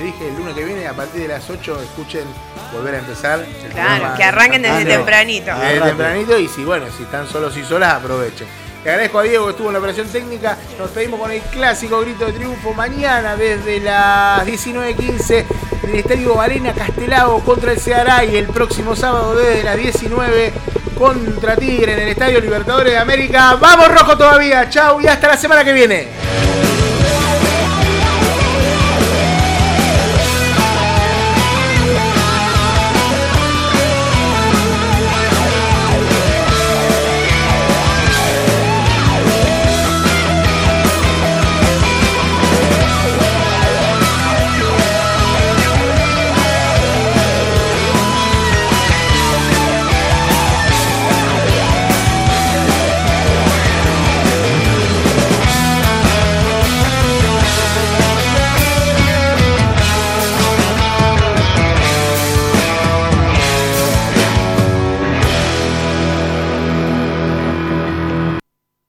Les 0.00 0.14
dije, 0.14 0.28
el 0.28 0.34
lunes 0.34 0.54
que 0.54 0.64
viene, 0.64 0.86
a 0.86 0.94
partir 0.94 1.20
de 1.20 1.28
las 1.28 1.50
8, 1.50 1.82
escuchen 1.82 2.24
volver 2.72 2.94
a 2.94 2.98
empezar. 3.00 3.40
el 3.40 3.70
Claro, 3.70 4.16
que 4.16 4.24
arranquen 4.24 4.62
desde 4.62 4.86
tempranito. 4.86 5.54
Desde 5.54 5.80
tempranito 5.80 6.38
y 6.38 6.48
si 6.48 6.64
bueno, 6.64 6.86
si 6.96 7.02
están 7.02 7.28
solos 7.28 7.54
y 7.58 7.62
solas, 7.62 7.94
aprovechen. 7.94 8.46
Le 8.82 8.90
agradezco 8.92 9.18
a 9.18 9.22
Diego 9.24 9.44
que 9.44 9.50
estuvo 9.50 9.66
en 9.66 9.74
la 9.74 9.78
operación 9.78 10.08
técnica. 10.08 10.56
Nos 10.78 10.90
pedimos 10.92 11.20
con 11.20 11.30
el 11.30 11.42
clásico 11.42 12.00
grito 12.00 12.24
de 12.24 12.32
triunfo 12.32 12.72
mañana 12.72 13.36
desde 13.36 13.78
las 13.80 14.46
19.15 14.46 15.44
en 15.82 15.90
el 15.90 15.96
Estadio 15.96 16.40
Arena 16.40 16.72
Castelao 16.72 17.40
contra 17.40 17.72
el 17.72 17.78
Ceará 17.78 18.24
y 18.24 18.36
el 18.36 18.46
próximo 18.46 18.96
sábado 18.96 19.36
desde 19.36 19.64
las 19.64 19.76
19 19.76 20.52
contra 20.96 21.56
Tigre 21.56 21.92
en 21.92 21.98
el 21.98 22.08
Estadio 22.08 22.40
Libertadores 22.40 22.94
de 22.94 22.98
América. 22.98 23.56
¡Vamos 23.60 23.88
rojo 23.88 24.16
todavía! 24.16 24.66
¡Chau! 24.70 24.98
Y 25.02 25.06
hasta 25.06 25.28
la 25.28 25.36
semana 25.36 25.62
que 25.62 25.74
viene. 25.74 26.08